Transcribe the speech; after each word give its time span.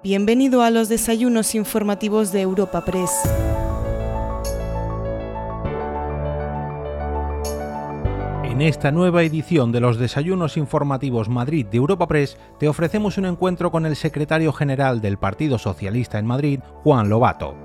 Bienvenido 0.00 0.62
a 0.62 0.70
los 0.70 0.88
desayunos 0.88 1.56
informativos 1.56 2.30
de 2.30 2.42
Europa 2.42 2.84
Press. 2.84 3.10
En 8.44 8.62
esta 8.62 8.92
nueva 8.92 9.24
edición 9.24 9.72
de 9.72 9.80
los 9.80 9.98
Desayunos 9.98 10.56
Informativos 10.56 11.28
Madrid 11.28 11.66
de 11.66 11.78
Europa 11.78 12.06
Press 12.06 12.38
te 12.60 12.68
ofrecemos 12.68 13.18
un 13.18 13.26
encuentro 13.26 13.72
con 13.72 13.86
el 13.86 13.96
secretario 13.96 14.52
general 14.52 15.00
del 15.00 15.18
Partido 15.18 15.58
Socialista 15.58 16.20
en 16.20 16.26
Madrid, 16.26 16.60
Juan 16.84 17.08
Lobato. 17.08 17.56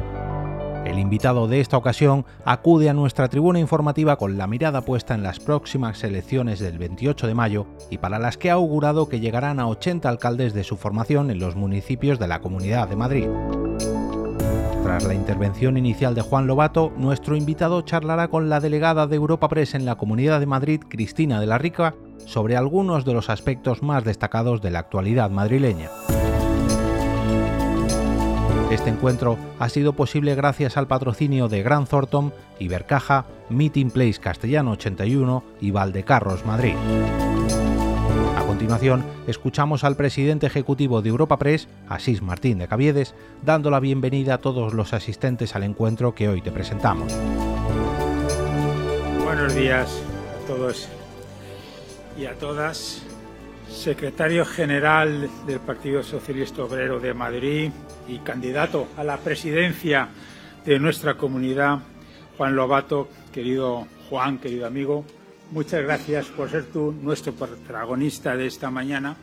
El 0.85 0.99
invitado 0.99 1.47
de 1.47 1.61
esta 1.61 1.77
ocasión 1.77 2.25
acude 2.43 2.89
a 2.89 2.93
nuestra 2.93 3.29
tribuna 3.29 3.59
informativa 3.59 4.17
con 4.17 4.37
la 4.37 4.47
mirada 4.47 4.81
puesta 4.81 5.15
en 5.15 5.23
las 5.23 5.39
próximas 5.39 6.03
elecciones 6.03 6.59
del 6.59 6.77
28 6.77 7.25
de 7.27 7.33
mayo 7.33 7.67
y 7.89 7.97
para 7.97 8.19
las 8.19 8.37
que 8.37 8.49
ha 8.51 8.55
augurado 8.55 9.07
que 9.07 9.19
llegarán 9.19 9.59
a 9.59 9.67
80 9.67 10.09
alcaldes 10.09 10.53
de 10.53 10.63
su 10.63 10.75
formación 10.75 11.31
en 11.31 11.39
los 11.39 11.55
municipios 11.55 12.19
de 12.19 12.27
la 12.27 12.41
Comunidad 12.41 12.89
de 12.89 12.95
Madrid. 12.97 13.27
Tras 14.83 15.05
la 15.05 15.13
intervención 15.13 15.77
inicial 15.77 16.13
de 16.13 16.21
Juan 16.21 16.45
Lobato, 16.45 16.91
nuestro 16.97 17.37
invitado 17.37 17.81
charlará 17.83 18.27
con 18.27 18.49
la 18.49 18.59
delegada 18.59 19.07
de 19.07 19.15
Europa 19.15 19.47
Press 19.47 19.75
en 19.75 19.85
la 19.85 19.95
Comunidad 19.95 20.41
de 20.41 20.45
Madrid, 20.45 20.81
Cristina 20.89 21.39
de 21.39 21.47
la 21.47 21.57
Rica, 21.57 21.95
sobre 22.25 22.57
algunos 22.57 23.05
de 23.05 23.13
los 23.13 23.29
aspectos 23.29 23.81
más 23.81 24.03
destacados 24.03 24.61
de 24.61 24.71
la 24.71 24.79
actualidad 24.79 25.29
madrileña. 25.29 25.89
Este 28.73 28.89
encuentro 28.89 29.37
ha 29.59 29.69
sido 29.69 29.93
posible 29.93 30.33
gracias 30.33 30.77
al 30.77 30.87
patrocinio 30.87 31.47
de 31.47 31.61
Gran 31.61 31.85
Thornton, 31.85 32.33
Ibercaja, 32.57 33.27
Meeting 33.49 33.91
Place 33.91 34.19
Castellano 34.19 34.71
81 34.71 35.43
y 35.61 35.69
Valdecarros 35.69 36.43
Madrid. 36.43 36.73
A 38.35 38.41
continuación, 38.47 39.05
escuchamos 39.27 39.83
al 39.83 39.95
presidente 39.95 40.47
ejecutivo 40.47 41.03
de 41.03 41.09
Europa 41.09 41.37
Press, 41.37 41.67
Asís 41.87 42.23
Martín 42.23 42.57
de 42.57 42.67
Caviedes, 42.67 43.13
dando 43.43 43.69
la 43.69 43.79
bienvenida 43.79 44.33
a 44.33 44.37
todos 44.39 44.73
los 44.73 44.93
asistentes 44.93 45.55
al 45.55 45.61
encuentro 45.61 46.15
que 46.15 46.27
hoy 46.27 46.41
te 46.41 46.51
presentamos. 46.51 47.13
Buenos 49.23 49.53
días 49.53 50.01
a 50.43 50.47
todos 50.47 50.89
y 52.17 52.25
a 52.25 52.33
todas. 52.39 53.03
Secretario 53.73 54.45
General 54.45 55.29
del 55.45 55.59
Partido 55.59 56.03
Socialista 56.03 56.63
Obrero 56.63 56.99
de 56.99 57.13
Madrid, 57.13 57.71
y 58.07 58.19
candidato 58.19 58.87
a 58.95 59.03
la 59.03 59.17
presidencia 59.17 60.09
de 60.63 60.79
nuestra 60.79 61.15
comunidad, 61.15 61.79
Juan 62.37 62.55
Lobato, 62.55 63.09
querido 63.33 63.87
Juan, 64.09 64.37
querido 64.37 64.67
amigo, 64.67 65.05
muchas 65.51 65.83
gracias 65.83 66.27
por 66.27 66.49
ser 66.49 66.65
tú 66.65 66.91
nuestro 66.91 67.33
protagonista 67.33 68.37
de 68.37 68.45
esta 68.45 68.69
mañana. 68.69 69.17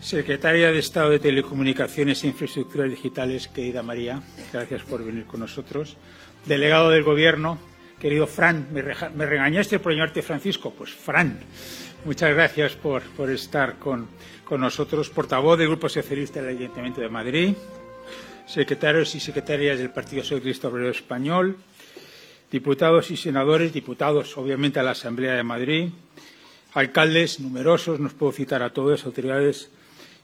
Secretaria 0.00 0.72
de 0.72 0.78
Estado 0.78 1.10
de 1.10 1.18
Telecomunicaciones 1.18 2.24
e 2.24 2.28
Infraestructuras 2.28 2.90
Digitales, 2.90 3.48
querida 3.48 3.82
María, 3.82 4.22
gracias 4.52 4.82
por 4.82 5.04
venir 5.04 5.24
con 5.26 5.40
nosotros. 5.40 5.96
Delegado 6.46 6.90
del 6.90 7.04
Gobierno, 7.04 7.58
querido 8.00 8.26
Fran, 8.26 8.68
me, 8.72 8.82
regañaste 8.82 9.78
por 9.78 9.92
llamarte 9.92 10.22
Francisco, 10.22 10.72
pues 10.76 10.90
Fran, 10.90 11.38
muchas 12.04 12.34
gracias 12.34 12.72
por, 12.74 13.02
por 13.02 13.30
estar 13.30 13.78
con, 13.78 14.08
con 14.44 14.60
nosotros, 14.60 15.10
portavoz 15.10 15.58
del 15.58 15.68
Grupo 15.68 15.88
Socialista 15.88 16.40
del 16.40 16.56
Ayuntamiento 16.56 17.00
de 17.00 17.08
Madrid, 17.08 17.54
secretarios 18.46 19.14
y 19.14 19.20
secretarias 19.20 19.78
del 19.78 19.90
Partido 19.90 20.22
Socialista 20.22 20.68
Obrero 20.68 20.90
Español, 20.90 21.56
diputados 22.50 23.10
y 23.10 23.16
senadores, 23.16 23.72
diputados 23.72 24.36
obviamente 24.36 24.80
a 24.80 24.82
la 24.82 24.92
Asamblea 24.92 25.34
de 25.34 25.42
Madrid, 25.42 25.88
alcaldes 26.74 27.40
numerosos, 27.40 28.00
nos 28.00 28.14
puedo 28.14 28.32
citar 28.32 28.62
a 28.62 28.70
todos, 28.70 29.04
autoridades, 29.04 29.70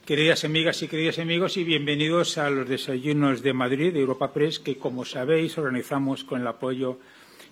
queridas 0.05 0.45
amigas 0.45 0.83
y 0.83 0.89
queridos 0.89 1.19
amigos, 1.19 1.57
y 1.57 1.65
bienvenidos 1.65 2.39
a 2.39 2.51
los 2.51 2.69
desayunos 2.69 3.43
de 3.43 3.53
Madrid 3.53 3.93
de 3.93 4.01
Europa 4.01 4.33
Press, 4.33 4.59
que 4.59 4.79
como 4.79 5.05
sabéis 5.05 5.59
organizamos 5.59 6.25
con 6.25 6.41
el 6.41 6.47
apoyo, 6.47 6.99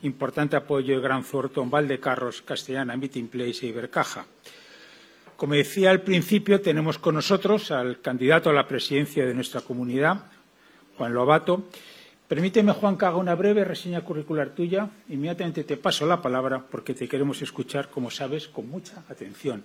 importante 0.05 0.56
apoyo 0.56 0.94
de 0.94 1.02
Gran 1.02 1.24
Thornton, 1.24 1.70
Valdecarros, 1.70 2.42
Castellana, 2.42 2.96
Meeting 2.96 3.29
Place 3.29 3.67
e 3.67 3.70
Ibercaja. 3.70 4.27
Como 5.36 5.55
decía 5.55 5.90
al 5.90 6.02
principio, 6.02 6.61
tenemos 6.61 6.98
con 6.98 7.17
nosotros 7.17 7.70
al 7.70 8.01
candidato 8.01 8.51
a 8.51 8.52
la 8.52 8.68
presidencia 8.68 9.27
de 9.27 9.34
nuestra 9.34 9.62
comunidad, 9.62 10.30
Juan 10.96 11.12
Lobato. 11.12 11.64
Permíteme, 12.29 12.73
Juan, 12.73 12.96
que 12.96 13.06
haga 13.06 13.17
una 13.17 13.34
breve 13.34 13.64
reseña 13.64 14.02
curricular 14.02 14.51
tuya. 14.51 14.89
Inmediatamente 15.08 15.64
te 15.64 15.77
paso 15.77 16.06
la 16.06 16.23
palabra 16.23 16.64
porque 16.70 16.95
te 16.95 17.08
queremos 17.08 17.42
escuchar, 17.42 17.90
como 17.90 18.11
sabes, 18.11 18.48
con 18.48 18.68
mucha 18.68 19.02
atención. 19.08 19.64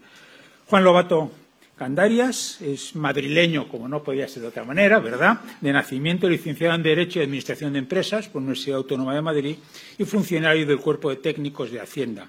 Juan 0.68 0.84
Lobato 0.84 1.31
Candarias 1.79 2.59
es 2.59 2.94
madrileño, 2.94 3.69
como 3.69 3.88
no 3.88 4.03
podía 4.03 4.28
ser 4.28 4.41
de 4.41 4.50
otra 4.50 4.66
manera, 4.66 5.00
¿verdad? 5.00 5.40
De 5.62 5.72
nacimiento, 5.72 6.28
licenciado 6.28 6.75
en 6.75 6.84
Derecho 6.84 7.19
y 7.19 7.23
Administración 7.23 7.72
de 7.72 7.79
Empresas 7.79 8.28
por 8.28 8.41
la 8.41 8.47
Universidad 8.47 8.79
Autónoma 8.79 9.16
de 9.16 9.22
Madrid 9.22 9.56
y 9.97 10.03
funcionario 10.03 10.66
del 10.66 10.79
Cuerpo 10.79 11.09
de 11.09 11.16
Técnicos 11.16 11.72
de 11.72 11.79
Hacienda. 11.79 12.28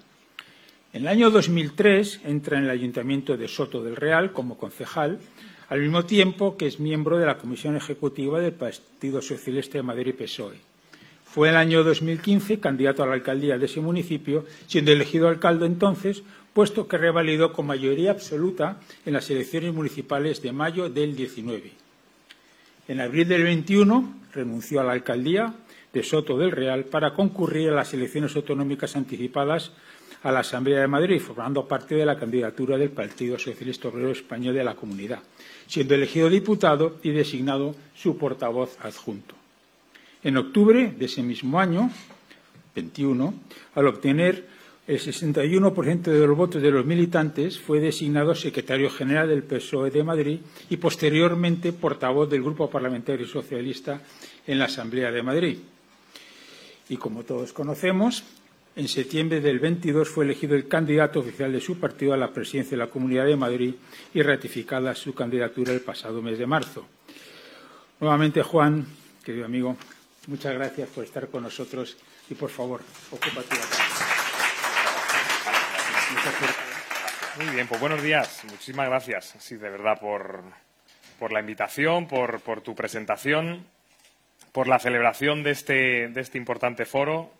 En 0.92 1.02
el 1.02 1.08
año 1.08 1.30
2003 1.30 2.20
entra 2.26 2.58
en 2.58 2.64
el 2.64 2.70
Ayuntamiento 2.70 3.36
de 3.36 3.48
Soto 3.48 3.82
del 3.82 3.96
Real 3.96 4.32
como 4.32 4.56
concejal, 4.56 5.18
al 5.68 5.80
mismo 5.80 6.04
tiempo 6.04 6.56
que 6.56 6.68
es 6.68 6.78
miembro 6.78 7.18
de 7.18 7.26
la 7.26 7.36
Comisión 7.36 7.76
Ejecutiva 7.76 8.38
del 8.38 8.52
Partido 8.52 9.20
Socialista 9.20 9.78
de 9.78 9.82
Madrid 9.82 10.14
PSOE. 10.14 10.70
Fue 11.24 11.48
en 11.48 11.54
el 11.54 11.60
año 11.60 11.84
2015 11.84 12.60
candidato 12.60 13.02
a 13.02 13.06
la 13.06 13.14
alcaldía 13.14 13.58
de 13.58 13.66
ese 13.66 13.80
municipio, 13.80 14.44
siendo 14.66 14.90
elegido 14.90 15.28
alcalde 15.28 15.66
entonces, 15.66 16.22
puesto 16.52 16.88
que 16.88 16.98
revalidó 16.98 17.52
con 17.52 17.66
mayoría 17.66 18.10
absoluta 18.10 18.80
en 19.06 19.12
las 19.12 19.30
elecciones 19.30 19.72
municipales 19.72 20.42
de 20.42 20.52
mayo 20.52 20.88
del 20.88 21.14
19. 21.14 21.72
En 22.88 23.00
abril 23.00 23.28
del 23.28 23.44
21 23.44 24.14
renunció 24.32 24.80
a 24.80 24.84
la 24.84 24.92
alcaldía 24.92 25.54
de 25.92 26.02
Soto 26.02 26.38
del 26.38 26.50
Real 26.50 26.84
para 26.84 27.14
concurrir 27.14 27.70
a 27.70 27.74
las 27.74 27.94
elecciones 27.94 28.34
autonómicas 28.36 28.96
anticipadas 28.96 29.72
a 30.22 30.30
la 30.30 30.40
Asamblea 30.40 30.80
de 30.80 30.86
Madrid, 30.86 31.20
formando 31.20 31.66
parte 31.66 31.94
de 31.94 32.04
la 32.04 32.18
candidatura 32.18 32.76
del 32.76 32.90
Partido 32.90 33.38
Socialista 33.38 33.88
Obrero 33.88 34.10
Español 34.10 34.54
de 34.54 34.64
la 34.64 34.74
Comunidad, 34.74 35.20
siendo 35.66 35.94
elegido 35.94 36.28
diputado 36.28 36.98
y 37.02 37.10
designado 37.10 37.74
su 37.94 38.18
portavoz 38.18 38.76
adjunto. 38.82 39.34
En 40.22 40.36
octubre 40.36 40.94
de 40.96 41.06
ese 41.06 41.22
mismo 41.22 41.58
año, 41.58 41.90
21, 42.74 43.34
al 43.74 43.86
obtener 43.86 44.46
el 44.90 44.98
61% 44.98 46.02
de 46.02 46.26
los 46.26 46.36
votos 46.36 46.60
de 46.60 46.72
los 46.72 46.84
militantes, 46.84 47.60
fue 47.60 47.78
designado 47.78 48.34
secretario 48.34 48.90
general 48.90 49.28
del 49.28 49.44
PSOE 49.44 49.92
de 49.92 50.02
Madrid 50.02 50.40
y 50.68 50.78
posteriormente 50.78 51.72
portavoz 51.72 52.28
del 52.28 52.42
Grupo 52.42 52.68
Parlamentario 52.68 53.24
Socialista 53.24 54.02
en 54.48 54.58
la 54.58 54.64
Asamblea 54.64 55.12
de 55.12 55.22
Madrid. 55.22 55.58
Y 56.88 56.96
como 56.96 57.22
todos 57.22 57.52
conocemos, 57.52 58.24
en 58.74 58.88
septiembre 58.88 59.40
del 59.40 59.60
22 59.60 60.08
fue 60.08 60.24
elegido 60.24 60.56
el 60.56 60.66
candidato 60.66 61.20
oficial 61.20 61.52
de 61.52 61.60
su 61.60 61.78
partido 61.78 62.12
a 62.12 62.16
la 62.16 62.32
presidencia 62.32 62.72
de 62.72 62.84
la 62.84 62.90
Comunidad 62.90 63.26
de 63.26 63.36
Madrid 63.36 63.74
y 64.12 64.22
ratificada 64.22 64.96
su 64.96 65.14
candidatura 65.14 65.72
el 65.72 65.82
pasado 65.82 66.20
mes 66.20 66.36
de 66.36 66.46
marzo. 66.46 66.84
Nuevamente, 68.00 68.42
Juan, 68.42 68.84
querido 69.22 69.44
amigo, 69.44 69.76
muchas 70.26 70.52
gracias 70.52 70.88
por 70.88 71.04
estar 71.04 71.28
con 71.28 71.44
nosotros 71.44 71.96
y, 72.28 72.34
por 72.34 72.50
favor, 72.50 72.80
ocupa 73.12 73.42
tu 73.42 73.54
Muy 77.36 77.54
bien, 77.54 77.66
pues 77.66 77.80
buenos 77.80 78.02
días. 78.02 78.42
Muchísimas 78.50 78.88
gracias, 78.88 79.34
sí, 79.38 79.56
de 79.56 79.70
verdad, 79.70 79.98
por, 80.00 80.42
por 81.18 81.32
la 81.32 81.40
invitación, 81.40 82.06
por, 82.08 82.40
por, 82.40 82.60
tu 82.60 82.74
presentación, 82.74 83.66
por 84.52 84.66
la 84.68 84.78
celebración 84.78 85.42
de 85.42 85.50
este, 85.52 86.08
de 86.08 86.20
este 86.20 86.38
importante 86.38 86.84
foro 86.84 87.32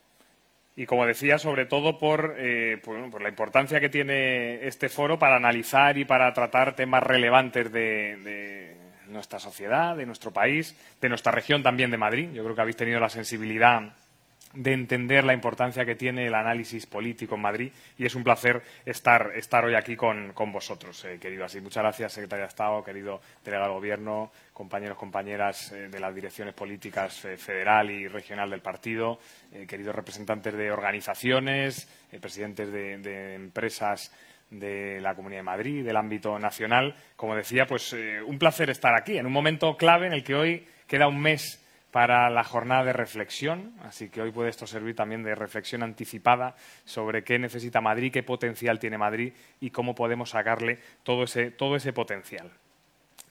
y, 0.77 0.87
como 0.87 1.05
decía, 1.05 1.39
sobre 1.39 1.67
todo 1.67 1.99
eh, 2.39 2.81
por, 2.83 3.21
la 3.21 3.29
importancia 3.29 3.81
que 3.81 3.89
tiene 3.89 4.67
este 4.67 4.89
foro 4.89 5.19
para 5.19 5.37
analizar 5.37 5.99
y 5.99 6.05
para 6.05 6.33
tratar 6.33 6.75
temas 6.75 7.03
relevantes 7.03 7.71
de, 7.73 8.77
nuestra 9.09 9.41
sociedad, 9.41 9.97
de 9.97 10.07
nuestro 10.07 10.31
país, 10.31 10.77
de 11.01 11.09
nuestra 11.09 11.33
región 11.33 11.63
también 11.63 11.91
de 11.91 11.99
Madrid. 11.99 12.31
Yo 12.33 12.45
creo 12.45 12.55
que 12.55 12.63
habéis 12.63 12.77
tenido 12.77 13.01
la 13.01 13.09
sensibilidad 13.09 13.93
de 14.53 14.73
entender 14.73 15.25
la 15.25 15.33
importancia 15.33 15.85
que 15.85 15.95
tiene 15.95 16.27
el 16.27 16.35
análisis 16.35 16.87
político 16.87 17.37
en 17.37 17.43
Madrid 17.43 17.73
y 17.97 18.05
es 18.05 18.15
un 18.15 18.25
placer 18.25 18.63
estar, 18.85 19.33
estar 19.37 19.65
hoy 19.65 19.75
aquí 19.75 19.95
con, 19.95 20.33
con 20.33 20.51
vosotros, 20.51 21.05
eh, 21.05 21.19
querido 21.21 21.45
así. 21.45 21.61
Muchas 21.61 21.83
gracias, 21.83 22.13
secretario 22.13 22.45
de 22.45 22.49
Estado, 22.49 22.83
querido 22.83 23.21
delegado 23.45 23.69
del 23.69 23.79
Gobierno, 23.79 24.33
compañeros, 24.61 24.99
compañeras 24.99 25.73
eh, 25.73 25.89
de 25.89 25.99
las 25.99 26.15
direcciones 26.15 26.53
políticas 26.53 27.25
eh, 27.25 27.39
federal 27.39 27.91
y 27.91 28.07
regional 28.09 28.51
del 28.51 28.61
partido, 28.61 29.19
eh, 29.53 29.67
queridos 29.67 29.95
representantes 29.95 30.53
de 30.53 30.71
organizaciones, 30.71 31.89
presidentes 32.21 32.71
de, 32.71 32.99
de, 32.99 33.35
empresas 33.37 34.13
de 34.51 35.01
la 35.01 35.15
Comunidad 35.15 35.41
de 35.41 35.45
Madrid, 35.45 35.85
del 35.85 35.97
ámbito 35.97 36.39
nacional. 36.39 36.95
Como 37.17 37.37
decía, 37.37 37.65
pues 37.67 37.95
un 38.27 38.39
placer 38.39 38.69
estar 38.69 38.95
aquí 38.95 39.17
en 39.17 39.27
un 39.27 39.33
momento 39.33 39.77
clave 39.77 40.09
en 40.09 40.13
el 40.13 40.25
que 40.25 40.35
hoy 40.35 40.67
queda 40.87 41.07
un 41.07 41.21
mes 41.21 41.60
para 41.91 42.31
la 42.31 42.45
jornada 42.45 42.85
de 42.85 42.93
reflexión, 42.93 43.73
así 43.83 44.09
que 44.09 44.23
hoy 44.23 44.31
puede 44.31 44.51
esto 44.51 44.67
servir 44.67 44.95
también 44.95 45.23
de 45.23 45.35
reflexión 45.35 45.83
anticipada 45.83 46.55
sobre 46.85 47.25
qué 47.25 47.39
necesita 47.39 47.81
Madrid, 47.81 48.13
qué 48.13 48.23
potencial 48.23 48.79
tiene 48.79 48.99
Madrid 48.99 49.33
y 49.61 49.71
cómo 49.71 49.95
podemos 49.95 50.31
sacarle 50.31 50.79
todo 51.03 51.25
ese, 51.25 51.51
todo 51.51 51.77
ese 51.77 51.93
potencial. 51.93 52.51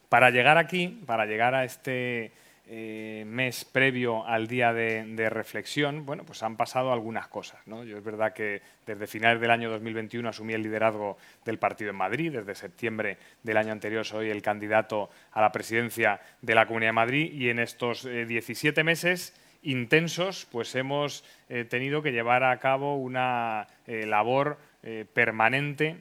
Para 0.09 0.29
llegar 0.31 0.57
aquí, 0.57 1.01
para 1.05 1.25
llegar 1.25 1.55
a 1.55 1.63
este 1.63 2.31
eh, 2.71 3.23
mes 3.25 3.65
previo 3.65 4.23
al 4.27 4.47
día 4.47 4.71
de, 4.73 5.27
reflexión, 5.31 6.05
bueno, 6.05 6.23
pues 6.23 6.43
han 6.43 6.55
pasado 6.55 6.93
algunas 6.93 7.27
cosas. 7.27 7.59
Yo 7.65 7.97
es 7.97 8.03
verdad 8.03 8.31
que 8.31 8.61
desde 8.85 9.07
finales 9.07 9.41
del 9.41 9.49
año 9.49 9.71
2021 9.71 10.29
asumí 10.29 10.53
el 10.53 10.61
liderazgo 10.61 11.17
del 11.45 11.57
partido 11.57 11.89
en 11.89 11.95
Madrid, 11.95 12.31
desde 12.31 12.53
septiembre 12.53 13.17
del 13.41 13.57
año 13.57 13.71
anterior 13.71 14.05
soy 14.05 14.29
el 14.29 14.43
candidato 14.43 15.09
a 15.31 15.41
la 15.41 15.51
presidencia 15.51 16.21
de 16.43 16.53
la 16.53 16.67
Comunidad 16.67 16.89
de 16.89 16.93
Madrid 16.93 17.33
y 17.33 17.49
en 17.49 17.57
estos 17.57 18.03
17 18.03 18.79
eh, 18.79 18.83
meses 18.83 19.33
intensos, 19.63 20.47
pues 20.51 20.75
hemos 20.75 21.23
eh, 21.49 21.65
tenido 21.65 22.03
que 22.03 22.11
llevar 22.11 22.43
a 22.43 22.59
cabo 22.59 22.97
una 22.97 23.65
labor 23.87 24.59
permanente, 25.13 25.97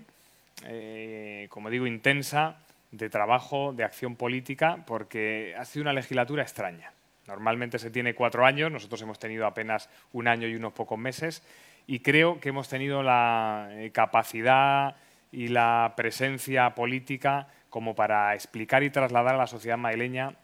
como 1.49 1.70
digo, 1.70 1.87
intensa, 1.87 2.59
de 2.90 3.11
trabajo, 3.11 3.73
de 3.73 3.85
acción 3.85 4.17
política, 4.17 4.85
porque 4.87 5.55
ha 5.58 5.64
sido 5.64 5.82
una 5.82 5.93
legislatura 5.93 6.43
extraña. 6.43 6.93
Normalmente 7.26 7.79
se 7.79 7.90
tiene 7.90 8.14
cuatro 8.14 8.46
años, 8.46 8.73
nosotros 8.73 9.02
hemos 9.02 9.19
tenido 9.19 9.46
apenas 9.46 9.90
un 10.12 10.29
año 10.29 10.49
y 10.49 10.55
unos 10.55 10.73
pocos 10.73 10.99
meses, 10.99 11.43
y 11.87 12.00
creo 12.00 12.40
que 12.40 12.49
hemos 12.49 12.69
tenido 12.69 13.02
la 13.02 13.69
eh, 13.73 13.90
capacidad 13.90 14.96
y 15.31 15.49
la 15.49 15.93
presencia 15.96 16.75
política 16.75 17.49
como 17.69 17.94
para 17.94 18.35
explicar 18.35 18.82
y 18.82 18.91
trasladar 18.91 19.34
a 19.34 19.38
la 19.38 19.46
sociedad 19.46 19.76
madrileña 19.76 20.37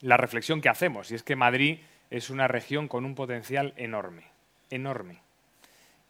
la 0.00 0.16
reflexión 0.16 0.60
que 0.60 0.68
hacemos, 0.68 1.10
y 1.10 1.16
es 1.16 1.24
que 1.24 1.34
Madrid 1.34 1.80
es 2.10 2.30
una 2.30 2.46
región 2.46 2.86
con 2.86 3.04
un 3.04 3.14
potencial 3.16 3.74
enorme, 3.76 4.24
enorme. 4.70 5.18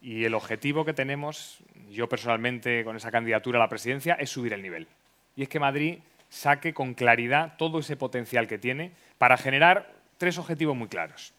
Y 0.01 0.25
el 0.25 0.35
objetivo 0.35 0.85
que 0.85 0.93
tenemos, 0.93 1.63
yo 1.89 2.09
personalmente 2.09 2.83
con 2.83 2.95
esa 2.95 3.09
candidatura 3.09 3.57
a 3.57 3.63
la 3.63 3.69
presidencia, 3.69 4.15
es 4.15 4.29
subir 4.29 4.53
el 4.53 4.61
nivel 4.61 4.87
y 5.35 5.43
es 5.43 5.49
que 5.49 5.59
Madrid 5.59 5.99
saque 6.29 6.73
con 6.73 6.93
claridad 6.93 7.55
todo 7.57 7.79
ese 7.79 7.95
potencial 7.95 8.47
que 8.47 8.57
tiene 8.57 8.91
para 9.17 9.37
generar 9.37 9.93
tres 10.17 10.37
objetivos 10.37 10.75
muy 10.75 10.87
claros, 10.87 11.33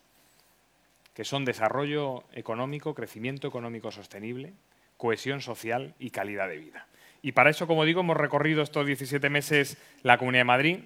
que 1.15 1.25
son 1.25 1.45
desarrollo 1.45 2.25
económico, 2.33 2.95
crecimiento 2.95 3.49
económico 3.49 3.91
sostenible, 3.91 4.53
cohesión 4.97 5.41
social 5.41 5.95
y 5.99 6.11
calidad 6.11 6.49
de 6.49 6.59
vida. 6.59 6.87
Y 7.23 7.33
para 7.33 7.51
eso, 7.51 7.67
como 7.67 7.85
digo, 7.85 8.01
hemos 8.01 8.17
recorrido 8.17 8.63
estos 8.63 8.87
17 8.87 9.31
meses 9.31 9.79
la 10.03 10.19
Comunidad 10.19 10.41
de 10.41 10.45
Madrid. 10.45 10.79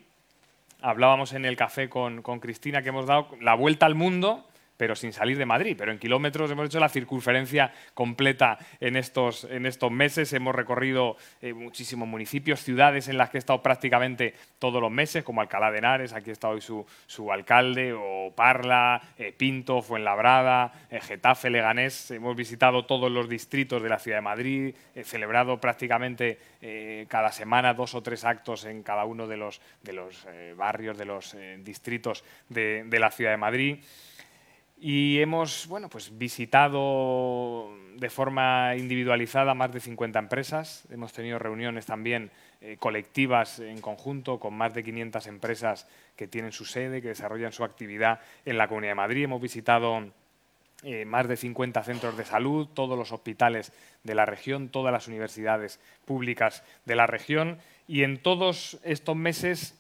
Hablábamos 0.81 1.33
en 1.33 1.45
el 1.45 1.57
café 1.57 1.89
con, 1.89 2.23
con 2.23 2.39
Cristina 2.39 2.83
que 2.83 2.91
hemos 2.91 3.07
dado 3.07 3.29
la 3.41 3.55
vuelta 3.55 3.87
al 3.87 3.95
mundo 3.95 4.49
pero 4.79 4.97
sin 4.97 5.13
salir 5.13 5.37
de 5.37 5.45
Madrid. 5.45 5.77
Pero 5.77 5.93
en 5.93 5.99
kilómetros 5.99 6.51
hemos 6.51 6.67
hecho 6.67 6.81
la 6.81 6.89
circunferencia 6.89 7.75
completa 7.93 8.59
en 8.81 8.97
estos, 8.97 9.45
en 9.45 9.67
estos 9.67 9.91
meses. 9.91 10.33
Hemos 10.33 10.55
recorrido 10.55 11.17
eh, 11.43 11.53
muchísimos 11.53 12.09
municipios, 12.09 12.63
ciudades 12.63 13.09
en 13.09 13.19
las 13.19 13.29
que 13.29 13.37
he 13.37 13.41
estado 13.41 13.61
prácticamente 13.61 14.35
todos 14.59 14.81
los 14.81 14.91
meses, 14.91 15.25
como 15.25 15.43
Alcalá 15.43 15.71
de 15.71 15.79
Henares, 15.79 16.13
aquí 16.15 16.31
está 16.31 16.49
hoy 16.49 16.61
su, 16.61 16.87
su 17.07 17.31
alcalde, 17.31 17.93
o 17.93 18.33
Parla, 18.35 19.03
eh, 19.19 19.33
Pinto, 19.37 19.83
Fuenlabrada, 19.83 20.73
eh, 20.91 21.01
Getafe, 21.01 21.51
Leganés. 21.51 22.13
Hemos 22.13 22.37
visitado 22.37 22.87
todos 22.87 23.11
los 23.11 23.29
distritos 23.29 23.83
de 23.83 23.89
la 23.89 23.99
ciudad 23.99 24.19
de 24.19 24.23
Madrid, 24.23 24.75
he 24.95 25.05
celebrado 25.05 25.61
prácticamente 25.61 26.39
cada 27.09 27.31
semana 27.31 27.73
dos 27.73 27.95
o 27.95 28.03
tres 28.03 28.25
actos 28.25 28.65
en 28.65 28.83
cada 28.83 29.05
uno 29.05 29.27
de 29.29 29.37
los, 29.37 29.61
de 29.83 29.93
los 29.93 30.27
barrios, 30.57 30.99
de 30.99 31.05
los 31.05 31.37
distritos 31.61 32.25
de, 32.49 32.85
de 32.85 32.99
la 32.99 33.11
ciudad 33.11 33.31
de 33.31 33.37
Madrid. 33.37 33.79
Y 34.81 35.21
hemos 35.21 35.67
bueno, 35.67 35.89
pues 35.89 36.17
visitado 36.17 37.69
de 37.97 38.11
forma 38.11 38.77
individualizada 38.77 39.53
más 39.55 39.73
de 39.73 39.81
50 39.81 40.19
empresas. 40.19 40.85
Hemos 40.91 41.13
tenido 41.13 41.39
reuniones 41.39 41.87
también 41.87 42.31
eh, 42.61 42.77
colectivas 42.79 43.59
en 43.59 43.81
conjunto 43.81 44.39
con 44.39 44.55
más 44.55 44.73
de 44.75 44.85
500 44.85 45.27
empresas 45.27 45.89
que 46.15 46.29
tienen 46.29 46.53
su 46.53 46.65
sede, 46.65 47.03
que 47.03 47.09
desarrollan 47.09 47.53
su 47.53 47.65
actividad 47.65 48.21
en 48.45 48.57
la 48.57 48.69
Comunidad 48.69 48.93
de 48.93 48.97
Madrid. 48.97 49.25
Hemos 49.25 49.43
visitado 49.43 50.13
eh, 50.85 51.05
más 51.05 51.27
de 51.27 51.37
50 51.37 51.83
centros 51.83 52.17
de 52.17 52.25
salud, 52.25 52.69
todos 52.73 52.97
los 52.97 53.11
hospitales 53.11 53.73
de 54.05 54.15
la 54.15 54.27
región, 54.27 54.69
todas 54.69 54.93
las 54.93 55.09
universidades 55.09 55.81
públicas 56.05 56.63
de 56.85 56.95
la 56.95 57.09
región. 57.09 57.59
Y 57.89 58.05
en 58.05 58.23
todos 58.23 58.79
estos 58.85 59.17
meses 59.17 59.77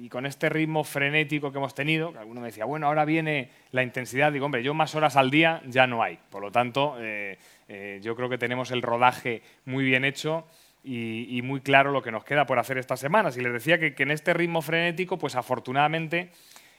y 0.00 0.08
con 0.08 0.24
este 0.24 0.48
ritmo 0.48 0.82
frenético 0.82 1.52
que 1.52 1.58
hemos 1.58 1.74
tenido, 1.74 2.12
que 2.12 2.18
alguno 2.18 2.40
me 2.40 2.46
decía, 2.46 2.64
bueno, 2.64 2.86
ahora 2.86 3.04
viene 3.04 3.50
la 3.70 3.82
intensidad, 3.82 4.32
digo, 4.32 4.46
hombre, 4.46 4.62
yo 4.62 4.72
más 4.72 4.94
horas 4.94 5.16
al 5.16 5.30
día 5.30 5.60
ya 5.66 5.86
no 5.86 6.02
hay. 6.02 6.18
Por 6.30 6.40
lo 6.40 6.50
tanto, 6.50 6.96
eh, 6.98 7.38
eh, 7.68 8.00
yo 8.02 8.16
creo 8.16 8.30
que 8.30 8.38
tenemos 8.38 8.70
el 8.70 8.80
rodaje 8.80 9.42
muy 9.66 9.84
bien 9.84 10.06
hecho 10.06 10.46
y, 10.82 11.42
muy 11.44 11.60
claro 11.60 11.90
lo 11.90 12.00
que 12.00 12.10
nos 12.10 12.24
queda 12.24 12.46
por 12.46 12.58
hacer 12.58 12.78
estas 12.78 12.98
semanas. 12.98 13.36
Y 13.36 13.42
les 13.42 13.52
decía 13.52 13.78
que, 13.78 13.94
en 13.98 14.10
este 14.10 14.32
ritmo 14.32 14.62
frenético, 14.62 15.18
pues 15.18 15.36
afortunadamente 15.36 16.30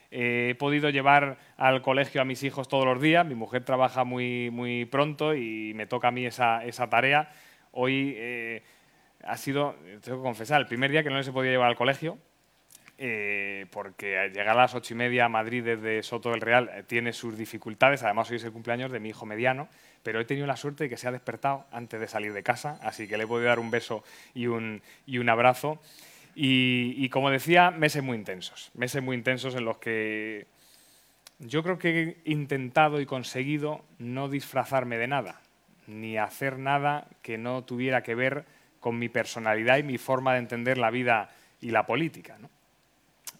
eh, 0.09 0.49
he 0.51 0.55
podido 0.55 0.89
llevar 0.89 1.37
al 1.57 1.83
colegio 1.83 2.21
a 2.21 2.25
mis 2.25 2.41
hijos 2.41 2.67
todos 2.67 2.85
los 2.85 2.99
días. 2.99 3.23
Mi 3.23 3.35
mujer 3.35 3.63
trabaja 3.63 4.03
muy, 4.03 4.49
muy 4.49 4.85
pronto 4.85 5.35
y 5.35 5.73
me 5.75 5.85
toca 5.85 6.07
a 6.07 6.11
mí 6.11 6.25
esa, 6.25 6.65
esa 6.65 6.89
tarea. 6.89 7.31
Hoy 7.71 8.17
ha 9.23 9.37
sido, 9.37 9.75
tengo 10.01 10.17
que 10.17 10.23
confesar, 10.23 10.59
el 10.59 10.67
primer 10.67 10.89
día 10.89 11.03
que 11.03 11.11
no 11.11 11.17
les 11.17 11.27
he 11.27 11.31
podido 11.31 11.51
llevar 11.51 11.69
al 11.69 11.75
colegio 11.75 12.17
eh, 13.03 13.65
porque 13.71 14.29
llegar 14.31 14.49
a 14.49 14.61
las 14.61 14.75
ocho 14.75 14.93
y 14.93 14.97
media 14.97 15.25
a 15.25 15.29
Madrid 15.29 15.63
desde 15.63 16.03
Soto 16.03 16.29
del 16.29 16.39
Real 16.39 16.69
eh, 16.71 16.83
tiene 16.85 17.13
sus 17.13 17.35
dificultades. 17.35 18.03
Además, 18.03 18.29
hoy 18.29 18.35
es 18.35 18.43
el 18.43 18.51
cumpleaños 18.51 18.91
de 18.91 18.99
mi 18.99 19.09
hijo 19.09 19.25
mediano, 19.25 19.69
pero 20.03 20.19
he 20.19 20.25
tenido 20.25 20.45
la 20.45 20.55
suerte 20.55 20.83
de 20.83 20.89
que 20.91 20.97
se 20.97 21.07
ha 21.07 21.11
despertado 21.11 21.65
antes 21.71 21.99
de 21.99 22.07
salir 22.07 22.31
de 22.31 22.43
casa, 22.43 22.77
así 22.83 23.07
que 23.07 23.17
le 23.17 23.23
he 23.23 23.27
podido 23.27 23.47
dar 23.47 23.57
un 23.57 23.71
beso 23.71 24.03
y 24.35 24.45
un, 24.45 24.83
y 25.07 25.17
un 25.17 25.29
abrazo. 25.29 25.81
Y, 26.35 27.09
como 27.09 27.31
decía, 27.31 27.71
meses 27.71 28.03
muy 28.03 28.17
intensos, 28.17 28.69
meses 28.75 29.01
muy 29.01 29.17
intensos 29.17 29.55
en 29.55 29.65
los 29.65 29.79
que 29.79 30.45
yo 31.39 31.63
creo 31.63 31.79
que 31.79 32.17
he 32.23 32.31
intentado 32.31 33.01
y 33.01 33.07
conseguido 33.07 33.83
no 33.97 34.29
disfrazarme 34.29 34.99
de 34.99 35.07
nada, 35.07 35.41
ni 35.87 36.19
hacer 36.19 36.59
nada 36.59 37.07
que 37.23 37.39
no 37.39 37.63
tuviera 37.63 38.03
que 38.03 38.13
ver 38.13 38.45
con 38.79 38.99
mi 38.99 39.09
personalidad 39.09 39.79
y 39.79 39.83
mi 39.83 39.97
forma 39.97 40.33
de 40.33 40.39
entender 40.39 40.77
la 40.77 40.91
vida 40.91 41.31
y 41.59 41.71
la 41.71 41.87
política. 41.87 42.37
¿no? 42.39 42.49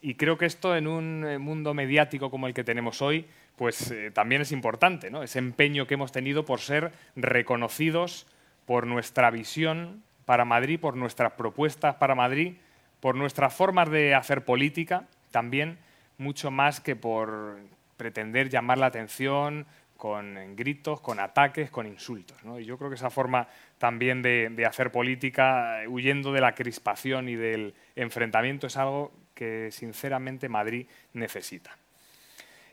Y 0.02 0.16
creo 0.16 0.38
que 0.38 0.46
esto 0.46 0.76
en 0.76 0.88
un 0.88 1.26
eh, 1.26 1.38
mundo 1.38 1.74
mediático 1.74 2.32
como 2.32 2.48
el 2.48 2.54
que 2.54 2.64
tenemos 2.64 3.02
hoy, 3.02 3.28
pues 3.56 3.92
eh, 3.92 4.10
también 4.12 4.42
es 4.42 4.52
importante, 4.52 5.12
¿no? 5.12 5.22
Ese 5.22 5.40
empeño 5.40 5.86
que 5.86 5.94
hemos 5.94 6.12
tenido 6.12 6.44
por 6.44 6.60
ser 6.60 6.92
reconocidos 7.16 8.26
por 8.66 8.88
nuestra 8.88 9.30
visión 9.30 10.04
para 10.26 10.46
Madrid, 10.46 10.80
por 10.80 10.96
nuestras 10.96 11.34
propuestas 11.34 11.96
para 11.96 12.16
Madrid, 12.16 12.56
por 13.00 13.16
nuestras 13.16 13.54
formas 13.54 13.92
de 13.92 14.16
hacer 14.16 14.44
política, 14.44 15.06
también 15.30 15.78
mucho 16.18 16.52
más 16.52 16.80
que 16.80 16.96
por 16.96 17.60
pretender 17.98 18.50
llamar 18.50 18.78
la 18.78 18.88
atención 18.88 19.66
con 19.98 20.56
gritos, 20.56 21.00
con 21.00 21.20
ataques, 21.20 21.70
con 21.70 21.86
insultos. 21.86 22.36
Y 22.60 22.66
yo 22.66 22.76
creo 22.80 22.90
que 22.90 22.96
esa 22.96 23.12
forma 23.12 23.48
también 23.78 24.24
de, 24.24 24.66
hacer 24.68 24.92
política, 24.92 25.82
huyendo 25.88 26.32
de 26.34 26.42
la 26.42 26.56
crispación 26.56 27.30
y 27.30 27.36
del 27.36 27.76
enfrentamiento, 27.96 28.66
es 28.66 28.78
algo 28.78 29.12
que 29.34 29.70
sinceramente 29.72 30.50
Madrid 30.50 30.88
necesita. 31.14 31.78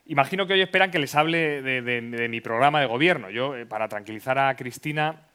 Imagino 0.07 0.47
que 0.47 0.55
hoy 0.55 0.63
esperan 0.63 0.91
que 0.91 0.99
les 0.99 1.15
hable 1.15 1.61
de, 1.61 2.29
mi 2.29 2.41
programa 2.41 2.81
de 2.81 2.87
gobierno. 2.87 3.29
Yo, 3.29 3.55
eh, 3.57 3.67
para 3.67 3.89
tranquilizar 3.89 4.39
a 4.39 4.57
Cristina, 4.57 5.29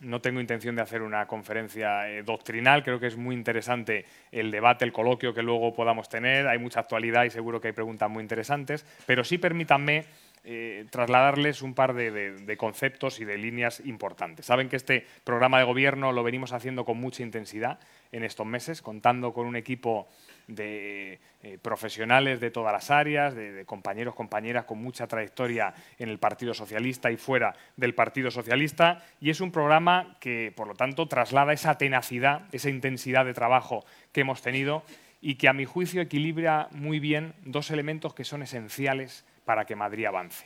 no 0.00 0.20
tengo 0.20 0.40
intención 0.40 0.76
de 0.76 0.82
hacer 0.82 1.02
una 1.02 1.26
conferencia 1.26 2.08
eh, 2.08 2.22
doctrinal, 2.22 2.82
creo 2.82 2.98
que 2.98 3.06
es 3.06 3.16
muy 3.16 3.34
interesante 3.34 4.04
el 4.30 4.50
debate, 4.50 4.84
el 4.84 4.92
coloquio 4.92 5.34
que 5.34 5.42
luego 5.42 5.72
podamos 5.74 6.08
tener, 6.08 6.46
hay 6.48 6.58
mucha 6.58 6.80
actualidad 6.80 7.24
y 7.24 7.30
seguro 7.30 7.60
que 7.60 7.68
hay 7.68 7.72
preguntas 7.72 8.10
muy 8.10 8.22
interesantes, 8.22 8.84
pero 9.06 9.24
sí 9.24 9.38
permítanme 9.38 10.04
eh, 10.50 10.86
trasladarles 10.88 11.60
un 11.60 11.74
par 11.74 11.92
de, 11.92 12.56
conceptos 12.56 13.20
y 13.20 13.26
de 13.26 13.36
líneas 13.36 13.82
importantes. 13.84 14.46
Saben 14.46 14.70
que 14.70 14.76
este 14.76 15.04
programa 15.22 15.58
de 15.58 15.64
gobierno 15.64 16.10
lo 16.10 16.22
venimos 16.22 16.54
haciendo 16.54 16.86
con 16.86 16.98
mucha 16.98 17.22
intensidad 17.22 17.78
en 18.12 18.24
estos 18.24 18.46
meses, 18.46 18.80
contando 18.80 19.34
con 19.34 19.46
un 19.46 19.56
equipo 19.56 20.08
de 20.46 21.20
eh, 21.42 21.58
profesionales 21.60 22.40
de 22.40 22.50
todas 22.50 22.72
las 22.72 22.90
áreas, 22.90 23.34
de, 23.34 23.66
compañeros, 23.66 24.14
compañeras 24.14 24.64
con 24.64 24.78
mucha 24.78 25.06
trayectoria 25.06 25.74
en 25.98 26.08
el 26.08 26.18
Partido 26.18 26.54
Socialista 26.54 27.10
y 27.10 27.18
fuera 27.18 27.54
del 27.76 27.94
Partido 27.94 28.30
Socialista. 28.30 29.04
Y 29.20 29.28
es 29.28 29.42
un 29.42 29.52
programa 29.52 30.16
que, 30.18 30.50
por 30.56 30.66
lo 30.66 30.74
tanto, 30.74 31.08
traslada 31.08 31.52
esa 31.52 31.76
tenacidad, 31.76 32.46
esa 32.52 32.70
intensidad 32.70 33.26
de 33.26 33.34
trabajo 33.34 33.84
que 34.12 34.22
hemos 34.22 34.40
tenido 34.40 34.82
y 35.20 35.34
que, 35.34 35.48
a 35.48 35.52
mi 35.52 35.66
juicio, 35.66 36.00
equilibra 36.00 36.68
muy 36.70 37.00
bien 37.00 37.34
dos 37.44 37.70
elementos 37.70 38.14
que 38.14 38.24
son 38.24 38.42
esenciales 38.42 39.26
para 39.48 39.64
que 39.64 39.76
Madrid 39.76 40.04
avance, 40.04 40.44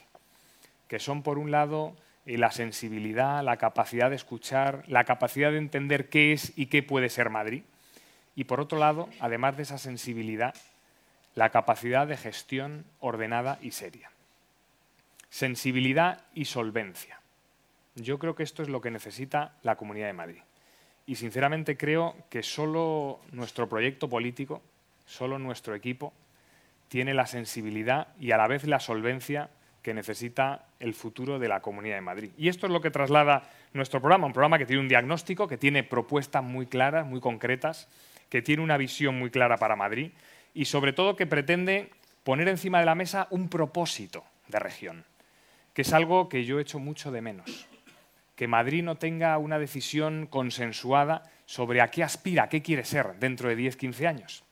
que 0.87 1.01
son, 1.01 1.25
por 1.25 1.37
un 1.37 1.51
lado, 1.51 1.97
eh, 2.25 2.39
la 2.39 2.53
sensibilidad, 2.53 3.43
la 3.43 3.57
capacidad 3.57 4.11
de 4.11 4.15
escuchar, 4.15 4.85
la 4.87 5.03
capacidad 5.03 5.51
de 5.51 5.59
entender 5.59 6.09
qué 6.09 6.33
es 6.33 6.53
y 6.55 6.67
qué 6.67 6.85
puede 6.85 7.09
ser 7.09 7.29
Madrid, 7.29 7.65
y 8.37 8.45
por 8.45 8.61
otro 8.61 8.79
lado, 8.79 9.09
además 9.19 9.57
de 9.57 9.65
esa 9.65 9.77
sensibilidad, 9.77 10.55
la 11.35 11.51
capacidad 11.51 12.07
de 12.07 12.17
gestión 12.17 12.85
ordenada 13.01 13.59
y 13.61 13.73
seria. 13.73 14.13
Sensibilidad 15.31 16.21
y 16.33 16.45
solvencia. 16.45 17.19
Yo 17.97 18.21
creo 18.21 18.37
que 18.37 18.45
esto 18.45 18.63
es 18.63 18.69
lo 18.69 18.81
que 18.81 18.93
necesita 18.93 19.57
la 19.65 19.75
Comunidad 19.75 20.07
de 20.07 20.13
Madrid. 20.13 20.43
Y 21.07 21.17
sinceramente 21.17 21.77
creo 21.77 22.15
que 22.31 22.45
solo 22.45 23.19
nuestro 23.33 23.69
proyecto 23.69 24.09
político, 24.09 24.63
solo 25.07 25.41
nuestro 25.41 25.75
equipo 25.75 26.13
tiene 26.93 27.15
la 27.15 27.25
sensibilidad 27.25 28.09
y 28.21 28.33
a 28.33 28.37
la 28.37 28.47
vez 28.47 28.65
la 28.65 28.79
solvencia 28.79 29.49
que 29.81 29.95
necesita 29.95 30.67
el 30.79 30.93
futuro 30.93 31.39
de 31.39 31.49
la 31.49 31.61
Comunidad 31.63 31.95
de 31.95 32.03
Madrid. 32.03 32.33
Y 32.37 32.49
esto 32.49 32.67
es 32.67 32.73
lo 32.73 32.83
que 32.83 32.91
traslada 32.91 33.45
nuestro 33.73 33.99
programa, 34.03 34.27
un 34.27 34.35
programa 34.35 34.59
que 34.59 34.67
tiene 34.67 34.83
un 34.83 34.89
diagnóstico, 34.89 35.49
que 35.49 35.57
tiene 35.57 35.85
propuestas 35.85 36.45
muy 36.45 36.67
claras, 36.67 37.07
muy 37.07 37.19
concretas, 37.19 37.89
que 38.29 38.43
tiene 38.43 38.63
una 38.63 38.77
visión 38.77 39.19
muy 39.19 39.31
clara 39.31 39.57
para 39.57 39.75
Madrid 39.75 40.11
y 40.53 40.67
sobre 40.67 40.93
todo 40.93 41.17
que 41.17 41.27
pretende 41.27 41.89
poner 42.25 42.47
encima 42.49 42.81
de 42.81 42.85
la 42.85 42.95
mesa 42.95 43.27
un 43.31 43.49
propósito 43.49 44.23
de 44.49 44.59
región, 44.59 45.07
que 45.73 45.83
es 45.83 45.95
algo 45.95 46.29
que 46.29 46.45
yo 46.45 46.61
echo 46.61 46.79
mucho 46.79 47.11
de 47.11 47.23
menos. 47.23 47.69
Que 48.37 48.49
Madrid 48.49 48.83
no 48.83 48.97
tenga 48.97 49.39
una 49.39 49.59
decisión 49.59 50.27
consensuada 50.27 51.23
sobre 51.47 51.81
a 51.81 51.91
qué 51.91 52.03
aspira, 52.03 52.51
qué 52.51 52.61
quiere 52.61 52.85
ser 52.85 53.15
dentro 53.19 53.49
de 53.49 53.57
10-15 53.57 54.07
años. 54.07 54.45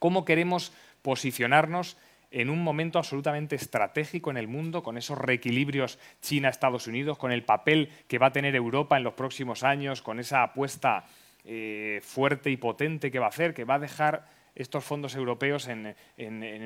¿Cómo 0.00 0.24
queremos 0.24 0.72
posicionarnos 1.04 1.98
en 2.30 2.48
un 2.48 2.64
momento 2.64 2.98
absolutamente 2.98 3.56
estratégico 3.56 4.30
en 4.30 4.38
el 4.38 4.48
mundo, 4.48 4.82
con 4.82 4.96
esos 4.96 5.18
reequilibrios 5.18 5.98
China-Estados 6.22 6.86
Unidos, 6.86 7.18
con 7.18 7.30
el 7.30 7.44
papel 7.44 7.90
que 8.08 8.18
va 8.18 8.28
a 8.28 8.32
tener 8.32 8.56
Europa 8.56 8.96
en 8.96 9.04
los 9.04 9.12
próximos 9.12 9.64
años, 9.64 10.00
con 10.00 10.18
esa 10.18 10.42
apuesta 10.42 11.04
eh, 11.44 12.00
fuerte 12.02 12.50
y 12.50 12.56
potente 12.56 13.12
que 13.12 13.18
va 13.18 13.26
a 13.26 13.28
hacer, 13.28 13.52
que 13.52 13.64
va 13.64 13.74
a 13.74 13.78
dejar 13.78 14.26
estos 14.54 14.82
fondos 14.82 15.14
europeos 15.14 15.68
en, 15.68 15.94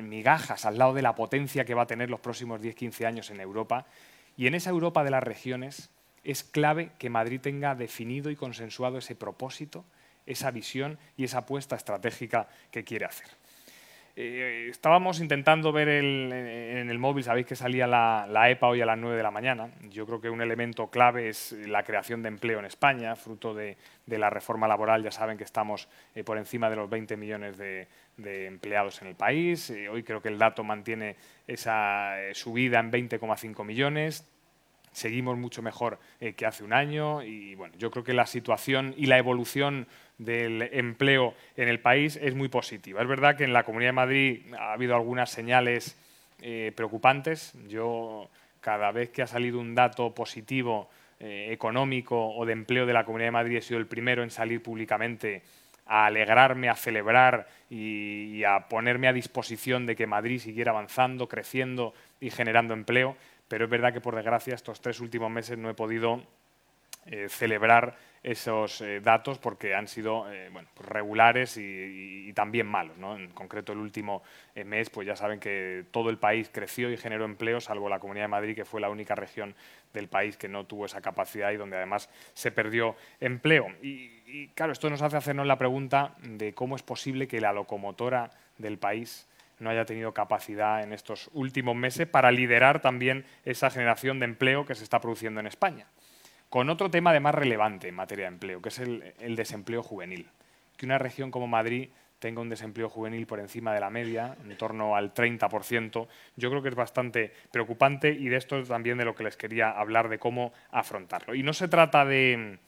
migajas 0.09 0.65
al 0.65 0.77
lado 0.77 0.93
de 0.93 1.01
la 1.01 1.15
potencia 1.15 1.65
que 1.65 1.73
va 1.73 1.83
a 1.83 1.87
tener 1.87 2.09
los 2.09 2.21
próximos 2.21 2.61
10-15 2.61 3.05
años 3.05 3.29
en 3.29 3.41
Europa. 3.41 3.87
Y 4.37 4.47
en 4.47 4.55
esa 4.55 4.69
Europa 4.69 5.03
de 5.03 5.11
las 5.11 5.23
regiones 5.23 5.89
es 6.23 6.45
clave 6.45 6.91
que 6.97 7.09
Madrid 7.09 7.41
tenga 7.41 7.75
definido 7.75 8.31
y 8.31 8.37
consensuado 8.37 8.99
ese 8.99 9.15
propósito, 9.15 9.83
esa 10.25 10.49
visión 10.49 10.97
y 11.17 11.25
esa 11.25 11.39
apuesta 11.39 11.75
estratégica 11.75 12.47
que 12.71 12.85
quiere 12.85 13.05
hacer. 13.05 13.38
Eh, 14.15 14.67
estábamos 14.69 15.19
intentando 15.19 15.71
ver 15.71 15.87
en 15.89 16.89
el 16.89 16.99
móvil, 16.99 17.23
sabéis 17.23 17.45
que 17.45 17.55
salía 17.55 17.87
la, 17.87 18.49
EPA 18.49 18.67
hoy 18.67 18.81
a 18.81 18.85
las 18.85 18.97
9 18.97 19.15
de 19.15 19.23
la 19.23 19.31
mañana. 19.31 19.69
Yo 19.89 20.05
creo 20.05 20.19
que 20.19 20.29
un 20.29 20.41
elemento 20.41 20.87
clave 20.87 21.29
es 21.29 21.51
la 21.51 21.83
creación 21.83 22.21
de 22.21 22.29
empleo 22.29 22.59
en 22.59 22.65
España, 22.65 23.15
fruto 23.15 23.53
de, 23.53 23.77
la 24.07 24.29
reforma 24.29 24.67
laboral. 24.67 25.03
Ya 25.03 25.11
saben 25.11 25.37
que 25.37 25.43
estamos 25.43 25.87
eh, 26.15 26.23
por 26.23 26.37
encima 26.37 26.69
de 26.69 26.75
los 26.75 26.89
20 26.89 27.17
millones 27.17 27.57
de, 27.57 27.87
empleados 28.17 29.01
en 29.01 29.07
el 29.07 29.15
país. 29.15 29.69
Eh, 29.69 29.87
hoy 29.89 30.03
creo 30.03 30.21
que 30.21 30.29
el 30.29 30.37
dato 30.37 30.63
mantiene 30.63 31.15
esa 31.47 32.15
subida 32.33 32.79
en 32.79 32.91
20,5 32.91 33.63
millones 33.63 34.27
seguimos 34.91 35.37
mucho 35.37 35.61
mejor 35.61 35.99
que 36.35 36.45
hace 36.45 36.63
un 36.63 36.73
año 36.73 37.23
y 37.23 37.55
bueno, 37.55 37.75
yo 37.77 37.91
creo 37.91 38.03
que 38.03 38.13
la 38.13 38.25
situación 38.25 38.93
y 38.97 39.05
la 39.05 39.17
evolución 39.17 39.87
del 40.19 40.69
empleo 40.73 41.33
en 41.55 41.69
el 41.69 41.79
país 41.79 42.19
es 42.21 42.35
muy 42.35 42.49
positiva. 42.49 43.01
Es 43.01 43.07
verdad 43.07 43.35
que 43.35 43.45
en 43.45 43.53
la 43.53 43.63
Comunidad 43.63 43.89
de 43.89 43.93
Madrid 43.93 44.53
ha 44.57 44.73
habido 44.73 44.95
algunas 44.95 45.31
señales 45.31 45.97
eh, 46.41 46.71
preocupantes. 46.75 47.53
Yo, 47.67 48.29
cada 48.61 48.91
vez 48.91 49.09
que 49.09 49.21
ha 49.21 49.27
salido 49.27 49.59
un 49.59 49.73
dato 49.73 50.13
positivo 50.13 50.89
eh, 51.19 51.47
económico 51.51 52.33
o 52.35 52.45
de 52.45 52.53
empleo 52.53 52.85
de 52.85 52.93
la 52.93 53.05
Comunidad 53.05 53.27
de 53.27 53.31
Madrid, 53.31 53.57
he 53.57 53.61
sido 53.61 53.79
el 53.79 53.87
primero 53.87 54.21
en 54.21 54.29
salir 54.29 54.61
públicamente 54.61 55.41
a 55.85 56.05
alegrarme, 56.05 56.69
a 56.69 56.75
celebrar 56.75 57.47
y, 57.69 58.43
a 58.43 58.67
ponerme 58.69 59.07
a 59.07 59.13
disposición 59.13 59.85
de 59.85 59.95
que 59.95 60.05
Madrid 60.05 60.39
siguiera 60.39 60.71
avanzando, 60.71 61.27
creciendo 61.27 61.93
y 62.19 62.29
generando 62.29 62.73
empleo. 62.73 63.17
Pero 63.49 63.65
es 63.65 63.69
verdad 63.69 63.91
que, 63.91 63.99
por 63.99 64.15
desgracia, 64.15 64.55
estos 64.55 64.79
tres 64.79 65.01
últimos 65.01 65.29
meses 65.29 65.57
no 65.57 65.69
he 65.69 65.73
podido 65.73 66.23
eh, 67.05 67.27
celebrar 67.29 67.97
esos 68.21 68.81
eh, 68.81 68.99
datos 68.99 69.39
porque 69.39 69.73
han 69.73 69.87
sido 69.87 70.31
eh, 70.31 70.51
pues 70.75 70.87
regulares 70.87 71.57
y, 71.57 72.31
también 72.33 72.67
malos. 72.67 72.97
¿no? 72.97 73.17
En 73.17 73.29
concreto, 73.29 73.73
el 73.73 73.79
último 73.79 74.21
mes, 74.65 74.89
pues 74.89 75.07
ya 75.07 75.15
saben 75.15 75.39
que 75.39 75.85
todo 75.91 76.09
el 76.09 76.19
país 76.19 76.49
creció 76.53 76.91
y 76.91 76.97
generó 76.97 77.25
empleo, 77.25 77.59
salvo 77.59 77.89
la 77.89 77.99
Comunidad 77.99 78.25
de 78.25 78.29
Madrid, 78.29 78.55
que 78.55 78.65
fue 78.65 78.79
la 78.79 78.89
única 78.89 79.15
región 79.15 79.55
del 79.93 80.07
país 80.07 80.37
que 80.37 80.47
no 80.47 80.65
tuvo 80.65 80.85
esa 80.85 81.01
capacidad 81.01 81.51
y 81.51 81.57
donde 81.57 81.77
además 81.77 82.09
se 82.33 82.51
perdió 82.51 82.95
empleo. 83.19 83.67
Y, 83.81 84.49
claro, 84.49 84.71
esto 84.71 84.89
nos 84.89 85.01
hace 85.01 85.17
hacernos 85.17 85.47
la 85.47 85.57
pregunta 85.57 86.15
de 86.21 86.53
cómo 86.53 86.75
es 86.75 86.83
posible 86.83 87.27
que 87.27 87.41
la 87.41 87.51
locomotora 87.51 88.29
del 88.57 88.77
país 88.77 89.27
no 89.59 89.69
haya 89.69 89.85
tenido 89.85 90.13
capacidad 90.13 90.83
en 90.83 90.93
estos 90.93 91.29
últimos 91.33 91.75
meses 91.75 92.07
para 92.07 92.31
liderar 92.31 92.81
también 92.81 93.25
esa 93.45 93.69
generación 93.69 94.19
de 94.19 94.25
empleo 94.25 94.65
que 94.65 94.75
se 94.75 94.83
está 94.83 94.99
produciendo 94.99 95.39
en 95.39 95.47
España 95.47 95.87
con 96.49 96.69
otro 96.69 96.89
tema 96.89 97.13
de 97.13 97.19
más 97.19 97.35
relevante 97.35 97.87
en 97.87 97.95
materia 97.95 98.25
de 98.25 98.33
empleo, 98.33 98.61
que 98.61 98.69
es 98.69 98.79
el, 98.79 99.35
desempleo 99.35 99.83
juvenil. 99.83 100.27
Que 100.75 100.85
una 100.85 100.97
región 100.97 101.31
como 101.31 101.47
Madrid 101.47 101.89
tenga 102.17 102.41
un 102.41 102.49
desempleo 102.49 102.89
juvenil 102.89 103.27
por 103.27 103.39
encima 103.39 103.73
de 103.73 103.79
la 103.79 103.89
media, 103.89 104.35
en 104.43 104.57
torno 104.57 104.95
al 104.95 105.13
30%, 105.13 106.07
yo 106.35 106.49
creo 106.49 106.61
que 106.61 106.69
es 106.69 106.75
bastante 106.75 107.31
preocupante 107.51 108.11
y 108.11 108.27
de 108.27 108.37
esto 108.37 108.57
es 108.57 108.67
también 108.67 108.97
de 108.97 109.05
lo 109.05 109.15
que 109.15 109.23
les 109.23 109.37
quería 109.37 109.69
hablar, 109.69 110.09
de 110.09 110.19
cómo 110.19 110.51
afrontarlo. 110.71 111.35
Y 111.35 111.43
no 111.43 111.53
se 111.53 111.67
trata 111.67 112.03
de, 112.03 112.59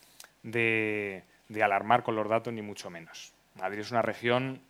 alarmar 1.61 2.03
con 2.03 2.15
los 2.15 2.29
datos, 2.29 2.53
ni 2.53 2.61
mucho 2.61 2.89
menos. 2.89 3.33
Madrid 3.55 3.79
es 3.79 3.91
una 3.91 4.01
región 4.01 4.61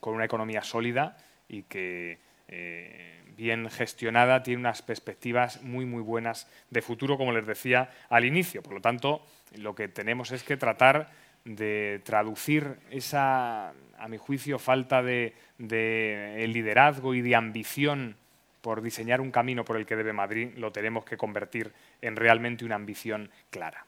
con 0.00 0.14
una 0.14 0.24
economía 0.24 0.62
sólida 0.62 1.16
y 1.48 1.62
que 1.62 2.18
eh, 2.48 3.20
bien 3.36 3.70
gestionada, 3.70 4.42
tiene 4.42 4.60
unas 4.60 4.82
perspectivas 4.82 5.62
muy, 5.62 5.84
muy 5.84 6.02
buenas 6.02 6.48
de 6.70 6.82
futuro, 6.82 7.16
como 7.16 7.32
les 7.32 7.46
decía 7.46 7.90
al 8.08 8.24
inicio. 8.24 8.62
Por 8.62 8.74
lo 8.74 8.80
tanto, 8.80 9.24
lo 9.56 9.74
que 9.74 9.88
tenemos 9.88 10.32
es 10.32 10.42
que 10.42 10.56
tratar 10.56 11.10
de 11.44 12.00
traducir 12.04 12.76
esa, 12.90 13.72
a 13.98 14.08
mi 14.08 14.16
juicio, 14.16 14.58
falta 14.58 15.02
de, 15.02 15.34
liderazgo 15.58 17.14
y 17.14 17.22
de 17.22 17.36
ambición 17.36 18.16
por 18.60 18.82
diseñar 18.82 19.20
un 19.20 19.30
camino 19.30 19.64
por 19.64 19.76
el 19.76 19.86
que 19.86 19.96
debe 19.96 20.12
Madrid, 20.12 20.50
lo 20.56 20.72
tenemos 20.72 21.04
que 21.04 21.16
convertir 21.16 21.72
en 22.02 22.16
realmente 22.16 22.64
una 22.64 22.74
ambición 22.74 23.30
clara. 23.50 23.87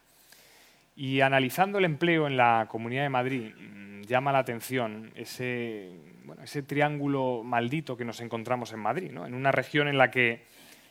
Y 0.94 1.20
analizando 1.20 1.78
el 1.78 1.84
empleo 1.84 2.26
en 2.26 2.36
la 2.36 2.66
Comunidad 2.68 3.02
de 3.02 3.08
Madrid, 3.08 3.54
mm, 3.54 4.02
llama 4.02 4.32
la 4.32 4.38
atención 4.38 5.12
ese 5.14 6.10
ese 6.42 6.62
triángulo 6.62 7.42
maldito 7.44 7.96
que 7.96 8.04
nos 8.04 8.20
encontramos 8.20 8.72
en 8.72 8.80
Madrid, 8.80 9.10
en 9.10 9.34
una 9.34 9.52
región 9.52 9.88
en 9.88 9.98
la 9.98 10.10
que 10.10 10.44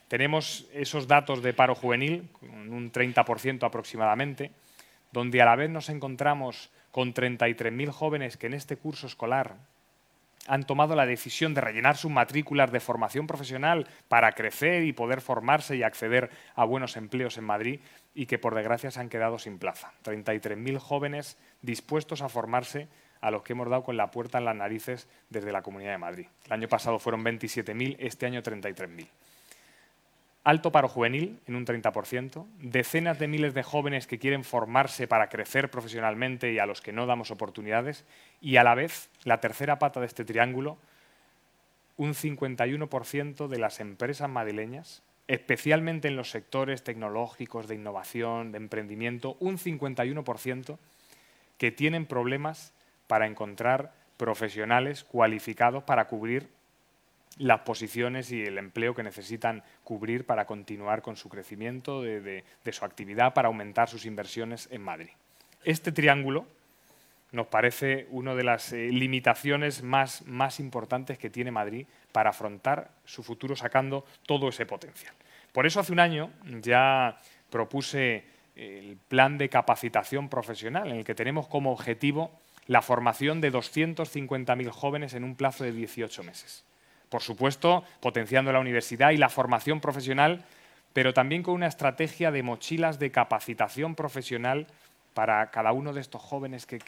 tenemos 0.08 0.68
esos 0.74 1.08
datos 1.08 1.42
de 1.44 1.54
paro 1.54 1.76
juvenil, 1.76 2.30
con 2.32 2.74
un 2.74 2.92
30% 2.92 3.66
aproximadamente, 3.66 4.52
donde 5.12 5.42
a 5.42 5.46
la 5.46 5.56
vez 5.56 5.70
nos 5.70 5.90
encontramos 5.90 6.72
con 6.92 7.14
33.000 7.14 7.92
jóvenes 7.92 8.38
que 8.38 8.48
en 8.48 8.54
este 8.54 8.78
curso 8.78 9.08
escolar 9.08 9.58
han 10.48 10.64
tomado 10.64 10.96
la 10.96 11.06
decisión 11.06 11.54
de 11.54 11.62
rellenar 11.62 11.98
sus 11.98 12.12
matrículas 12.12 12.72
de 12.72 12.80
formación 12.80 13.28
profesional 13.28 13.88
para 14.08 14.32
crecer 14.32 14.84
y 14.84 14.94
poder 14.94 15.22
formarse 15.22 15.76
y 15.76 15.84
acceder 15.84 16.30
a 16.56 16.66
buenos 16.66 16.98
empleos 16.98 17.38
en 17.38 17.44
Madrid 17.44 17.80
y 18.16 18.26
que 18.26 18.40
por 18.40 18.56
desgracia 18.56 18.92
se 18.92 19.00
han 19.00 19.10
quedado 19.10 19.40
sin 19.40 19.60
plaza. 19.60 19.94
33.000 20.04 20.78
jóvenes 20.80 21.38
dispuestos 21.62 22.22
a 22.22 22.30
formarse 22.30 22.88
a 23.22 23.32
los 23.32 23.44
que 23.44 23.54
hemos 23.54 23.70
dado 23.70 23.84
con 23.84 23.98
la 23.98 24.12
puerta 24.12 24.38
en 24.38 24.46
las 24.46 24.56
narices 24.56 25.08
desde 25.30 25.52
la 25.52 25.62
Comunidad 25.62 25.92
de 25.92 25.98
Madrid. 25.98 26.28
El 26.46 26.54
año 26.54 26.68
pasado 26.68 27.00
fueron 27.00 27.24
27.000, 27.24 27.98
este 28.00 28.26
año 28.26 28.42
33.000. 28.42 29.08
Alto 30.44 30.72
paro 30.72 30.88
juvenil 30.88 31.40
en 31.48 31.56
un 31.56 31.66
30%, 31.66 32.46
decenas 32.62 33.20
de 33.20 33.28
miles 33.28 33.54
de 33.54 33.62
jóvenes 33.62 34.08
que 34.08 34.20
quieren 34.20 34.44
formarse 34.44 35.08
para 35.08 35.28
crecer 35.28 35.70
profesionalmente 35.70 36.54
y 36.54 36.60
a 36.60 36.66
los 36.66 36.82
que 36.82 36.94
no 36.94 37.06
damos 37.06 37.30
oportunidades, 37.30 38.06
y 38.42 38.56
a 38.56 38.64
la 38.64 38.74
vez, 38.74 39.10
la 39.26 39.42
tercera 39.42 39.80
pata 39.80 40.00
de 40.00 40.06
este 40.06 40.24
triángulo, 40.24 40.78
un 41.98 42.14
51% 42.14 43.48
de 43.48 43.60
las 43.60 43.82
empresas 43.82 44.30
madrileñas, 44.30 45.04
especialmente 45.28 46.08
en 46.08 46.16
los 46.16 46.32
sectores 46.32 46.84
tecnológicos, 46.84 47.68
de 47.68 47.76
innovación, 47.76 48.54
de 48.54 48.58
emprendimiento, 48.58 49.36
un 49.42 49.58
51% 49.58 50.78
que 51.58 51.72
tienen 51.72 52.06
problemas 52.06 52.74
para 53.08 53.28
encontrar 53.28 53.94
profesionales 54.16 55.04
cualificados 55.04 55.84
para 55.84 56.08
cubrir 56.08 56.50
las 57.40 57.62
posiciones 57.62 58.32
y 58.32 58.44
el 58.44 58.58
empleo 58.58 58.94
que 58.94 59.02
necesitan 59.02 59.64
cubrir 59.84 60.26
para 60.26 60.46
continuar 60.46 61.02
con 61.02 61.16
su 61.16 61.30
crecimiento 61.30 62.04
de, 62.04 62.44
su 62.72 62.86
actividad, 62.86 63.34
para 63.34 63.48
aumentar 63.48 63.90
sus 63.90 64.06
inversiones 64.06 64.68
en 64.72 64.84
Madrid. 64.84 65.10
Este 65.64 65.92
triángulo 65.92 66.46
nos 67.32 67.48
parece 67.48 68.08
una 68.12 68.36
de 68.36 68.44
las 68.44 68.74
eh, 68.74 68.90
limitaciones 68.92 69.84
más, 69.84 70.26
más 70.28 70.60
importantes 70.60 71.18
que 71.18 71.30
tiene 71.30 71.52
Madrid 71.52 71.88
para 72.12 72.32
afrontar 72.32 72.92
su 73.06 73.24
futuro 73.24 73.56
sacando 73.56 74.06
todo 74.26 74.50
ese 74.50 74.66
potencial. 74.66 75.14
Por 75.54 75.66
eso 75.66 75.80
hace 75.80 75.94
un 75.94 76.00
año 76.00 76.32
ya 76.62 77.18
propuse 77.50 78.26
el 78.56 78.98
plan 79.08 79.38
de 79.38 79.48
capacitación 79.48 80.28
profesional 80.28 80.92
en 80.92 80.98
el 80.98 81.04
que 81.06 81.16
tenemos 81.16 81.48
como 81.48 81.72
objetivo 81.72 82.32
la 82.68 82.82
formación 82.82 83.40
de 83.40 83.52
250.000 83.52 84.70
jóvenes 84.70 85.14
en 85.14 85.24
un 85.24 85.36
plazo 85.36 85.64
de 85.64 85.72
18 85.72 86.24
meses. 86.24 86.66
Por 87.10 87.22
supuesto, 87.22 87.84
potenciando 88.00 88.52
la 88.52 88.60
universidad 88.60 89.12
y 89.12 89.18
la 89.18 89.30
formación 89.30 89.82
profesional, 89.82 90.46
pero 90.94 91.14
también 91.14 91.44
con 91.44 91.56
una 91.56 91.68
estrategia 91.68 92.32
de 92.32 92.44
mochilas 92.44 93.00
de 93.00 93.12
capacitación 93.12 93.96
profesional 93.96 94.68
para 95.14 95.50
cada 95.52 95.72
uno 95.72 95.92
de 95.92 96.02
estos 96.02 96.22
jóvenes 96.22 96.66
que, 96.66 96.80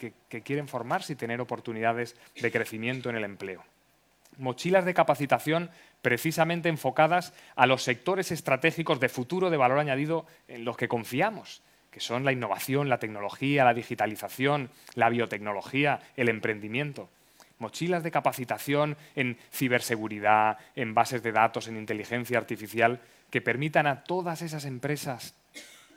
quieren 0.42 0.68
formarse 0.68 1.12
y 1.12 1.16
tener 1.16 1.40
oportunidades 1.40 2.16
de 2.40 2.52
crecimiento 2.52 3.10
en 3.10 3.16
el 3.16 3.24
empleo. 3.24 3.62
Mochilas 4.38 4.84
de 4.84 4.94
capacitación 4.94 5.70
precisamente 6.00 6.68
enfocadas 6.68 7.34
a 7.54 7.66
los 7.66 7.82
sectores 7.82 8.32
estratégicos 8.32 9.00
de 9.00 9.08
futuro 9.08 9.50
de 9.50 9.58
valor 9.58 9.78
añadido 9.78 10.24
en 10.48 10.64
los 10.64 10.76
que 10.76 10.88
confiamos, 10.88 11.62
que 11.90 12.00
son 12.00 12.24
la 12.24 12.32
innovación, 12.32 12.88
la 12.88 12.98
tecnología, 12.98 13.64
la 13.64 13.74
digitalización, 13.74 14.70
la 14.94 15.10
biotecnología, 15.10 16.00
el 16.16 16.30
emprendimiento. 16.30 17.10
Mochilas 17.62 18.02
de 18.02 18.10
capacitación 18.10 18.96
en 19.14 19.38
ciberseguridad, 19.52 20.58
en 20.74 20.94
bases 20.94 21.22
de 21.22 21.30
datos, 21.30 21.68
en 21.68 21.76
inteligencia 21.76 22.36
artificial, 22.36 23.00
que 23.30 23.40
permitan 23.40 23.86
a 23.86 24.02
todas 24.02 24.42
esas 24.42 24.64
empresas 24.64 25.36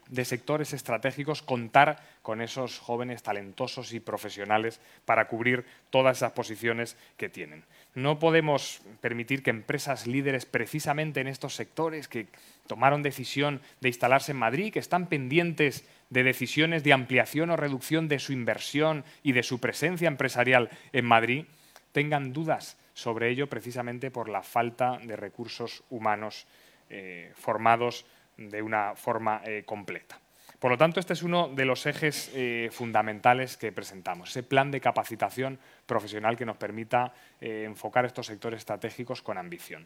de 0.10 0.26
sectores 0.26 0.74
estratégicos 0.74 1.42
contar 1.42 1.98
con 2.22 2.42
esos 2.42 2.78
jóvenes 2.78 3.24
talentosos 3.24 3.94
y 3.94 4.00
profesionales 4.00 4.80
para 5.06 5.28
cubrir 5.28 5.66
todas 5.90 6.18
esas 6.18 6.34
posiciones 6.34 6.98
que 7.18 7.30
tienen. 7.30 7.64
No 7.96 8.20
podemos 8.20 8.82
permitir 9.02 9.42
que 9.42 9.50
empresas 9.50 10.06
líderes 10.06 10.46
precisamente 10.46 11.22
en 11.22 11.28
estos 11.28 11.56
sectores 11.56 12.08
que 12.08 12.28
tomaron 12.68 13.02
decisión 13.02 13.62
de 13.82 13.90
instalarse 13.90 14.34
en 14.34 14.38
Madrid, 14.38 14.72
que 14.72 14.80
están 14.80 15.08
pendientes 15.08 15.84
de 16.10 16.24
decisiones 16.24 16.84
de 16.84 16.94
ampliación 16.94 17.50
o 17.50 17.58
reducción 17.58 18.08
de 18.08 18.20
su 18.20 18.34
inversión 18.34 19.04
y 19.24 19.32
de 19.32 19.44
su 19.44 19.60
presencia 19.60 20.08
empresarial 20.08 20.70
en 20.94 21.06
Madrid, 21.06 21.46
tengan 21.92 22.34
dudas 22.34 22.78
sobre 22.94 23.30
ello 23.30 23.48
precisamente 23.48 24.10
por 24.10 24.30
la 24.30 24.42
falta 24.42 24.98
de 25.04 25.16
recursos 25.16 25.84
humanos 25.90 26.48
eh, 26.90 27.32
formados 27.36 28.06
de 28.38 28.62
una 28.62 28.96
forma 28.96 29.42
eh, 29.46 29.64
completa. 29.66 30.20
Por 30.60 30.72
lo 30.72 30.78
tanto, 30.78 31.00
este 31.00 31.14
es 31.14 31.22
uno 31.22 31.50
de 31.50 31.66
los 31.66 31.86
ejes 31.86 32.32
eh, 32.34 32.70
fundamentales 32.72 33.58
que 33.58 33.72
presentamos, 33.72 34.30
ese 34.30 34.44
plan 34.44 34.72
de 34.72 34.82
capacitación 34.82 35.60
profesional 35.86 36.38
que 36.38 36.46
nos 36.46 36.58
permita 36.58 37.14
enfocar 37.42 38.06
estos 38.06 38.28
sectores 38.28 38.60
estratégicos 38.60 39.22
con 39.22 39.38
ambición. 39.38 39.86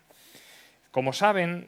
Como 0.91 1.13
saben, 1.13 1.67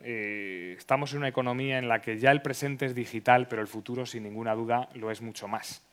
estamos 0.77 1.11
en 1.11 1.19
una 1.19 1.27
economía 1.27 1.77
en 1.77 1.87
la 1.87 2.01
que 2.01 2.17
ya 2.17 2.31
el 2.31 2.41
presente 2.41 2.87
es 2.87 2.95
digital, 2.95 3.47
pero 3.47 3.61
el 3.61 3.67
futuro, 3.67 4.05
sin 4.05 4.23
ninguna 4.23 4.55
duda, 4.55 4.89
lo 4.95 5.11
es 5.11 5.21
mucho 5.21 5.47
más. 5.47 5.83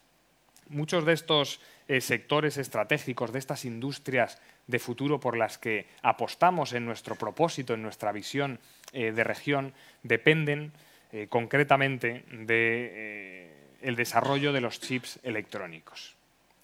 Muchos 0.71 1.05
de 1.05 1.13
estos 1.13 1.61
sectores 2.01 2.57
estratégicos, 2.57 3.33
de 3.33 3.39
estas 3.39 3.67
industrias 3.67 4.41
de 4.69 4.79
futuro 4.79 5.19
por 5.19 5.37
las 5.37 5.59
que 5.59 5.87
apostamos 6.03 6.73
en 6.75 6.85
nuestro 6.85 7.17
propósito, 7.17 7.75
en 7.75 7.83
nuestra 7.83 8.13
visión 8.13 8.61
eh, 8.93 9.11
de 9.11 9.25
región, 9.25 9.73
dependen 10.05 10.73
eh, 11.11 11.27
concretamente 11.29 12.25
del 12.31 12.47
de, 12.47 13.51
eh, 13.83 13.93
desarrollo 13.97 14.53
de 14.53 14.61
los 14.61 14.79
chips 14.79 15.19
electrónicos. 15.25 16.15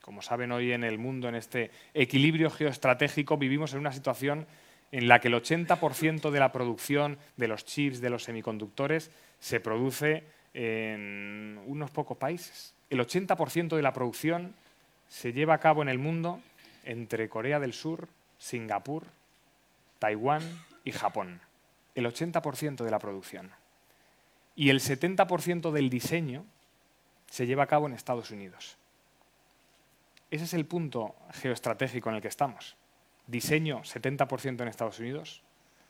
Como 0.03 0.21
saben, 0.21 0.53
hoy 0.53 0.73
en 0.73 0.85
el 0.85 0.99
mundo, 0.99 1.31
en 1.31 1.35
este 1.35 1.71
equilibrio 1.95 2.51
geoestratégico, 2.51 3.39
vivimos 3.39 3.73
en 3.73 3.81
una 3.81 3.93
situación 3.93 4.47
en 4.95 5.09
la 5.09 5.19
que 5.19 5.27
el 5.27 5.35
80% 5.35 6.31
de 6.31 6.39
la 6.39 6.53
producción 6.53 7.19
de 7.37 7.49
los 7.49 7.65
chips, 7.65 8.01
de 8.01 8.11
los 8.11 8.23
semiconductores, 8.23 9.11
se 9.41 9.59
produce 9.59 10.23
en 10.55 11.61
unos 11.67 11.91
pocos 11.91 12.17
países. 12.17 12.75
El 12.91 13.01
80% 13.01 13.75
de 13.75 13.83
la 13.83 13.93
producción 13.93 14.55
se 15.09 15.33
lleva 15.33 15.55
a 15.55 15.59
cabo 15.59 15.83
en 15.83 15.89
el 15.89 15.99
mundo 15.99 16.41
entre 16.85 17.29
Corea 17.29 17.59
del 17.59 17.73
Sur, 17.73 18.07
Singapur, 18.39 19.03
Taiwán 19.99 20.43
y 20.85 20.93
Japón. 20.93 21.41
El 21.97 22.07
80% 22.07 22.85
de 22.85 22.91
la 22.93 23.01
producción. 23.01 23.51
Y 24.55 24.71
el 24.71 24.79
70% 24.79 25.73
del 25.73 25.91
diseño 25.91 26.45
se 27.29 27.49
lleva 27.49 27.65
a 27.65 27.67
cabo 27.67 27.89
en 27.89 27.95
Estados 27.95 28.31
Unidos. 28.31 28.77
Ese 30.31 30.45
es 30.45 30.55
el 30.55 30.67
punto 30.67 31.17
geoestratégico 31.33 32.11
en 32.11 32.15
el 32.15 32.23
que 32.23 32.29
estamos. 32.29 32.77
Diseño 33.27 33.81
70% 33.83 34.61
en 34.61 34.69
Estados 34.69 34.99
Unidos, 34.99 35.43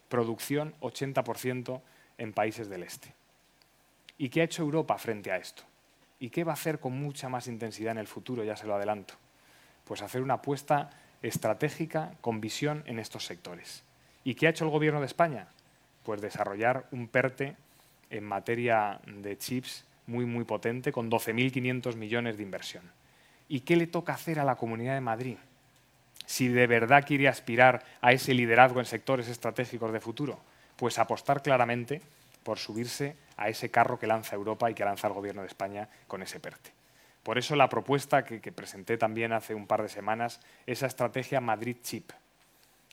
producción 0.09 0.75
80% 0.81 1.81
en 2.19 2.33
países 2.33 2.69
del 2.69 2.83
este. 2.83 3.15
¿Y 4.19 4.29
qué 4.29 4.41
ha 4.41 4.45
hecho 4.45 4.63
Europa 4.63 4.97
frente 4.99 5.33
a 5.33 5.37
esto? 5.37 5.65
¿Y 6.21 6.31
qué 6.31 6.45
va 6.45 6.53
a 6.53 6.55
hacer 6.55 6.79
con 6.79 6.93
mucha 6.93 7.29
más 7.29 7.49
intensidad 7.49 7.93
en 7.93 7.99
el 7.99 8.07
futuro? 8.07 8.45
Ya 8.45 8.57
se 8.57 8.67
lo 8.67 8.75
adelanto 8.75 9.15
pues 9.85 10.03
hacer 10.03 10.23
una 10.23 10.35
apuesta 10.35 10.91
estratégica 11.23 12.15
con 12.21 12.41
visión 12.41 12.83
en 12.87 12.99
estos 12.99 13.25
sectores. 13.25 13.85
¿Y 14.25 14.35
qué 14.35 14.47
ha 14.47 14.51
hecho 14.51 14.65
el 14.65 14.71
Gobierno 14.71 15.01
de 15.01 15.07
España? 15.07 15.49
Pues 16.03 16.21
desarrollar 16.21 16.87
un 16.91 17.09
PERTE 17.09 17.57
en 18.11 18.25
materia 18.25 19.01
de 19.07 19.39
chips 19.39 19.85
muy, 20.07 20.27
muy 20.27 20.45
potente, 20.45 20.93
con 20.93 21.11
12.500 21.11 21.97
millones 21.97 22.37
de 22.37 22.43
inversión. 22.43 22.91
¿Y 23.49 23.61
qué 23.61 23.77
le 23.77 23.87
toca 23.87 24.13
hacer 24.13 24.39
a 24.39 24.45
la 24.45 24.57
Comunidad 24.57 24.95
de 24.95 25.01
Madrid? 25.01 25.37
Si 26.27 26.49
de 26.49 26.67
verdad 26.67 27.05
quiere 27.07 27.29
aspirar 27.29 27.85
a 28.01 28.13
ese 28.13 28.35
liderazgo 28.35 28.81
en 28.81 28.87
sectores 28.87 29.29
estratégicos 29.29 29.93
de 29.93 30.01
futuro, 30.01 30.41
pues 30.77 30.99
apostar 30.99 31.43
claramente 31.43 32.01
por 32.43 32.59
subirse 32.59 33.17
a 33.37 33.49
ese 33.49 33.71
carro 33.71 33.99
que 33.99 34.07
lanza 34.07 34.37
Europa 34.37 34.71
y 34.71 34.75
que 34.75 34.85
lanza 34.85 35.09
el 35.09 35.15
Gobierno 35.15 35.43
de 35.43 35.49
España 35.49 35.89
con 36.07 36.23
ese 36.23 36.41
PERTE. 36.41 36.71
Por 37.23 37.39
eso 37.39 37.57
la 37.57 37.71
propuesta 37.71 38.25
que, 38.25 38.53
presenté 38.53 38.99
también 38.99 39.33
hace 39.33 39.55
un 39.55 39.67
par 39.67 39.83
de 39.83 39.89
semanas, 39.89 40.41
esa 40.67 40.87
estrategia 40.87 41.41
Madrid 41.41 41.77
Chip. 41.83 42.11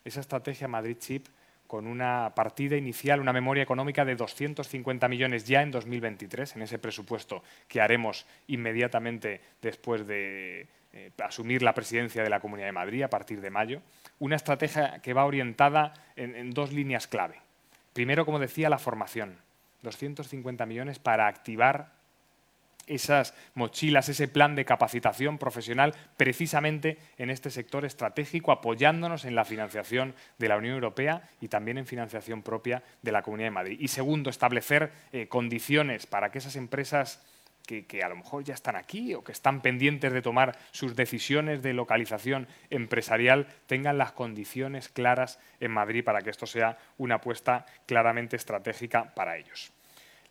Esa 0.06 0.22
estrategia 0.22 0.70
Madrid 0.70 0.98
Chip 0.98 1.28
con 1.68 1.86
una 1.86 2.32
partida 2.34 2.76
inicial, 2.76 3.20
una 3.22 3.34
memoria 3.34 3.64
económica 3.64 4.04
de 4.04 4.16
250 4.16 5.08
millones 5.08 5.46
ya 5.46 5.62
en 5.62 5.72
2023, 5.72 6.56
en 6.56 6.62
ese 6.64 6.80
presupuesto 6.80 7.44
que 7.68 7.82
haremos 7.82 8.26
inmediatamente 8.48 9.42
después 9.62 10.08
de 10.08 10.68
eh, 10.94 11.12
asumir 11.24 11.62
la 11.62 11.74
presidencia 11.74 12.24
de 12.24 12.30
la 12.30 12.40
Comunidad 12.40 12.68
de 12.68 12.74
Madrid 12.74 13.04
a 13.04 13.10
partir 13.10 13.42
de 13.42 13.50
mayo. 13.50 13.82
Una 14.20 14.36
estrategia 14.36 15.00
que 15.02 15.14
va 15.14 15.26
orientada 15.26 15.94
en 16.16 16.52
dos 16.52 16.72
líneas 16.72 17.08
clave. 17.08 17.42
Primero, 17.94 18.26
como 18.26 18.40
decía, 18.40 18.70
la 18.70 18.78
formación. 18.78 19.38
250 19.82 20.66
millones 20.66 21.00
para 21.00 21.28
activar 21.28 21.92
esas 22.88 23.34
mochilas, 23.54 24.10
ese 24.10 24.28
plan 24.28 24.56
de 24.56 24.66
capacitación 24.66 25.38
profesional 25.38 25.96
precisamente 26.18 26.98
en 27.18 27.30
este 27.30 27.50
sector 27.50 27.86
estratégico, 27.86 28.52
apoyándonos 28.52 29.26
en 29.26 29.36
la 29.36 29.46
financiación 29.46 30.16
de 30.38 30.50
la 30.50 30.58
Unión 30.58 30.76
Europea 30.76 31.30
y 31.40 31.48
también 31.48 31.78
en 31.78 31.86
financiación 31.86 32.42
propia 32.42 32.84
de 33.02 33.12
la 33.12 33.22
Comunidad 33.22 33.48
de 33.48 33.52
Madrid. 33.52 33.78
Y 33.80 33.88
segundo, 33.88 34.30
establecer 34.30 34.92
eh, 35.12 35.28
condiciones 35.28 36.06
para 36.06 36.32
que 36.32 36.40
esas 36.40 36.56
empresas 36.56 37.22
que, 37.66 38.04
a 38.04 38.10
lo 38.10 38.18
mejor 38.18 38.44
ya 38.44 38.54
están 38.54 38.76
aquí 38.76 39.14
o 39.14 39.24
que 39.24 39.32
están 39.32 39.62
pendientes 39.62 40.12
de 40.12 40.22
tomar 40.22 40.58
sus 40.72 40.96
decisiones 40.96 41.62
de 41.62 41.74
localización 41.74 42.48
empresarial 42.70 43.48
tengan 43.68 43.98
las 43.98 44.12
condiciones 44.12 44.90
claras 44.90 45.40
en 45.60 45.72
Madrid 45.72 46.04
para 46.04 46.22
que 46.22 46.30
esto 46.30 46.46
sea 46.46 46.78
una 46.98 47.16
apuesta 47.16 47.66
claramente 47.86 48.36
estratégica 48.36 49.14
para 49.16 49.38
ellos. 49.38 49.72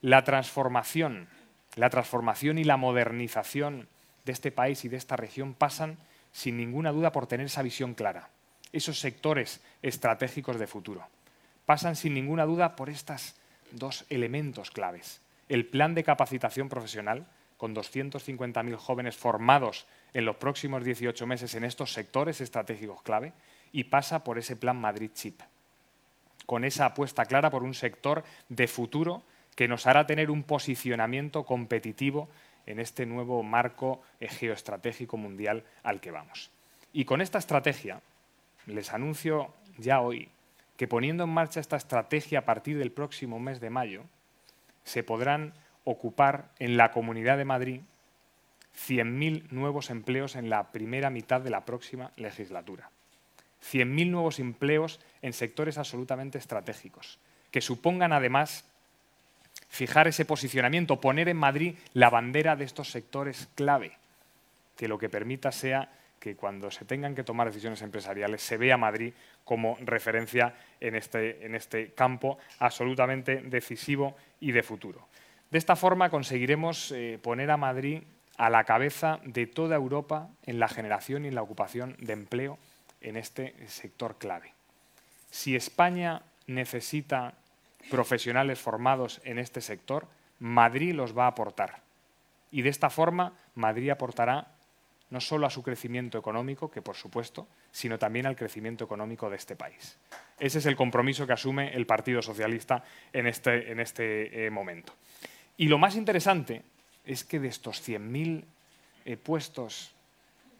La 0.02 0.24
transformación 0.24 1.28
la 1.76 1.90
transformación 1.90 2.58
y 2.58 2.64
la 2.64 2.76
modernización 2.76 3.88
de 4.24 4.32
este 4.32 4.50
país 4.50 4.84
y 4.84 4.88
de 4.88 4.96
esta 4.96 5.16
región 5.16 5.54
pasan 5.54 5.98
sin 6.32 6.56
ninguna 6.56 6.92
duda 6.92 7.12
por 7.12 7.26
tener 7.26 7.46
esa 7.46 7.62
visión 7.62 7.94
clara, 7.94 8.28
esos 8.72 8.98
sectores 8.98 9.60
estratégicos 9.82 10.58
de 10.58 10.66
futuro. 10.66 11.06
Pasan 11.66 11.96
sin 11.96 12.14
ninguna 12.14 12.44
duda 12.44 12.76
por 12.76 12.90
estos 12.90 13.36
dos 13.70 14.04
elementos 14.10 14.70
claves. 14.70 15.20
El 15.50 15.66
plan 15.66 15.96
de 15.96 16.04
capacitación 16.04 16.68
profesional, 16.68 17.26
con 17.56 17.74
250.000 17.74 18.76
jóvenes 18.76 19.16
formados 19.16 19.84
en 20.14 20.24
los 20.24 20.36
próximos 20.36 20.84
18 20.84 21.26
meses 21.26 21.56
en 21.56 21.64
estos 21.64 21.92
sectores 21.92 22.40
estratégicos 22.40 23.02
clave, 23.02 23.32
y 23.72 23.82
pasa 23.84 24.22
por 24.22 24.38
ese 24.38 24.54
plan 24.54 24.80
Madrid 24.80 25.10
Chip, 25.12 25.40
con 26.46 26.64
esa 26.64 26.86
apuesta 26.86 27.24
clara 27.24 27.50
por 27.50 27.64
un 27.64 27.74
sector 27.74 28.22
de 28.48 28.68
futuro 28.68 29.24
que 29.56 29.66
nos 29.66 29.88
hará 29.88 30.06
tener 30.06 30.30
un 30.30 30.44
posicionamiento 30.44 31.44
competitivo 31.44 32.28
en 32.64 32.78
este 32.78 33.04
nuevo 33.04 33.42
marco 33.42 34.02
geoestratégico 34.20 35.16
mundial 35.16 35.64
al 35.82 36.00
que 36.00 36.12
vamos. 36.12 36.52
Y 36.92 37.06
con 37.06 37.20
esta 37.20 37.38
estrategia, 37.38 38.00
les 38.66 38.92
anuncio 38.92 39.52
ya 39.78 40.00
hoy 40.00 40.28
que 40.76 40.86
poniendo 40.86 41.24
en 41.24 41.30
marcha 41.30 41.58
esta 41.58 41.76
estrategia 41.76 42.38
a 42.38 42.44
partir 42.44 42.78
del 42.78 42.92
próximo 42.92 43.40
mes 43.40 43.58
de 43.58 43.70
mayo, 43.70 44.04
se 44.90 45.04
podrán 45.04 45.52
ocupar 45.84 46.50
en 46.58 46.76
la 46.76 46.90
Comunidad 46.90 47.38
de 47.38 47.44
Madrid 47.44 47.80
100.000 48.88 49.50
nuevos 49.50 49.88
empleos 49.90 50.34
en 50.34 50.50
la 50.50 50.72
primera 50.72 51.10
mitad 51.10 51.40
de 51.40 51.50
la 51.50 51.64
próxima 51.64 52.10
legislatura. 52.16 52.90
100.000 53.62 54.10
nuevos 54.10 54.40
empleos 54.40 54.98
en 55.22 55.32
sectores 55.32 55.78
absolutamente 55.78 56.38
estratégicos, 56.38 57.20
que 57.52 57.60
supongan 57.60 58.12
además 58.12 58.64
fijar 59.68 60.08
ese 60.08 60.24
posicionamiento, 60.24 61.00
poner 61.00 61.28
en 61.28 61.36
Madrid 61.36 61.76
la 61.92 62.10
bandera 62.10 62.56
de 62.56 62.64
estos 62.64 62.90
sectores 62.90 63.48
clave, 63.54 63.92
que 64.76 64.88
lo 64.88 64.98
que 64.98 65.08
permita 65.08 65.52
sea 65.52 65.88
que 66.20 66.36
cuando 66.36 66.70
se 66.70 66.84
tengan 66.84 67.14
que 67.14 67.24
tomar 67.24 67.48
decisiones 67.48 67.82
empresariales 67.82 68.42
se 68.42 68.58
vea 68.58 68.76
Madrid 68.76 69.14
como 69.44 69.76
referencia 69.80 70.54
en 70.78 70.94
este, 70.94 71.44
en 71.44 71.54
este 71.54 71.92
campo 71.94 72.38
absolutamente 72.58 73.40
decisivo 73.42 74.16
y 74.38 74.52
de 74.52 74.62
futuro. 74.62 75.08
De 75.50 75.58
esta 75.58 75.74
forma 75.74 76.10
conseguiremos 76.10 76.92
eh, 76.92 77.18
poner 77.20 77.50
a 77.50 77.56
Madrid 77.56 78.02
a 78.36 78.50
la 78.50 78.64
cabeza 78.64 79.18
de 79.24 79.46
toda 79.46 79.76
Europa 79.76 80.28
en 80.44 80.60
la 80.60 80.68
generación 80.68 81.24
y 81.24 81.28
en 81.28 81.34
la 81.34 81.42
ocupación 81.42 81.96
de 81.98 82.12
empleo 82.12 82.58
en 83.00 83.16
este 83.16 83.54
sector 83.66 84.18
clave. 84.18 84.52
Si 85.30 85.56
España 85.56 86.22
necesita 86.46 87.34
profesionales 87.90 88.58
formados 88.58 89.20
en 89.24 89.38
este 89.38 89.60
sector, 89.60 90.06
Madrid 90.38 90.94
los 90.94 91.16
va 91.16 91.24
a 91.24 91.28
aportar. 91.28 91.80
Y 92.50 92.62
de 92.62 92.68
esta 92.68 92.90
forma, 92.90 93.32
Madrid 93.54 93.90
aportará 93.90 94.48
no 95.10 95.20
solo 95.20 95.46
a 95.46 95.50
su 95.50 95.62
crecimiento 95.62 96.18
económico, 96.18 96.70
que 96.70 96.82
por 96.82 96.96
supuesto, 96.96 97.48
sino 97.70 97.98
también 97.98 98.26
al 98.26 98.36
crecimiento 98.36 98.84
económico 98.84 99.28
de 99.28 99.36
este 99.36 99.56
país. 99.56 99.98
Ese 100.38 100.58
es 100.58 100.66
el 100.66 100.76
compromiso 100.76 101.26
que 101.26 101.32
asume 101.32 101.74
el 101.74 101.86
Partido 101.86 102.22
Socialista 102.22 102.82
en 103.12 103.26
este, 103.26 103.72
en 103.72 103.80
este 103.80 104.46
eh, 104.46 104.50
momento. 104.50 104.94
Y 105.56 105.68
lo 105.68 105.78
más 105.78 105.96
interesante 105.96 106.62
es 107.04 107.24
que 107.24 107.40
de 107.40 107.48
estos 107.48 107.86
100.000 107.86 108.44
eh, 109.04 109.16
puestos 109.16 109.92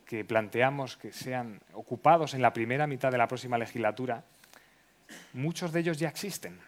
que 0.05 0.25
planteamos 0.25 0.97
que 0.97 1.13
sean 1.13 1.61
ocupados 1.73 2.35
en 2.35 2.43
la 2.43 2.53
primera 2.53 2.89
mitad 2.89 3.13
de 3.13 3.19
la 3.19 3.29
próxima 3.29 3.57
legislatura, 3.57 4.25
muchos 5.33 5.73
de 5.73 5.81
ellos 5.81 5.99
ya 5.99 6.09
existen. 6.09 6.59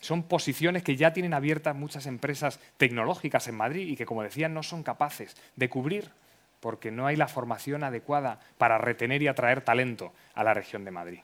Son 0.00 0.24
posiciones 0.24 0.82
que 0.82 0.96
ya 0.96 1.12
tienen 1.12 1.32
abiertas 1.32 1.76
muchas 1.76 2.06
empresas 2.06 2.58
tecnológicas 2.76 3.46
en 3.46 3.54
Madrid 3.54 3.88
y 3.88 3.96
que, 3.96 4.04
como 4.04 4.24
decía, 4.24 4.48
no 4.48 4.64
son 4.64 4.82
capaces 4.82 5.36
de 5.54 5.70
cubrir 5.70 6.10
porque 6.64 6.90
no 6.90 7.06
hay 7.06 7.14
la 7.14 7.28
formación 7.28 7.84
adecuada 7.84 8.40
para 8.56 8.78
retener 8.78 9.20
y 9.20 9.28
atraer 9.28 9.60
talento 9.60 10.14
a 10.32 10.42
la 10.42 10.54
región 10.54 10.82
de 10.86 10.90
Madrid. 10.90 11.20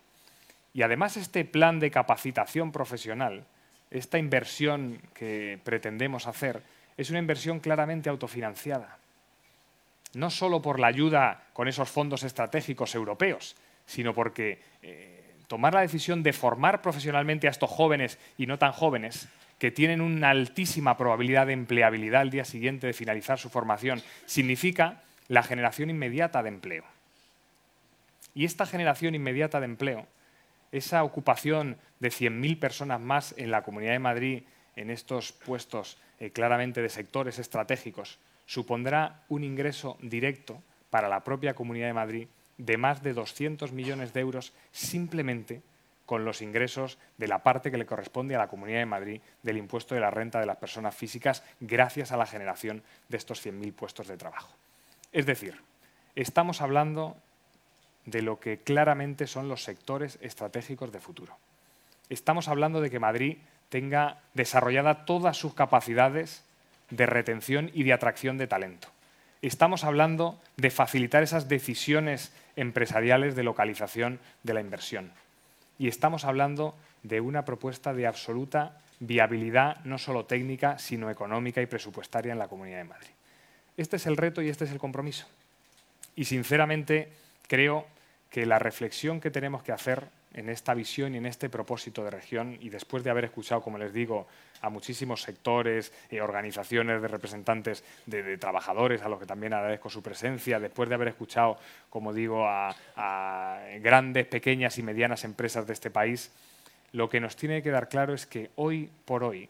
Y 0.74 0.82
además 0.82 1.16
este 1.16 1.46
plan 1.46 1.80
de 1.80 1.90
capacitación 1.90 2.72
profesional, 2.72 3.46
esta 3.90 4.18
inversión 4.18 5.00
que 5.14 5.58
pretendemos 5.64 6.26
hacer, 6.26 6.62
es 6.98 7.08
una 7.08 7.20
inversión 7.20 7.58
claramente 7.58 8.10
autofinanciada. 8.10 8.98
No 10.12 10.28
solo 10.28 10.60
por 10.60 10.78
la 10.78 10.88
ayuda 10.88 11.44
con 11.54 11.68
esos 11.68 11.88
fondos 11.88 12.22
estratégicos 12.22 12.94
europeos, 12.94 13.56
sino 13.86 14.12
porque 14.12 14.60
eh, 14.82 15.36
tomar 15.46 15.72
la 15.72 15.80
decisión 15.80 16.22
de 16.22 16.34
formar 16.34 16.82
profesionalmente 16.82 17.48
a 17.48 17.50
estos 17.50 17.70
jóvenes 17.70 18.18
y 18.36 18.44
no 18.44 18.58
tan 18.58 18.72
jóvenes, 18.72 19.26
que 19.58 19.70
tienen 19.70 20.02
una 20.02 20.28
altísima 20.28 20.98
probabilidad 20.98 21.46
de 21.46 21.54
empleabilidad 21.54 22.20
al 22.20 22.30
día 22.30 22.44
siguiente 22.44 22.86
de 22.86 22.92
finalizar 22.92 23.38
su 23.38 23.48
formación, 23.48 24.02
significa 24.26 25.02
la 25.30 25.44
generación 25.44 25.90
inmediata 25.90 26.42
de 26.42 26.48
empleo. 26.48 26.82
Y 28.34 28.44
esta 28.44 28.66
generación 28.66 29.14
inmediata 29.14 29.60
de 29.60 29.66
empleo, 29.66 30.08
esa 30.72 31.04
ocupación 31.04 31.78
de 32.00 32.08
100.000 32.08 32.58
personas 32.58 33.00
más 33.00 33.32
en 33.36 33.52
la 33.52 33.62
Comunidad 33.62 33.92
de 33.92 34.00
Madrid 34.00 34.42
en 34.74 34.90
estos 34.90 35.30
puestos 35.30 35.98
eh, 36.18 36.30
claramente 36.30 36.82
de 36.82 36.88
sectores 36.88 37.38
estratégicos, 37.38 38.18
supondrá 38.46 39.22
un 39.28 39.44
ingreso 39.44 39.96
directo 40.02 40.60
para 40.90 41.08
la 41.08 41.22
propia 41.22 41.54
Comunidad 41.54 41.86
de 41.86 41.92
Madrid 41.92 42.28
de 42.58 42.76
más 42.76 43.00
de 43.04 43.14
200 43.14 43.70
millones 43.70 44.12
de 44.12 44.20
euros 44.20 44.52
simplemente 44.72 45.62
con 46.06 46.24
los 46.24 46.42
ingresos 46.42 46.98
de 47.18 47.28
la 47.28 47.44
parte 47.44 47.70
que 47.70 47.78
le 47.78 47.86
corresponde 47.86 48.34
a 48.34 48.38
la 48.38 48.48
Comunidad 48.48 48.80
de 48.80 48.86
Madrid 48.86 49.20
del 49.44 49.58
impuesto 49.58 49.94
de 49.94 50.00
la 50.00 50.10
renta 50.10 50.40
de 50.40 50.46
las 50.46 50.56
personas 50.56 50.96
físicas 50.96 51.44
gracias 51.60 52.10
a 52.10 52.16
la 52.16 52.26
generación 52.26 52.82
de 53.08 53.16
estos 53.16 53.46
100.000 53.46 53.72
puestos 53.72 54.08
de 54.08 54.16
trabajo. 54.16 54.56
Es 55.12 55.26
decir, 55.26 55.60
estamos 56.14 56.60
hablando 56.60 57.16
de 58.06 58.22
lo 58.22 58.40
que 58.40 58.58
claramente 58.58 59.26
son 59.26 59.48
los 59.48 59.64
sectores 59.64 60.18
estratégicos 60.20 60.92
de 60.92 61.00
futuro. 61.00 61.36
Estamos 62.08 62.48
hablando 62.48 62.80
de 62.80 62.90
que 62.90 62.98
Madrid 62.98 63.38
tenga 63.68 64.18
desarrollada 64.34 65.04
todas 65.04 65.36
sus 65.36 65.54
capacidades 65.54 66.44
de 66.90 67.06
retención 67.06 67.70
y 67.72 67.84
de 67.84 67.92
atracción 67.92 68.38
de 68.38 68.46
talento. 68.46 68.88
Estamos 69.42 69.84
hablando 69.84 70.38
de 70.56 70.70
facilitar 70.70 71.22
esas 71.22 71.48
decisiones 71.48 72.32
empresariales 72.56 73.34
de 73.36 73.44
localización 73.44 74.18
de 74.42 74.54
la 74.54 74.60
inversión. 74.60 75.12
Y 75.78 75.88
estamos 75.88 76.24
hablando 76.24 76.74
de 77.02 77.20
una 77.20 77.44
propuesta 77.44 77.94
de 77.94 78.06
absoluta 78.06 78.78
viabilidad, 78.98 79.82
no 79.84 79.98
solo 79.98 80.26
técnica, 80.26 80.78
sino 80.78 81.10
económica 81.10 81.62
y 81.62 81.66
presupuestaria 81.66 82.32
en 82.32 82.38
la 82.38 82.48
Comunidad 82.48 82.78
de 82.78 82.84
Madrid. 82.84 83.10
Este 83.80 83.96
es 83.96 84.04
el 84.04 84.18
reto 84.18 84.42
y 84.42 84.50
este 84.50 84.66
es 84.66 84.72
el 84.72 84.78
compromiso. 84.78 85.26
Y 86.14 86.26
sinceramente 86.26 87.08
creo 87.48 87.86
que 88.28 88.44
la 88.44 88.58
reflexión 88.58 89.20
que 89.20 89.30
tenemos 89.30 89.62
que 89.62 89.72
hacer 89.72 90.08
en 90.34 90.50
esta 90.50 90.74
visión 90.74 91.14
y 91.14 91.16
en 91.16 91.24
este 91.24 91.48
propósito 91.48 92.04
de 92.04 92.10
región 92.10 92.58
y 92.60 92.68
después 92.68 93.02
de 93.02 93.08
haber 93.08 93.24
escuchado, 93.24 93.62
como 93.62 93.78
les 93.78 93.94
digo, 93.94 94.26
a 94.60 94.68
muchísimos 94.68 95.22
sectores 95.22 95.94
y 96.10 96.18
organizaciones 96.18 97.00
de 97.00 97.08
representantes 97.08 97.82
de, 98.04 98.36
trabajadores, 98.36 99.00
a 99.00 99.08
los 99.08 99.18
que 99.18 99.24
también 99.24 99.54
agradezco 99.54 99.88
su 99.88 100.02
presencia, 100.02 100.60
después 100.60 100.90
de 100.90 100.96
haber 100.96 101.08
escuchado, 101.08 101.58
como 101.88 102.12
digo, 102.12 102.46
a, 102.46 102.76
grandes, 103.80 104.26
pequeñas 104.26 104.76
y 104.76 104.82
medianas 104.82 105.24
empresas 105.24 105.66
de 105.66 105.72
este 105.72 105.90
país, 105.90 106.30
lo 106.92 107.08
que 107.08 107.18
nos 107.18 107.34
tiene 107.34 107.62
que 107.62 107.70
dar 107.70 107.88
claro 107.88 108.12
es 108.12 108.26
que 108.26 108.50
hoy 108.56 108.90
por 109.06 109.24
hoy 109.24 109.48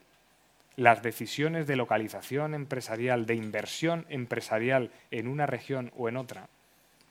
las 0.80 1.02
decisiones 1.02 1.66
de 1.66 1.76
localización 1.76 2.54
empresarial, 2.54 3.26
de 3.26 3.34
inversión 3.34 4.06
empresarial 4.08 4.90
en 5.10 5.28
una 5.28 5.44
región 5.44 5.92
o 5.94 6.08
en 6.08 6.16
otra, 6.16 6.48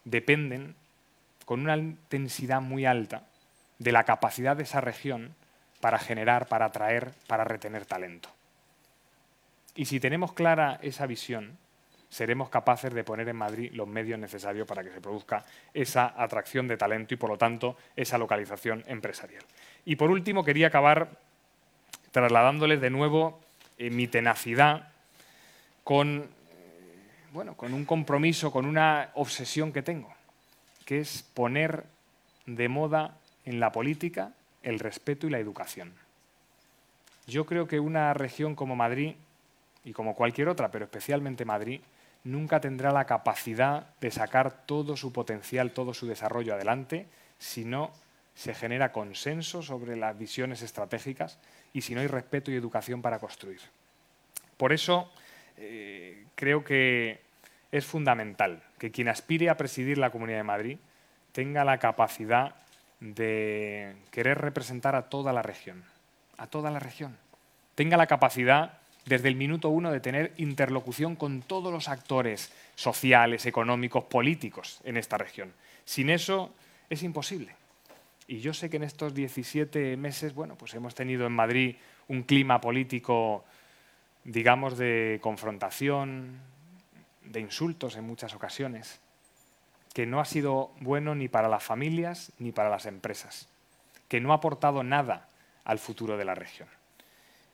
dependen 0.05 0.73
con 1.45 1.59
una 1.59 1.77
intensidad 1.77 2.61
muy 2.61 2.87
alta 2.87 3.27
de 3.77 3.91
la 3.91 4.05
capacidad 4.05 4.57
de 4.57 4.63
esa 4.63 4.81
región 4.81 5.35
para 5.81 5.99
generar, 5.99 6.47
para 6.47 6.65
atraer, 6.65 7.11
para 7.27 7.43
retener 7.43 7.85
talento. 7.85 8.29
Y 9.75 9.85
si 9.85 9.99
tenemos 9.99 10.33
clara 10.33 10.79
esa 10.81 11.05
visión, 11.05 11.55
seremos 12.09 12.49
capaces 12.49 12.91
de 12.91 13.03
poner 13.03 13.29
en 13.29 13.35
Madrid 13.35 13.69
los 13.73 13.87
medios 13.87 14.17
necesarios 14.17 14.67
para 14.67 14.83
que 14.83 14.89
se 14.89 14.99
produzca 14.99 15.45
esa 15.75 16.15
atracción 16.17 16.67
de 16.67 16.75
talento 16.75 17.13
y, 17.13 17.17
por 17.17 17.29
lo 17.29 17.37
tanto, 17.37 17.77
esa 17.95 18.17
localización 18.17 18.83
empresarial. 18.87 19.43
Y 19.85 19.95
por 19.95 20.09
último, 20.09 20.43
quería 20.43 20.65
acabar 20.65 21.19
trasladándoles 22.11 22.81
de 22.81 22.89
nuevo 22.89 23.39
eh, 23.79 23.89
mi 23.89 24.07
tenacidad 24.07 24.89
con, 25.83 26.29
bueno, 27.33 27.55
con 27.55 27.73
un 27.73 27.85
compromiso, 27.85 28.51
con 28.51 28.65
una 28.65 29.09
obsesión 29.15 29.71
que 29.71 29.81
tengo, 29.81 30.13
que 30.85 30.99
es 30.99 31.23
poner 31.33 31.85
de 32.45 32.67
moda 32.67 33.17
en 33.45 33.59
la 33.59 33.71
política 33.71 34.33
el 34.63 34.79
respeto 34.79 35.27
y 35.27 35.29
la 35.29 35.39
educación. 35.39 35.93
Yo 37.25 37.45
creo 37.45 37.67
que 37.67 37.79
una 37.79 38.13
región 38.13 38.53
como 38.53 38.75
Madrid, 38.75 39.15
y 39.85 39.93
como 39.93 40.13
cualquier 40.13 40.49
otra, 40.49 40.69
pero 40.71 40.85
especialmente 40.85 41.45
Madrid, 41.45 41.79
nunca 42.23 42.59
tendrá 42.59 42.91
la 42.91 43.05
capacidad 43.05 43.87
de 44.01 44.11
sacar 44.11 44.65
todo 44.65 44.97
su 44.97 45.13
potencial, 45.13 45.71
todo 45.71 45.93
su 45.93 46.05
desarrollo 46.05 46.53
adelante, 46.53 47.07
si 47.37 47.63
no 47.63 47.91
se 48.35 48.53
genera 48.53 48.91
consenso 48.91 49.61
sobre 49.61 49.95
las 49.95 50.17
visiones 50.17 50.61
estratégicas 50.61 51.39
y 51.73 51.81
si 51.81 51.93
no 51.93 52.01
hay 52.01 52.07
respeto 52.07 52.51
y 52.51 52.55
educación 52.55 53.01
para 53.01 53.19
construir. 53.19 53.59
Por 54.57 54.73
eso 54.73 55.11
eh, 55.57 56.25
creo 56.35 56.63
que 56.63 57.21
es 57.71 57.85
fundamental 57.85 58.63
que 58.77 58.91
quien 58.91 59.07
aspire 59.07 59.49
a 59.49 59.57
presidir 59.57 59.97
la 59.97 60.09
Comunidad 60.09 60.39
de 60.39 60.43
Madrid 60.43 60.77
tenga 61.31 61.63
la 61.63 61.77
capacidad 61.77 62.55
de 62.99 63.95
querer 64.11 64.39
representar 64.39 64.95
a 64.95 65.09
toda 65.09 65.31
la 65.31 65.41
región, 65.41 65.83
a 66.37 66.47
toda 66.47 66.71
la 66.71 66.79
región. 66.79 67.17
Tenga 67.75 67.97
la 67.97 68.07
capacidad 68.07 68.79
desde 69.05 69.27
el 69.27 69.35
minuto 69.35 69.69
uno 69.69 69.91
de 69.91 69.99
tener 69.99 70.33
interlocución 70.37 71.15
con 71.15 71.41
todos 71.41 71.71
los 71.71 71.87
actores 71.87 72.51
sociales, 72.75 73.45
económicos, 73.45 74.03
políticos 74.05 74.81
en 74.83 74.97
esta 74.97 75.17
región. 75.17 75.53
Sin 75.85 76.09
eso 76.09 76.53
es 76.89 77.03
imposible. 77.03 77.58
Y 78.29 78.41
yo 78.41 78.53
sé 78.53 78.69
que 78.69 78.77
en 78.77 78.83
estos 78.83 79.15
17 79.15 79.97
meses, 79.97 80.35
bueno, 80.35 80.55
pues 80.55 80.75
hemos 80.75 80.93
tenido 80.93 81.25
en 81.25 81.31
Madrid 81.31 81.77
un 82.07 82.21
clima 82.21 82.61
político, 82.61 83.43
digamos, 84.23 84.77
de 84.77 85.17
confrontación, 85.19 86.39
de 87.23 87.39
insultos 87.39 87.95
en 87.97 88.03
muchas 88.03 88.35
ocasiones 88.35 89.01
que 89.95 90.05
no 90.05 90.19
ha 90.19 90.25
sido 90.25 90.71
bueno 90.79 91.15
ni 91.15 91.27
para 91.27 91.49
las 91.49 91.63
familias 91.63 92.31
ni 92.37 92.51
para 92.51 92.69
las 92.69 92.85
empresas, 92.85 93.49
que 94.07 94.21
no 94.21 94.31
ha 94.31 94.35
aportado 94.35 94.83
nada 94.83 95.27
al 95.63 95.79
futuro 95.79 96.15
de 96.15 96.25
la 96.25 96.35
región. 96.35 96.69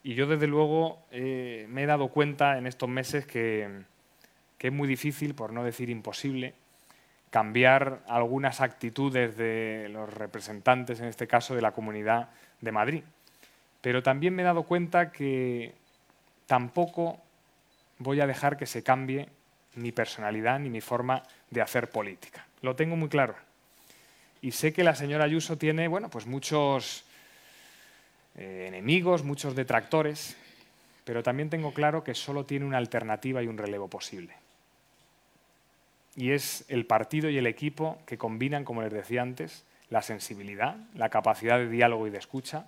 Y 0.04 0.16
yo, 0.16 0.28
desde 0.28 0.46
luego, 0.46 1.06
eh, 1.10 1.68
me 1.70 1.84
he 1.84 1.86
dado 1.86 2.10
cuenta 2.10 2.58
en 2.58 2.68
estos 2.68 2.90
meses 2.90 3.26
que, 3.26 3.84
que 4.58 4.68
es 4.68 4.74
muy 4.74 4.90
difícil, 4.90 5.36
por 5.36 5.54
no 5.54 5.64
decir 5.64 5.90
imposible, 5.90 6.54
cambiar 7.36 8.00
algunas 8.08 8.62
actitudes 8.62 9.36
de 9.36 9.89
los 9.91 10.10
representantes, 10.13 11.02
en 11.02 11.08
este 11.08 11.28
caso 11.28 11.54
de 11.54 11.62
la 11.62 11.74
Comunidad 11.74 12.30
de 12.62 12.71
Madrid. 12.71 13.04
Pero 13.82 14.02
también 14.02 14.34
me 14.34 14.41
he 14.41 14.45
dado 14.45 14.63
cuenta 14.63 15.12
que 15.12 15.74
tampoco 16.45 17.19
voy 17.98 18.21
a 18.21 18.26
dejar 18.26 18.56
que 18.56 18.65
se 18.65 18.84
cambie 18.84 19.28
mi 19.74 19.91
personalidad 19.91 20.60
ni 20.60 20.69
mi 20.69 20.80
forma 20.80 21.24
de 21.50 21.62
hacer 21.62 21.89
política. 21.89 22.48
Lo 22.62 22.78
tengo 22.78 22.95
muy 22.95 23.10
claro. 23.10 23.36
Y 24.41 24.52
sé 24.52 24.71
que 24.71 24.86
la 24.86 24.95
señora 24.95 25.26
Ayuso 25.26 25.58
tiene, 25.58 25.89
bueno, 25.89 26.10
pues 26.10 26.28
muchos 26.28 27.04
eh, 28.38 28.67
enemigos, 28.69 29.26
muchos 29.26 29.58
detractores, 29.58 30.38
pero 31.04 31.21
también 31.21 31.50
tengo 31.50 31.74
claro 31.74 32.02
que 32.02 32.15
solo 32.15 32.45
tiene 32.45 32.65
una 32.65 32.78
alternativa 32.78 33.43
y 33.43 33.48
un 33.48 33.58
relevo 33.58 33.89
posible. 33.89 34.45
Y 36.15 36.32
es 36.32 36.65
el 36.69 36.86
partido 36.86 37.30
y 37.30 37.38
el 37.38 37.47
equipo 37.47 37.97
que 38.06 38.17
combinan, 38.17 38.63
como 38.63 38.82
les 38.82 38.91
decía 38.91 39.21
antes, 39.21 39.65
la 39.89 40.01
sensibilidad, 40.01 40.78
la 40.93 41.10
capacidad 41.10 41.58
de 41.58 41.69
diálogo 41.69 42.08
y 42.08 42.10
de 42.10 42.17
escucha, 42.17 42.65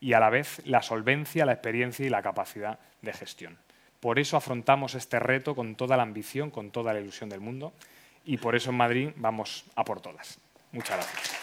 y 0.00 0.12
a 0.12 0.20
la 0.20 0.30
vez 0.30 0.62
la 0.64 0.82
solvencia, 0.82 1.44
la 1.44 1.52
experiencia 1.52 2.06
y 2.06 2.08
la 2.08 2.22
capacidad 2.22 2.78
de 3.02 3.12
gestión. 3.12 3.58
Por 4.00 4.18
eso 4.18 4.36
afrontamos 4.36 4.94
este 4.94 5.18
reto 5.18 5.56
con 5.56 5.74
toda 5.74 5.96
la 5.96 6.04
ambición, 6.04 6.50
con 6.50 6.70
toda 6.70 6.92
la 6.92 7.00
ilusión 7.00 7.28
del 7.28 7.40
mundo, 7.40 7.72
y 8.24 8.36
por 8.36 8.54
eso 8.54 8.70
en 8.70 8.76
Madrid 8.76 9.10
vamos 9.16 9.64
a 9.74 9.84
por 9.84 10.00
todas. 10.00 10.38
Muchas 10.70 10.96
gracias. 10.96 11.36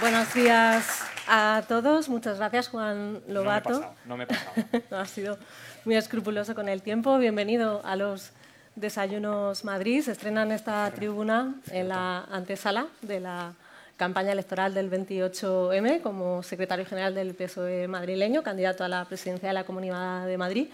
Buenos 0.00 0.32
días 0.32 1.04
a 1.26 1.62
todos. 1.66 2.08
Muchas 2.08 2.38
gracias, 2.38 2.68
Juan 2.68 3.22
Lobato. 3.28 3.94
No 4.04 4.16
me 4.16 4.24
he 4.24 4.26
pasado. 4.26 4.54
No 4.54 4.62
me 4.62 4.68
he 4.68 4.70
pasado. 4.80 5.00
ha 5.02 5.06
sido 5.06 5.38
muy 5.84 5.96
escrupuloso 5.96 6.54
con 6.54 6.68
el 6.68 6.82
tiempo. 6.82 7.18
Bienvenido 7.18 7.82
a 7.84 7.96
los 7.96 8.32
Desayunos 8.76 9.64
Madrid. 9.64 10.02
Se 10.02 10.12
estrena 10.12 10.42
en 10.42 10.52
esta 10.52 10.90
tribuna 10.90 11.54
en 11.70 11.88
la 11.88 12.24
antesala 12.30 12.86
de 13.02 13.20
la 13.20 13.52
campaña 13.96 14.32
electoral 14.32 14.72
del 14.72 14.90
28M 14.90 16.00
como 16.00 16.42
secretario 16.42 16.86
general 16.86 17.14
del 17.14 17.34
PSOE 17.34 17.86
madrileño, 17.86 18.42
candidato 18.42 18.82
a 18.82 18.88
la 18.88 19.04
presidencia 19.04 19.48
de 19.48 19.52
la 19.52 19.64
Comunidad 19.64 20.26
de 20.26 20.38
Madrid. 20.38 20.68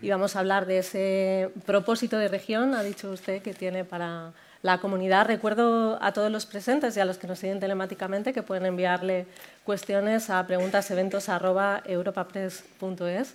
Y 0.00 0.10
vamos 0.10 0.34
a 0.34 0.40
hablar 0.40 0.66
de 0.66 0.78
ese 0.78 1.50
propósito 1.64 2.18
de 2.18 2.26
región, 2.26 2.74
ha 2.74 2.82
dicho 2.82 3.12
usted, 3.12 3.40
que 3.40 3.54
tiene 3.54 3.84
para 3.84 4.32
la 4.62 4.78
comunidad. 4.78 5.26
Recuerdo 5.26 6.02
a 6.02 6.12
todos 6.12 6.32
los 6.32 6.46
presentes 6.46 6.96
y 6.96 7.00
a 7.00 7.04
los 7.04 7.18
que 7.18 7.28
nos 7.28 7.38
siguen 7.38 7.60
telemáticamente 7.60 8.32
que 8.32 8.42
pueden 8.42 8.66
enviarle 8.66 9.26
cuestiones 9.64 10.28
a 10.30 10.44
preguntaseventos.europapress.es. 10.44 13.34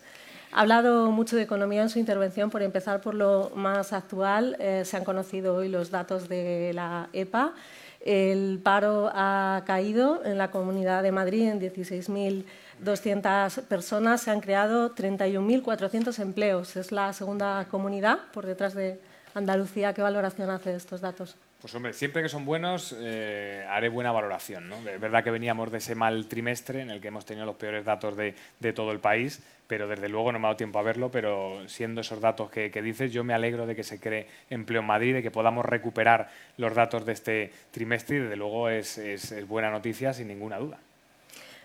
Ha 0.51 0.61
hablado 0.61 1.11
mucho 1.11 1.35
de 1.35 1.41
economía 1.41 1.81
en 1.81 1.89
su 1.89 1.99
intervención, 1.99 2.49
por 2.49 2.61
empezar 2.61 3.01
por 3.01 3.13
lo 3.13 3.51
más 3.55 3.93
actual. 3.93 4.55
Eh, 4.59 4.83
se 4.85 4.97
han 4.97 5.03
conocido 5.03 5.55
hoy 5.55 5.67
los 5.67 5.91
datos 5.91 6.29
de 6.29 6.71
la 6.73 7.09
EPA. 7.13 7.53
El 7.99 8.59
paro 8.63 9.11
ha 9.13 9.63
caído 9.65 10.23
en 10.23 10.37
la 10.37 10.49
Comunidad 10.49 11.03
de 11.03 11.11
Madrid 11.11 11.49
en 11.49 11.59
16.200 11.59 13.63
personas. 13.63 14.21
Se 14.21 14.31
han 14.31 14.39
creado 14.39 14.95
31.400 14.95 16.17
empleos. 16.19 16.77
Es 16.77 16.93
la 16.93 17.11
segunda 17.11 17.65
comunidad 17.69 18.19
por 18.33 18.45
detrás 18.45 18.73
de 18.73 19.01
Andalucía. 19.33 19.93
¿Qué 19.93 20.01
valoración 20.01 20.49
hace 20.49 20.69
de 20.69 20.77
estos 20.77 21.01
datos? 21.01 21.35
Pues 21.61 21.73
hombre, 21.73 21.93
siempre 21.93 22.21
que 22.21 22.29
son 22.29 22.45
buenos 22.45 22.95
eh, 22.99 23.65
haré 23.67 23.89
buena 23.89 24.11
valoración. 24.11 24.69
¿no? 24.69 24.77
Es 24.87 24.99
verdad 24.99 25.23
que 25.23 25.31
veníamos 25.31 25.71
de 25.71 25.79
ese 25.79 25.95
mal 25.95 26.27
trimestre 26.27 26.81
en 26.81 26.91
el 26.91 27.01
que 27.01 27.07
hemos 27.07 27.25
tenido 27.25 27.47
los 27.47 27.55
peores 27.55 27.83
datos 27.83 28.15
de, 28.15 28.35
todo 28.73 28.91
el 28.91 28.99
país, 28.99 29.41
pero 29.65 29.87
desde 29.87 30.07
luego 30.07 30.31
no 30.31 30.37
me 30.37 30.45
ha 30.45 30.49
dado 30.49 30.57
tiempo 30.57 30.77
a 30.77 30.83
verlo, 30.83 31.09
pero 31.09 31.67
siendo 31.67 32.01
esos 32.01 32.21
datos 32.21 32.51
que, 32.51 32.69
dices, 32.69 33.11
yo 33.11 33.23
me 33.23 33.33
alegro 33.33 33.65
de 33.65 33.75
que 33.75 33.83
se 33.83 33.99
cree 33.99 34.27
empleo 34.51 34.81
en 34.81 34.87
Madrid, 34.87 35.15
de 35.15 35.23
que 35.23 35.31
podamos 35.31 35.65
recuperar 35.65 36.29
los 36.57 36.75
datos 36.75 37.05
de 37.05 37.13
este 37.13 37.51
trimestre 37.71 38.17
y 38.17 38.19
desde 38.19 38.35
luego 38.35 38.69
es, 38.69 38.99
es 38.99 39.47
buena 39.47 39.71
noticia 39.71 40.13
sin 40.13 40.27
ninguna 40.27 40.59
duda. 40.59 40.77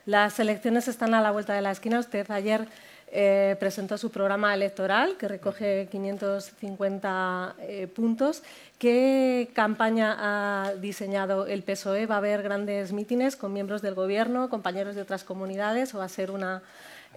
Las 0.04 0.40
elecciones 0.40 0.88
están 0.88 1.14
a 1.14 1.20
la 1.20 1.30
vuelta 1.30 1.54
de 1.54 1.62
la 1.62 1.70
esquina. 1.70 2.00
Usted 2.00 2.28
ayer 2.30 2.66
eh, 3.14 3.56
presentó 3.60 3.98
su 3.98 4.10
programa 4.10 4.54
electoral 4.54 5.18
que 5.18 5.28
recoge 5.28 5.86
550 5.90 7.56
eh, 7.58 7.86
puntos. 7.86 8.42
¿Qué 8.78 9.50
campaña 9.52 10.16
ha 10.18 10.72
diseñado 10.76 11.46
el 11.46 11.62
PSOE? 11.62 12.06
¿Va 12.06 12.14
a 12.14 12.18
haber 12.18 12.42
grandes 12.42 12.90
mítines 12.94 13.36
con 13.36 13.52
miembros 13.52 13.82
del 13.82 13.94
Gobierno, 13.94 14.48
compañeros 14.48 14.94
de 14.94 15.02
otras 15.02 15.24
comunidades 15.24 15.94
o 15.94 15.98
va 15.98 16.06
a 16.06 16.08
ser 16.08 16.30
una 16.30 16.62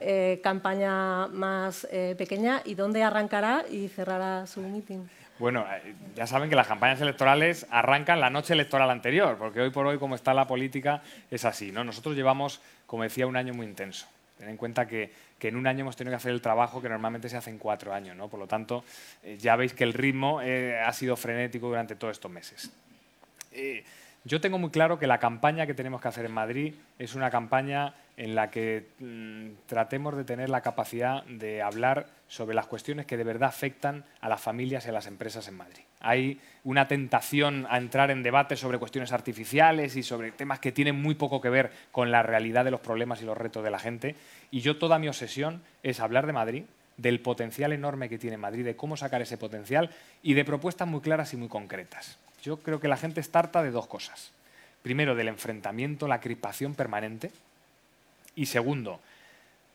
eh, 0.02 0.42
campaña 0.44 1.28
más 1.28 1.88
pequeña? 2.18 2.62
¿Y 2.66 2.76
dónde 2.76 3.02
arrancará 3.02 3.64
y 3.72 3.88
cerrará 3.88 4.48
su 4.48 4.60
mítin? 4.60 5.10
Bueno, 5.40 5.66
ya 6.14 6.28
saben 6.28 6.50
que 6.50 6.58
las 6.58 6.68
campañas 6.68 7.00
electorales 7.00 7.68
arrancan 7.70 8.20
la 8.20 8.30
noche 8.30 8.54
electoral 8.54 8.90
anterior, 8.90 9.38
porque 9.38 9.62
hoy 9.62 9.70
por 9.70 9.86
hoy, 9.86 9.98
como 9.98 10.16
está 10.16 10.34
la 10.34 10.46
política, 10.46 11.02
es 11.32 11.46
así. 11.46 11.72
¿no? 11.72 11.86
Nosotros 11.86 12.16
llevamos, 12.16 12.60
como 12.86 13.04
decía, 13.04 13.28
un 13.28 13.38
año 13.38 13.54
muy 13.54 13.66
intenso. 13.66 14.08
Ten 14.38 14.50
en 14.50 14.58
cuenta 14.58 14.88
que, 14.88 15.12
en 15.42 15.56
un 15.56 15.68
año 15.68 15.82
hemos 15.82 15.96
tenido 15.96 16.12
que 16.12 16.18
hacer 16.18 16.32
el 16.32 16.42
trabajo 16.42 16.82
que 16.82 16.90
normalmente 16.90 17.30
se 17.30 17.38
hace 17.38 17.52
en 17.52 17.60
cuatro 17.60 17.94
años. 17.94 18.18
¿no? 18.18 18.28
Por 18.30 18.40
lo 18.40 18.48
tanto, 18.48 18.84
eh, 19.24 19.38
ya 19.40 19.56
veis 19.56 19.74
que 19.74 19.84
el 19.84 19.94
ritmo 19.94 20.42
eh, 20.42 20.80
ha 20.80 20.92
sido 20.92 21.16
frenético 21.16 21.68
durante 21.68 21.96
todos 21.96 22.14
estos 22.14 22.32
meses. 22.32 22.72
Eh, 23.52 23.84
yo 24.28 24.42
tengo 24.42 24.58
muy 24.58 24.72
claro 24.72 24.98
que 24.98 25.06
la 25.06 25.20
campaña 25.20 25.68
que 25.68 25.76
tenemos 25.76 26.02
que 26.02 26.08
hacer 26.08 26.26
en 26.26 26.32
Madrid 26.32 26.74
es 26.98 27.14
una 27.14 27.30
campaña 27.30 27.94
en 28.18 28.34
la 28.34 28.50
que 28.50 28.88
mm, 28.98 29.68
tratemos 29.68 30.18
de 30.18 30.24
tener 30.24 30.50
la 30.50 30.62
capacidad 30.62 31.24
de 31.26 31.62
hablar 31.62 32.08
sobre 32.28 32.56
las 32.56 32.66
cuestiones 32.66 33.06
que 33.06 33.18
de 33.18 33.24
verdad 33.24 33.50
afectan 33.50 34.04
a 34.22 34.28
las 34.28 34.42
familias 34.42 34.84
y 34.86 34.90
a 34.90 34.94
las 34.94 35.06
empresas 35.06 35.48
en 35.48 35.58
Madrid. 35.58 35.84
Hay 36.00 36.40
una 36.64 36.88
tentación 36.88 37.68
a 37.70 37.78
entrar 37.78 38.10
en 38.10 38.24
debates 38.24 38.60
sobre 38.60 38.80
cuestiones 38.80 39.12
artificiales 39.12 39.96
y 39.96 40.02
sobre 40.02 40.32
temas 40.32 40.60
que 40.60 40.72
tienen 40.72 41.00
muy 41.00 41.14
poco 41.14 41.40
que 41.40 41.50
ver 41.50 41.72
con 41.92 42.10
la 42.10 42.24
realidad 42.24 42.66
de 42.66 42.72
los 42.72 42.82
problemas 42.82 43.22
y 43.22 43.26
los 43.26 43.38
retos 43.38 43.64
de 43.64 43.70
la 43.70 43.80
gente. 43.80 44.16
Y 44.50 44.62
yo 44.62 44.80
toda 44.80 44.98
mi 44.98 45.08
obsesión 45.08 45.62
es 45.84 46.00
hablar 46.00 46.26
de 46.26 46.34
Madrid, 46.34 46.64
del 46.98 47.20
potencial 47.20 47.74
enorme 47.74 48.10
que 48.10 48.18
tiene 48.18 48.38
Madrid, 48.38 48.66
de 48.66 48.76
cómo 48.76 48.98
sacar 48.98 49.22
ese 49.22 49.38
potencial 49.38 49.92
y 50.24 50.34
de 50.34 50.46
propuestas 50.46 50.88
muy 50.88 51.02
claras 51.02 51.32
y 51.34 51.38
muy 51.38 51.48
concretas. 51.48 52.18
Yo 52.46 52.58
creo 52.58 52.80
que 52.80 52.88
la 52.88 52.96
gente 52.96 53.20
está 53.20 53.40
harta 53.40 53.64
de 53.64 53.72
dos 53.72 53.88
cosas. 53.88 54.32
Primero, 54.84 55.16
del 55.16 55.30
enfrentamiento, 55.30 56.08
la 56.08 56.20
crispación 56.22 56.76
permanente. 56.76 57.32
Y 58.36 58.46
segundo, 58.46 59.00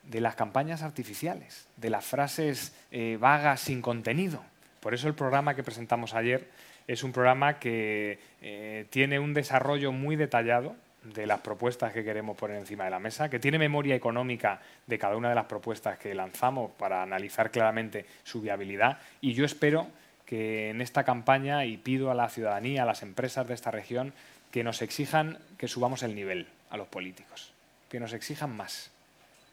de 0.03 0.21
las 0.21 0.35
campañas 0.35 0.81
artificiales, 0.81 1.67
de 1.75 1.89
las 1.89 2.05
frases 2.05 2.73
eh, 2.91 3.17
vagas 3.19 3.59
sin 3.59 3.81
contenido. 3.81 4.41
Por 4.79 4.93
eso 4.93 5.09
el 5.09 5.15
programa 5.15 5.53
que 5.53 5.63
presentamos 5.63 6.13
ayer 6.13 6.47
es 6.87 7.03
un 7.03 7.11
programa 7.11 7.59
que 7.59 8.19
eh, 8.41 8.85
tiene 8.89 9.19
un 9.19 9.33
desarrollo 9.33 9.91
muy 9.91 10.15
detallado 10.15 10.73
de 11.03 11.25
las 11.25 11.41
propuestas 11.41 11.91
que 11.91 12.05
queremos 12.05 12.37
poner 12.37 12.57
encima 12.57 12.85
de 12.85 12.91
la 12.91 12.99
mesa, 12.99 13.29
que 13.29 13.39
tiene 13.39 13.59
memoria 13.59 13.95
económica 13.95 14.61
de 14.87 14.97
cada 14.97 15.17
una 15.17 15.29
de 15.29 15.35
las 15.35 15.45
propuestas 15.45 15.97
que 15.97 16.13
lanzamos 16.13 16.71
para 16.77 17.03
analizar 17.03 17.51
claramente 17.51 18.05
su 18.23 18.39
viabilidad 18.39 18.99
y 19.19 19.33
yo 19.33 19.43
espero 19.43 19.87
que 20.31 20.69
en 20.69 20.79
esta 20.79 21.03
campaña 21.03 21.65
y 21.65 21.75
pido 21.75 22.09
a 22.09 22.15
la 22.15 22.29
ciudadanía, 22.29 22.83
a 22.83 22.85
las 22.85 23.03
empresas 23.03 23.45
de 23.49 23.53
esta 23.53 23.69
región, 23.69 24.13
que 24.49 24.63
nos 24.63 24.81
exijan 24.81 25.39
que 25.57 25.67
subamos 25.67 26.03
el 26.03 26.15
nivel 26.15 26.47
a 26.69 26.77
los 26.77 26.87
políticos, 26.87 27.51
que 27.89 27.99
nos 27.99 28.13
exijan 28.13 28.55
más, 28.55 28.91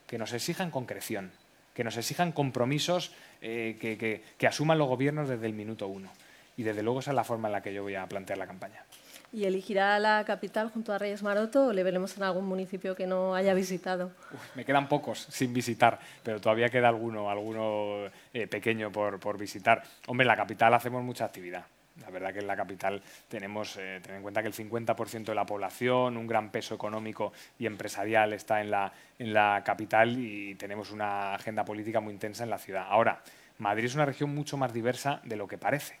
que 0.07 0.17
nos 0.17 0.31
exijan 0.31 0.71
concreción, 0.71 1.31
que 1.73 1.83
nos 1.83 1.97
exijan 1.97 2.31
compromisos 2.31 3.11
eh, 3.41 3.75
que, 3.81 4.23
que 4.37 4.47
asuman 4.47 4.77
los 4.77 4.87
gobiernos 4.87 5.27
desde 5.27 5.47
el 5.47 5.53
minuto 5.53 5.85
uno. 5.89 6.13
Y 6.55 6.63
desde 6.63 6.81
luego 6.81 7.01
esa 7.01 7.11
es 7.11 7.15
la 7.15 7.25
forma 7.25 7.49
en 7.49 7.51
la 7.51 7.61
que 7.61 7.73
yo 7.73 7.83
voy 7.83 7.95
a 7.95 8.07
plantear 8.07 8.37
la 8.37 8.47
campaña. 8.47 8.81
¿Y 9.31 9.45
elegirá 9.45 9.99
la 9.99 10.23
capital 10.25 10.71
junto 10.71 10.91
a 10.91 10.97
Reyes 10.97 11.21
Maroto 11.21 11.67
o 11.67 11.73
le 11.73 11.83
veremos 11.83 12.17
en 12.17 12.23
algún 12.23 12.45
municipio 12.45 12.95
que 12.95 13.05
no 13.05 13.35
haya 13.35 13.53
visitado? 13.53 14.11
me 14.55 14.65
quedan 14.65 14.89
pocos 14.89 15.27
sin 15.29 15.53
visitar, 15.53 15.99
pero 16.23 16.41
todavía 16.41 16.69
queda 16.69 16.87
alguno, 16.87 17.29
alguno 17.29 18.09
eh, 18.33 18.47
pequeño 18.47 18.91
por, 18.91 19.19
por, 19.19 19.37
visitar. 19.37 19.83
Hombre, 20.07 20.23
en 20.23 20.29
la 20.29 20.35
capital 20.35 20.73
hacemos 20.73 21.03
mucha 21.03 21.25
actividad. 21.25 21.63
La 22.01 22.09
verdad 22.09 22.33
que 22.33 22.39
en 22.39 22.47
la 22.47 22.55
capital 22.55 23.01
tenemos, 23.27 23.77
eh, 23.77 23.99
ten 24.01 24.15
en 24.15 24.21
cuenta 24.23 24.41
que 24.41 24.47
el 24.47 24.53
50% 24.53 25.25
de 25.25 25.35
la 25.35 25.45
población, 25.45 26.17
un 26.17 26.25
gran 26.25 26.49
peso 26.49 26.73
económico 26.73 27.31
y 27.59 27.67
empresarial 27.67 28.33
está 28.33 28.61
en 28.61 28.71
la, 28.71 28.91
en 29.19 29.33
la 29.33 29.61
capital 29.63 30.17
y 30.17 30.55
tenemos 30.55 30.91
una 30.91 31.35
agenda 31.35 31.63
política 31.63 31.99
muy 31.99 32.13
intensa 32.13 32.43
en 32.43 32.49
la 32.49 32.57
ciudad. 32.57 32.87
Ahora, 32.89 33.21
Madrid 33.59 33.85
es 33.85 33.95
una 33.95 34.05
región 34.05 34.33
mucho 34.33 34.57
más 34.57 34.73
diversa 34.73 35.21
de 35.23 35.35
lo 35.35 35.47
que 35.47 35.57
parece 35.57 35.98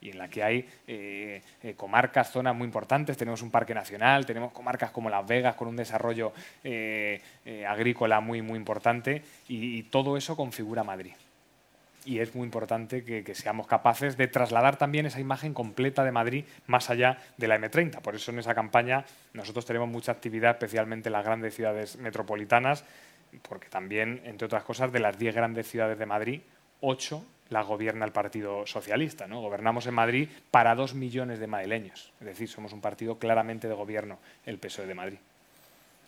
y 0.00 0.10
en 0.10 0.18
la 0.18 0.28
que 0.28 0.42
hay 0.42 0.68
eh, 0.86 1.42
eh, 1.62 1.74
comarcas, 1.74 2.30
zonas 2.30 2.54
muy 2.54 2.66
importantes. 2.66 3.16
Tenemos 3.16 3.42
un 3.42 3.50
parque 3.50 3.74
nacional, 3.74 4.26
tenemos 4.26 4.52
comarcas 4.52 4.90
como 4.90 5.10
Las 5.10 5.26
Vegas 5.26 5.56
con 5.56 5.68
un 5.68 5.76
desarrollo 5.76 6.32
eh, 6.62 7.20
agrícola 7.68 8.20
muy, 8.20 8.42
muy 8.42 8.58
importante 8.58 9.22
y, 9.48 9.82
todo 9.88 10.16
eso 10.16 10.36
configura 10.36 10.84
Madrid. 10.84 11.14
Y 12.04 12.20
es 12.20 12.34
muy 12.34 12.44
importante 12.44 13.04
que, 13.04 13.34
seamos 13.34 13.66
capaces 13.66 14.16
de 14.16 14.28
trasladar 14.28 14.76
también 14.76 15.06
esa 15.06 15.20
imagen 15.20 15.54
completa 15.54 16.04
de 16.04 16.12
Madrid 16.12 16.44
más 16.66 16.90
allá 16.90 17.18
de 17.36 17.48
la 17.48 17.58
M30. 17.58 18.00
Por 18.00 18.14
eso 18.14 18.30
en 18.30 18.38
esa 18.38 18.54
campaña 18.54 19.04
nosotros 19.32 19.66
tenemos 19.66 19.88
mucha 19.88 20.12
actividad, 20.12 20.52
especialmente 20.52 21.08
en 21.08 21.14
las 21.14 21.24
grandes 21.24 21.54
ciudades 21.54 21.96
metropolitanas, 21.96 22.84
porque 23.42 23.68
también, 23.68 24.20
entre 24.24 24.46
otras 24.46 24.62
cosas, 24.62 24.92
de 24.92 25.00
las 25.00 25.18
10 25.18 25.34
grandes 25.34 25.68
ciudades 25.68 25.98
de 25.98 26.06
Madrid, 26.06 26.40
8 26.80 27.24
la 27.50 27.62
gobierna 27.62 28.04
el 28.04 28.12
Partido 28.12 28.66
Socialista. 28.66 29.26
¿no? 29.26 29.40
Gobernamos 29.40 29.86
en 29.86 29.94
Madrid 29.94 30.28
para 30.50 30.74
dos 30.74 30.94
millones 30.94 31.38
de 31.40 31.46
madrileños. 31.46 32.12
Es 32.20 32.26
decir, 32.26 32.48
somos 32.48 32.72
un 32.72 32.80
partido 32.80 33.18
claramente 33.18 33.68
de 33.68 33.74
gobierno, 33.74 34.18
el 34.46 34.58
PSOE 34.58 34.86
de 34.86 34.94
Madrid. 34.94 35.18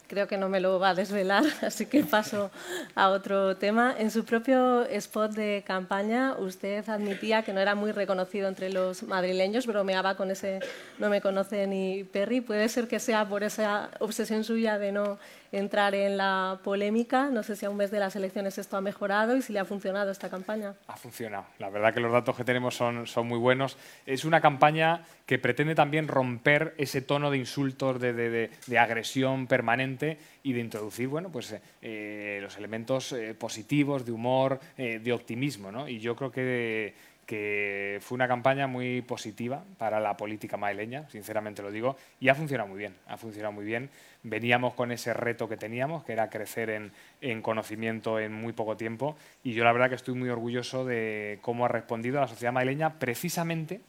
creo 0.06 0.26
que 0.26 0.36
no 0.36 0.48
me 0.48 0.58
lo 0.58 0.80
va 0.80 0.90
a 0.90 0.94
desvelar, 0.94 1.44
así 1.62 1.86
que 1.86 2.02
paso 2.02 2.50
a 2.96 3.10
otro 3.10 3.56
tema. 3.56 3.94
En 3.96 4.10
su 4.10 4.24
propio 4.24 4.82
spot 4.86 5.32
de 5.32 5.62
campaña, 5.64 6.34
usted 6.36 6.88
admitía 6.88 7.44
que 7.44 7.52
no 7.52 7.60
era 7.60 7.76
muy 7.76 7.92
reconocido 7.92 8.48
entre 8.48 8.70
los 8.70 9.04
madrileños, 9.04 9.66
bromeaba 9.66 10.16
con 10.16 10.30
ese 10.32 10.58
no 10.98 11.08
me 11.08 11.20
conoce 11.20 11.66
ni 11.66 12.02
Perry. 12.02 12.40
Puede 12.40 12.68
ser 12.68 12.88
que 12.88 12.98
sea 12.98 13.24
por 13.24 13.44
esa 13.44 13.90
obsesión 14.00 14.42
suya 14.42 14.78
de 14.78 14.90
no 14.90 15.18
entrar 15.52 15.94
en 15.94 16.16
la 16.16 16.60
polémica. 16.62 17.30
No 17.30 17.42
sé 17.42 17.56
si 17.56 17.66
a 17.66 17.70
un 17.70 17.76
mes 17.76 17.90
de 17.90 17.98
las 17.98 18.16
elecciones 18.16 18.58
esto 18.58 18.76
ha 18.76 18.80
mejorado 18.80 19.36
y 19.36 19.42
si 19.42 19.52
le 19.52 19.58
ha 19.58 19.64
funcionado 19.64 20.10
esta 20.10 20.28
campaña. 20.28 20.74
Ha 20.86 20.96
funcionado. 20.96 21.46
La 21.58 21.70
verdad 21.70 21.92
que 21.92 22.00
los 22.00 22.12
datos 22.12 22.36
que 22.36 22.44
tenemos 22.44 22.74
son, 22.74 23.06
muy 23.26 23.38
buenos. 23.38 23.76
Es 24.06 24.24
una 24.24 24.40
campaña 24.40 25.04
que 25.26 25.38
pretende 25.38 25.74
también 25.74 26.08
romper 26.08 26.74
ese 26.78 27.02
tono 27.02 27.30
de 27.30 27.38
insultos, 27.38 28.00
de, 28.00 28.50
agresión 28.78 29.46
permanente 29.46 30.18
y 30.42 30.52
de 30.52 30.60
introducir 30.60 31.08
bueno, 31.08 31.30
pues, 31.30 31.54
eh, 31.82 32.38
los 32.42 32.56
elementos 32.56 33.12
eh, 33.12 33.34
positivos 33.34 34.04
de 34.04 34.12
humor, 34.12 34.58
eh, 34.76 35.00
de 35.00 35.12
optimismo. 35.12 35.70
¿no? 35.70 35.88
Y 35.88 35.98
yo 35.98 36.16
creo 36.16 36.30
que 36.30 36.94
que 37.30 37.98
fue 38.00 38.16
una 38.16 38.26
campaña 38.26 38.66
muy 38.66 39.02
positiva 39.02 39.62
para 39.78 40.00
la 40.00 40.16
política 40.16 40.56
madrileña, 40.56 41.08
sinceramente 41.10 41.62
lo 41.62 41.70
digo, 41.70 41.96
y 42.18 42.28
ha 42.28 42.34
funcionado 42.34 42.68
muy 42.68 42.80
bien, 42.80 42.96
ha 43.06 43.16
funcionado 43.16 43.52
muy 43.52 43.64
bien. 43.64 43.88
Veníamos 44.22 44.74
con 44.74 44.92
ese 44.92 45.14
reto 45.14 45.48
que 45.48 45.56
teníamos, 45.56 46.04
que 46.04 46.12
era 46.12 46.28
crecer 46.28 46.70
en, 46.70 46.92
en 47.20 47.40
conocimiento 47.40 48.18
en 48.18 48.32
muy 48.32 48.52
poco 48.52 48.76
tiempo, 48.76 49.16
y 49.42 49.54
yo 49.54 49.64
la 49.64 49.72
verdad 49.72 49.88
que 49.88 49.94
estoy 49.94 50.14
muy 50.14 50.28
orgulloso 50.28 50.84
de 50.84 51.38
cómo 51.42 51.64
ha 51.64 51.68
respondido 51.68 52.20
la 52.20 52.28
sociedad 52.28 52.52
madrileña 52.52 52.98
precisamente 52.98 53.80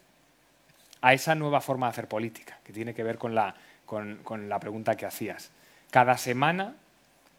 a 1.01 1.13
esa 1.13 1.35
nueva 1.35 1.61
forma 1.61 1.87
de 1.87 1.91
hacer 1.91 2.07
política, 2.07 2.59
que 2.63 2.71
tiene 2.73 2.93
que 2.93 3.03
ver 3.03 3.17
con 3.17 3.35
la, 3.35 3.55
con, 3.85 4.19
con 4.23 4.47
la 4.47 4.59
pregunta 4.59 4.95
que 4.95 5.05
hacías. 5.05 5.51
Cada 5.89 6.17
semana 6.17 6.75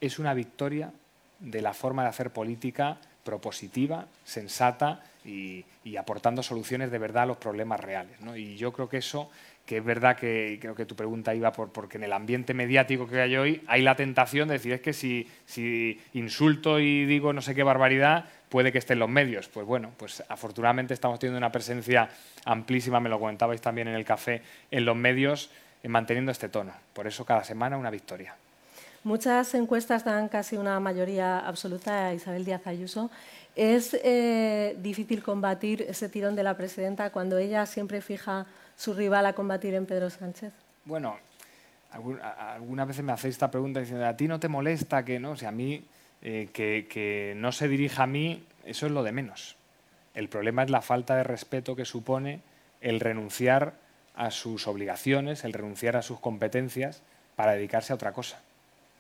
es 0.00 0.18
una 0.18 0.34
victoria 0.34 0.92
de 1.38 1.62
la 1.62 1.72
forma 1.72 2.02
de 2.02 2.08
hacer 2.10 2.30
política 2.30 2.98
propositiva, 3.24 4.06
sensata 4.24 5.00
y, 5.24 5.64
y, 5.84 5.96
aportando 5.96 6.42
soluciones 6.42 6.90
de 6.90 6.98
verdad 6.98 7.22
a 7.22 7.26
los 7.26 7.36
problemas 7.36 7.80
reales. 7.80 8.20
¿no? 8.20 8.36
Y 8.36 8.56
yo 8.56 8.72
creo 8.72 8.88
que 8.88 8.98
eso, 8.98 9.30
que 9.66 9.78
es 9.78 9.84
verdad 9.84 10.16
que 10.16 10.58
creo 10.60 10.74
que 10.74 10.86
tu 10.86 10.96
pregunta 10.96 11.34
iba 11.34 11.52
por 11.52 11.70
porque 11.70 11.96
en 11.96 12.04
el 12.04 12.12
ambiente 12.12 12.52
mediático 12.54 13.06
que 13.06 13.20
hay 13.20 13.36
hoy 13.36 13.62
hay 13.66 13.82
la 13.82 13.94
tentación 13.94 14.48
de 14.48 14.54
decir 14.54 14.72
es 14.72 14.80
que 14.80 14.92
si, 14.92 16.00
insulto 16.14 16.80
y 16.80 17.04
digo 17.06 17.32
no 17.32 17.42
sé 17.42 17.54
qué 17.54 17.62
barbaridad, 17.62 18.26
puede 18.48 18.72
que 18.72 18.78
esté 18.78 18.94
en 18.94 18.98
los 18.98 19.08
medios. 19.08 19.48
Pues 19.48 19.66
bueno, 19.66 19.90
pues 19.96 20.22
afortunadamente 20.28 20.94
estamos 20.94 21.18
teniendo 21.18 21.38
una 21.38 21.52
presencia 21.52 22.08
amplísima, 22.44 23.00
me 23.00 23.08
lo 23.08 23.18
comentabais 23.18 23.60
también 23.60 23.88
en 23.88 23.94
el 23.94 24.04
café, 24.04 24.42
en 24.70 24.84
los 24.84 24.96
medios, 24.96 25.50
en 25.82 25.90
manteniendo 25.90 26.32
este 26.32 26.48
tono. 26.48 26.72
Por 26.92 27.06
eso 27.06 27.24
cada 27.24 27.44
semana 27.44 27.76
una 27.76 27.90
victoria. 27.90 28.34
Muchas 29.04 29.54
encuestas 29.54 30.04
dan 30.04 30.28
casi 30.28 30.56
una 30.56 30.78
mayoría 30.78 31.40
absoluta 31.40 32.06
a 32.06 32.14
Isabel 32.14 32.44
Díaz 32.44 32.64
Ayuso. 32.68 33.10
¿Es 33.54 33.94
eh, 34.02 34.76
difícil 34.80 35.22
combatir 35.22 35.82
ese 35.82 36.08
tirón 36.08 36.34
de 36.34 36.42
la 36.42 36.56
presidenta 36.56 37.10
cuando 37.10 37.36
ella 37.36 37.66
siempre 37.66 38.00
fija 38.00 38.46
su 38.76 38.94
rival 38.94 39.26
a 39.26 39.34
combatir 39.34 39.74
en 39.74 39.84
Pedro 39.84 40.08
Sánchez? 40.08 40.52
Bueno, 40.86 41.18
algunas 41.90 42.88
veces 42.88 43.04
me 43.04 43.12
hacéis 43.12 43.34
esta 43.34 43.50
pregunta 43.50 43.80
diciendo, 43.80 44.06
¿a 44.06 44.16
ti 44.16 44.26
no 44.26 44.40
te 44.40 44.48
molesta 44.48 45.04
que 45.04 45.18
no? 45.20 45.32
O 45.32 45.36
sea, 45.36 45.50
a 45.50 45.52
mí, 45.52 45.84
eh, 46.22 46.48
que, 46.52 46.86
que 46.88 47.34
no 47.36 47.52
se 47.52 47.68
dirija 47.68 48.04
a 48.04 48.06
mí, 48.06 48.42
eso 48.64 48.86
es 48.86 48.92
lo 48.92 49.02
de 49.02 49.12
menos. 49.12 49.56
El 50.14 50.28
problema 50.28 50.62
es 50.62 50.70
la 50.70 50.80
falta 50.80 51.16
de 51.16 51.24
respeto 51.24 51.76
que 51.76 51.84
supone 51.84 52.40
el 52.80 53.00
renunciar 53.00 53.74
a 54.14 54.30
sus 54.30 54.66
obligaciones, 54.66 55.44
el 55.44 55.52
renunciar 55.52 55.96
a 55.96 56.02
sus 56.02 56.18
competencias 56.20 57.02
para 57.36 57.52
dedicarse 57.52 57.92
a 57.92 57.96
otra 57.96 58.12
cosa 58.12 58.40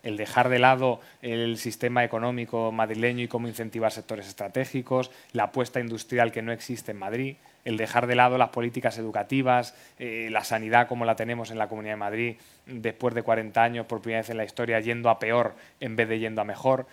el 0.02 0.16
dejar 0.16 0.48
de 0.48 0.58
lado 0.58 1.00
el 1.20 1.58
sistema 1.58 2.04
económico 2.04 2.72
madrileño 2.72 3.22
y 3.22 3.28
cómo 3.28 3.48
incentivar 3.48 3.92
sectores 3.92 4.26
estratégicos, 4.26 5.10
la 5.32 5.44
apuesta 5.44 5.80
industrial 5.80 6.32
que 6.32 6.42
no 6.42 6.52
existe 6.52 6.90
en 6.90 6.98
Madrid, 6.98 7.36
el 7.64 7.76
dejar 7.76 8.06
de 8.06 8.16
lado 8.16 8.38
las 8.38 8.48
políticas 8.48 8.98
educativas, 8.98 9.74
eh, 9.98 10.28
la 10.30 10.44
sanidad 10.44 10.88
como 10.88 11.04
la 11.04 11.16
tenemos 11.16 11.50
en 11.50 11.58
la 11.58 11.68
Comunidad 11.68 11.94
de 11.94 11.96
Madrid 11.96 12.36
después 12.66 13.14
de 13.14 13.22
40 13.22 13.62
años, 13.62 13.86
por 13.86 14.00
primera 14.00 14.20
vez 14.20 14.30
en 14.30 14.36
la 14.36 14.44
historia, 14.44 14.80
yendo 14.80 15.10
a 15.10 15.18
peor 15.18 15.54
en 15.80 15.96
vez 15.96 16.08
de 16.08 16.18
yendo 16.18 16.40
a 16.40 16.44
mejor. 16.44 16.86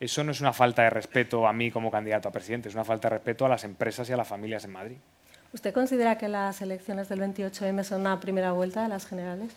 Eso 0.00 0.24
no 0.24 0.32
es 0.32 0.40
una 0.40 0.52
falta 0.52 0.82
de 0.82 0.90
respeto 0.90 1.46
a 1.46 1.52
mí 1.52 1.70
como 1.70 1.90
candidato 1.90 2.28
a 2.28 2.32
presidente, 2.32 2.68
es 2.68 2.74
una 2.74 2.84
falta 2.84 3.08
de 3.08 3.16
respeto 3.16 3.46
a 3.46 3.48
las 3.48 3.64
empresas 3.64 4.08
y 4.10 4.12
a 4.12 4.16
las 4.16 4.28
familias 4.28 4.64
en 4.64 4.72
Madrid. 4.72 4.96
¿Usted 5.52 5.72
considera 5.72 6.18
que 6.18 6.28
las 6.28 6.60
elecciones 6.60 7.08
del 7.08 7.20
28M 7.20 7.82
son 7.84 8.02
una 8.02 8.20
primera 8.20 8.52
vuelta 8.52 8.82
de 8.82 8.88
las 8.88 9.06
generales? 9.06 9.54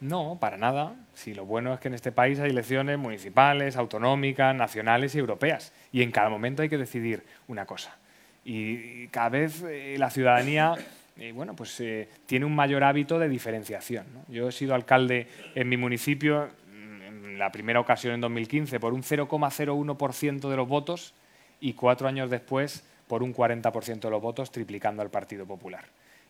No, 0.00 0.36
para 0.40 0.56
nada. 0.56 0.94
Si 1.14 1.34
lo 1.34 1.46
bueno 1.46 1.72
es 1.72 1.80
que 1.80 1.88
en 1.88 1.94
este 1.94 2.12
país 2.12 2.38
hay 2.38 2.50
elecciones 2.50 2.98
municipales, 2.98 3.76
autonómicas, 3.76 4.54
nacionales 4.54 5.14
y 5.14 5.18
europeas. 5.18 5.72
Y 5.92 6.02
en 6.02 6.10
cada 6.10 6.28
momento 6.28 6.62
hay 6.62 6.68
que 6.68 6.78
decidir 6.78 7.24
una 7.48 7.64
cosa. 7.64 7.96
Y 8.44 9.08
cada 9.08 9.30
vez 9.30 9.62
eh, 9.62 9.96
la 9.98 10.10
ciudadanía 10.10 10.74
eh, 11.18 11.32
bueno, 11.32 11.56
pues, 11.56 11.80
eh, 11.80 12.08
tiene 12.26 12.44
un 12.44 12.54
mayor 12.54 12.84
hábito 12.84 13.18
de 13.18 13.28
diferenciación. 13.28 14.04
Yo 14.28 14.48
he 14.48 14.52
sido 14.52 14.74
alcalde 14.74 15.26
en 15.54 15.68
mi 15.68 15.78
municipio, 15.78 16.50
en 16.74 17.38
la 17.38 17.50
primera 17.50 17.80
ocasión 17.80 18.14
en 18.14 18.20
2015, 18.20 18.78
por 18.78 18.92
un 18.92 19.02
0,01% 19.02 20.50
de 20.50 20.56
los 20.56 20.68
votos 20.68 21.14
y 21.58 21.72
cuatro 21.72 22.06
años 22.06 22.28
después 22.28 22.84
por 23.08 23.22
un 23.22 23.34
40% 23.34 24.00
de 24.00 24.10
los 24.10 24.20
votos, 24.20 24.50
triplicando 24.50 25.00
al 25.00 25.10
Partido 25.10 25.46
Popular 25.46 25.84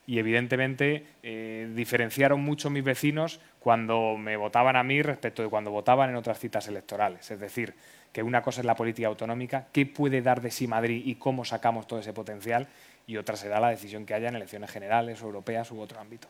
y 0.06 0.18
evidentemente 0.18 1.04
eh, 1.22 1.70
diferenciaron 1.74 2.40
mucho 2.40 2.70
mis 2.70 2.84
vecinos 2.84 3.40
cuando 3.58 4.16
me 4.16 4.36
votaban 4.36 4.76
a 4.76 4.82
mí 4.82 5.02
respecto 5.02 5.42
de 5.42 5.48
cuando 5.48 5.70
votaban 5.70 6.10
en 6.10 6.16
otras 6.16 6.38
citas 6.38 6.68
electorales. 6.68 7.30
Es 7.30 7.40
decir, 7.40 7.74
que 8.12 8.22
una 8.22 8.42
cosa 8.42 8.60
es 8.60 8.66
la 8.66 8.76
política 8.76 9.08
autonómica, 9.08 9.66
qué 9.72 9.84
puede 9.84 10.22
dar 10.22 10.40
de 10.40 10.50
sí 10.50 10.66
Madrid 10.66 11.02
y 11.04 11.16
cómo 11.16 11.44
sacamos 11.44 11.86
todo 11.86 11.98
ese 11.98 12.12
potencial, 12.12 12.68
y 13.06 13.16
otra 13.16 13.36
será 13.36 13.60
la 13.60 13.68
decisión 13.68 14.06
que 14.06 14.14
haya 14.14 14.28
en 14.28 14.36
elecciones 14.36 14.70
generales, 14.70 15.20
europeas 15.20 15.70
u 15.70 15.80
otro 15.80 16.00
ámbito. 16.00 16.28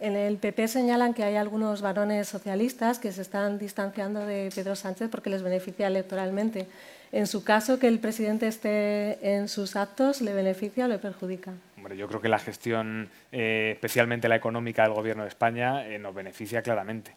En 0.00 0.16
el 0.16 0.38
PP 0.38 0.66
señalan 0.66 1.12
que 1.12 1.24
hay 1.24 1.36
algunos 1.36 1.82
varones 1.82 2.26
socialistas 2.26 2.98
que 2.98 3.12
se 3.12 3.20
están 3.20 3.58
distanciando 3.58 4.24
de 4.24 4.50
Pedro 4.54 4.74
Sánchez 4.74 5.10
porque 5.10 5.28
les 5.28 5.42
beneficia 5.42 5.88
electoralmente. 5.88 6.66
En 7.12 7.26
su 7.26 7.44
caso, 7.44 7.78
que 7.78 7.88
el 7.88 7.98
presidente 7.98 8.46
esté 8.46 9.34
en 9.34 9.48
sus 9.48 9.76
actos, 9.76 10.22
¿le 10.22 10.32
beneficia 10.32 10.86
o 10.86 10.88
le 10.88 10.98
perjudica? 10.98 11.52
Hombre, 11.80 11.96
yo 11.96 12.08
creo 12.08 12.20
que 12.20 12.28
la 12.28 12.38
gestión, 12.38 13.08
eh, 13.32 13.70
especialmente 13.72 14.28
la 14.28 14.36
económica 14.36 14.82
del 14.82 14.92
Gobierno 14.92 15.22
de 15.22 15.30
España, 15.30 15.86
eh, 15.86 15.98
nos 15.98 16.14
beneficia 16.14 16.60
claramente. 16.60 17.14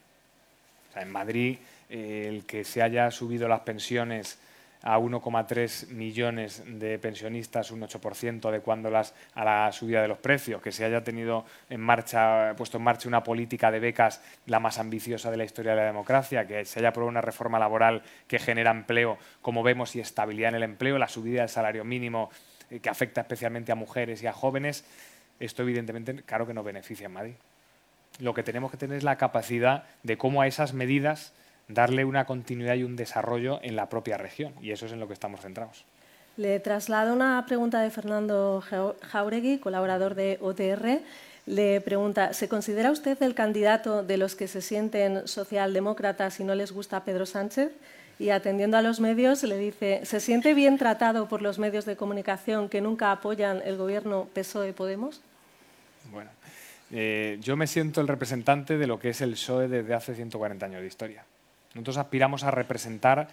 En 0.95 1.12
Madrid, 1.12 1.58
eh, 1.89 2.28
el 2.30 2.45
que 2.45 2.63
se 2.63 2.82
haya 2.82 3.12
subido 3.12 3.49
las 3.49 3.60
pensiones 3.60 4.39
a 4.82 4.97
1,3 4.99 5.89
millones 5.89 6.63
de 6.65 6.97
pensionistas, 6.97 7.71
un 7.71 7.82
8% 7.84 8.47
adecuándolas 8.47 9.13
a 9.34 9.43
la 9.43 9.69
subida 9.73 10.02
de 10.02 10.08
los 10.08 10.19
precios, 10.19 10.62
que 10.62 10.71
se 10.71 10.86
haya 10.86 11.04
tenido 11.04 11.45
en 11.69 11.82
marcha, 11.82 12.54
puesto 12.56 12.78
en 12.78 12.84
marcha 12.86 13.10
una 13.10 13.21
política 13.21 13.69
de 13.69 13.82
becas 13.82 14.21
la 14.45 14.62
más 14.62 14.80
ambiciosa 14.80 15.30
de 15.30 15.36
la 15.36 15.43
historia 15.43 15.71
de 15.71 15.78
la 15.80 15.88
democracia, 15.88 16.47
que 16.47 16.63
se 16.63 16.80
haya 16.80 16.89
aprobado 16.89 17.10
una 17.10 17.21
reforma 17.21 17.60
laboral 17.60 18.02
que 18.30 18.39
genera 18.39 18.71
empleo, 18.71 19.17
como 19.41 19.62
vemos, 19.62 19.93
y 19.97 19.99
estabilidad 19.99 20.49
en 20.49 20.56
el 20.56 20.63
empleo, 20.63 20.97
la 20.97 21.10
subida 21.10 21.41
del 21.41 21.49
salario 21.49 21.84
mínimo 21.84 22.30
que 22.82 22.89
afecta 22.89 23.21
especialmente 23.21 23.71
a 23.71 23.76
mujeres 23.76 24.21
y 24.23 24.28
a 24.28 24.34
jóvenes, 24.34 24.84
esto 25.39 25.63
evidentemente 25.63 26.15
claro 26.23 26.47
que 26.47 26.54
no 26.54 26.63
beneficia 26.63 27.08
a 27.08 27.10
Madrid. 27.10 27.36
Lo 28.19 28.34
que 28.34 28.43
tenemos 28.43 28.71
que 28.71 28.78
tener 28.78 28.97
es 28.97 29.04
la 29.04 29.17
capacidad 29.17 29.86
de 30.04 30.17
cómo 30.17 30.41
a 30.41 30.47
esas 30.47 30.73
medidas 30.73 31.34
darle 31.67 32.06
una 32.06 32.26
continuidad 32.26 32.76
y 32.76 32.84
un 32.84 32.95
desarrollo 32.95 33.60
en 33.63 33.76
la 33.76 33.89
propia 33.89 34.17
región, 34.17 34.54
y 34.62 34.71
eso 34.71 34.86
es 34.86 34.91
en 34.91 34.99
lo 34.99 35.08
que 35.08 35.13
estamos 35.13 35.41
centrados. 35.41 35.86
Le 36.36 36.60
traslado 36.60 37.13
una 37.13 37.43
pregunta 37.45 37.82
de 37.82 37.91
Fernando 37.91 38.63
Jauregui, 39.02 39.60
colaborador 39.60 40.15
de 40.15 40.39
OTR. 40.41 40.99
Le 41.45 41.82
pregunta, 41.82 42.34
¿se 42.34 42.47
considera 42.47 42.89
usted 42.89 43.21
el 43.21 43.36
candidato 43.36 44.04
de 44.04 44.17
los 44.17 44.36
que 44.36 44.47
se 44.47 44.62
sienten 44.62 45.28
socialdemócratas 45.28 46.39
y 46.39 46.43
no 46.43 46.56
les 46.56 46.71
gusta 46.71 47.04
Pedro 47.04 47.26
Sánchez? 47.26 47.71
Y 48.23 48.29
atendiendo 48.29 48.77
a 48.77 48.81
los 48.81 49.01
medios, 49.01 49.43
le 49.43 49.57
dice, 49.57 50.05
¿se 50.05 50.21
siente 50.21 50.53
bien 50.53 50.77
tratado 50.77 51.27
por 51.27 51.41
los 51.41 51.59
medios 51.59 51.83
de 51.83 51.97
comunicación 51.97 52.69
que 52.69 52.79
nunca 52.79 53.12
apoyan 53.12 53.62
el 53.65 53.75
gobierno 53.75 54.29
PSOE-Podemos? 54.33 55.19
Bueno, 56.09 56.29
eh, 56.89 57.38
yo 57.41 57.57
me 57.57 57.67
siento 57.67 57.99
el 57.99 58.07
representante 58.07 58.77
de 58.77 58.88
lo 58.88 58.97
que 58.97 59.09
es 59.09 59.19
el 59.19 59.31
PSOE 59.31 59.67
desde 59.67 59.93
hace 59.93 60.15
140 60.15 60.65
años 60.65 60.79
de 60.79 60.88
historia. 60.88 61.25
Nosotros 61.73 61.97
aspiramos 61.97 62.45
a 62.45 62.51
representar 62.51 63.27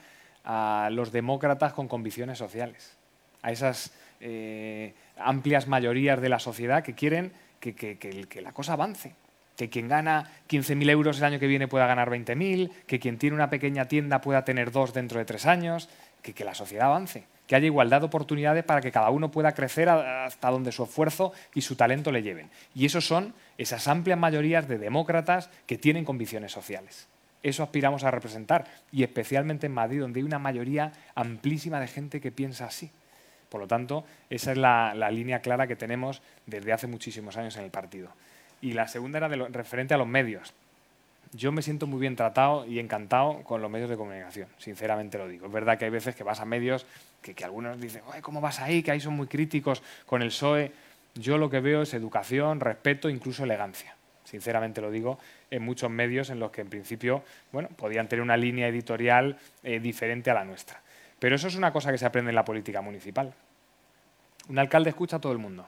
a 0.44 0.88
los 0.90 1.12
demócratas 1.12 1.72
con 1.72 1.86
convicciones 1.86 2.38
sociales, 2.38 2.96
a 3.42 3.52
esas 3.52 3.92
eh, 4.18 4.94
amplias 5.16 5.68
mayorías 5.68 6.20
de 6.20 6.30
la 6.30 6.40
sociedad 6.40 6.82
que 6.82 6.96
quieren 6.96 7.30
que, 7.60 7.76
que, 7.76 8.40
la 8.42 8.50
cosa 8.50 8.72
avance, 8.72 9.14
que 9.60 9.68
quien 9.68 9.88
gana 9.88 10.24
15.000 10.48 10.88
euros 10.88 11.18
el 11.18 11.24
año 11.24 11.38
que 11.38 11.46
viene 11.46 11.68
pueda 11.68 11.86
ganar 11.86 12.08
20.000, 12.08 12.70
que 12.86 12.98
quien 12.98 13.18
tiene 13.18 13.36
una 13.36 13.50
pequeña 13.50 13.84
tienda 13.88 14.22
pueda 14.22 14.42
tener 14.42 14.72
dos 14.72 14.94
dentro 14.94 15.18
de 15.18 15.26
tres 15.26 15.44
años, 15.44 15.90
que, 16.22 16.44
la 16.46 16.54
sociedad 16.54 16.86
avance, 16.86 17.24
que 17.46 17.56
haya 17.56 17.66
igualdad 17.66 18.00
de 18.00 18.06
oportunidades 18.06 18.64
para 18.64 18.80
que 18.80 18.90
cada 18.90 19.10
uno 19.10 19.30
pueda 19.30 19.52
crecer 19.52 19.90
hasta 19.90 20.50
donde 20.50 20.72
su 20.72 20.84
esfuerzo 20.84 21.34
y 21.54 21.60
su 21.60 21.76
talento 21.76 22.10
le 22.10 22.22
lleven. 22.22 22.48
Y 22.74 22.86
esos 22.86 23.06
son 23.06 23.34
esas 23.58 23.86
amplias 23.86 24.18
mayorías 24.18 24.66
de 24.66 24.78
demócratas 24.78 25.50
que 25.66 25.76
tienen 25.76 26.06
convicciones 26.06 26.50
sociales. 26.50 27.06
Eso 27.42 27.62
aspiramos 27.62 28.02
a 28.04 28.10
representar, 28.10 28.64
y 28.90 29.02
especialmente 29.02 29.66
en 29.66 29.74
Madrid, 29.74 30.00
donde 30.00 30.20
hay 30.20 30.24
una 30.24 30.38
mayoría 30.38 30.92
amplísima 31.14 31.80
de 31.80 31.88
gente 31.88 32.22
que 32.22 32.32
piensa 32.32 32.64
así. 32.64 32.90
Por 33.50 33.60
lo 33.60 33.66
tanto, 33.66 34.04
esa 34.30 34.52
es 34.52 34.56
la, 34.56 34.94
línea 35.10 35.40
clara 35.40 35.66
que 35.66 35.76
tenemos 35.76 36.22
desde 36.46 36.72
hace 36.72 36.86
muchísimos 36.86 37.36
años 37.36 37.56
en 37.58 37.64
el 37.64 37.70
partido. 37.70 38.10
Y 38.60 38.72
la 38.72 38.88
segunda 38.88 39.18
era 39.18 39.28
de 39.28 39.36
referente 39.48 39.94
a 39.94 39.96
los 39.96 40.06
medios. 40.06 40.52
Yo 41.32 41.52
me 41.52 41.62
siento 41.62 41.86
muy 41.86 42.00
bien 42.00 42.16
tratado 42.16 42.66
y 42.66 42.80
encantado 42.80 43.42
con 43.44 43.62
los 43.62 43.70
medios 43.70 43.88
de 43.88 43.96
comunicación, 43.96 44.48
sinceramente 44.58 45.16
lo 45.16 45.28
digo. 45.28 45.46
Es 45.46 45.52
verdad 45.52 45.78
que 45.78 45.84
hay 45.84 45.90
veces 45.90 46.16
que 46.16 46.24
vas 46.24 46.40
a 46.40 46.44
medios 46.44 46.86
que, 47.22 47.44
algunos 47.44 47.80
dicen, 47.80 48.02
¿cómo 48.22 48.40
vas 48.40 48.58
ahí? 48.58 48.82
Que 48.82 48.90
ahí 48.90 49.00
son 49.00 49.14
muy 49.14 49.28
críticos 49.28 49.82
con 50.06 50.22
el 50.22 50.28
PSOE. 50.28 50.72
Yo 51.14 51.38
lo 51.38 51.48
que 51.48 51.60
veo 51.60 51.82
es 51.82 51.94
educación, 51.94 52.58
respeto, 52.58 53.08
incluso 53.08 53.44
elegancia. 53.44 53.94
Sinceramente 54.24 54.80
lo 54.80 54.90
digo, 54.90 55.18
en 55.50 55.62
muchos 55.62 55.90
medios 55.90 56.30
en 56.30 56.40
los 56.40 56.50
que 56.50 56.60
en 56.60 56.68
principio 56.68 57.22
bueno, 57.52 57.68
podían 57.68 58.08
tener 58.08 58.22
una 58.22 58.36
línea 58.36 58.68
editorial 58.68 59.38
eh, 59.62 59.78
diferente 59.80 60.30
a 60.30 60.34
la 60.34 60.44
nuestra. 60.44 60.80
Pero 61.18 61.36
eso 61.36 61.48
es 61.48 61.54
una 61.54 61.72
cosa 61.72 61.92
que 61.92 61.98
se 61.98 62.06
aprende 62.06 62.30
en 62.30 62.34
la 62.34 62.44
política 62.44 62.80
municipal. 62.80 63.32
Un 64.48 64.58
alcalde 64.58 64.90
escucha 64.90 65.16
a 65.16 65.20
todo 65.20 65.32
el 65.32 65.38
mundo. 65.38 65.66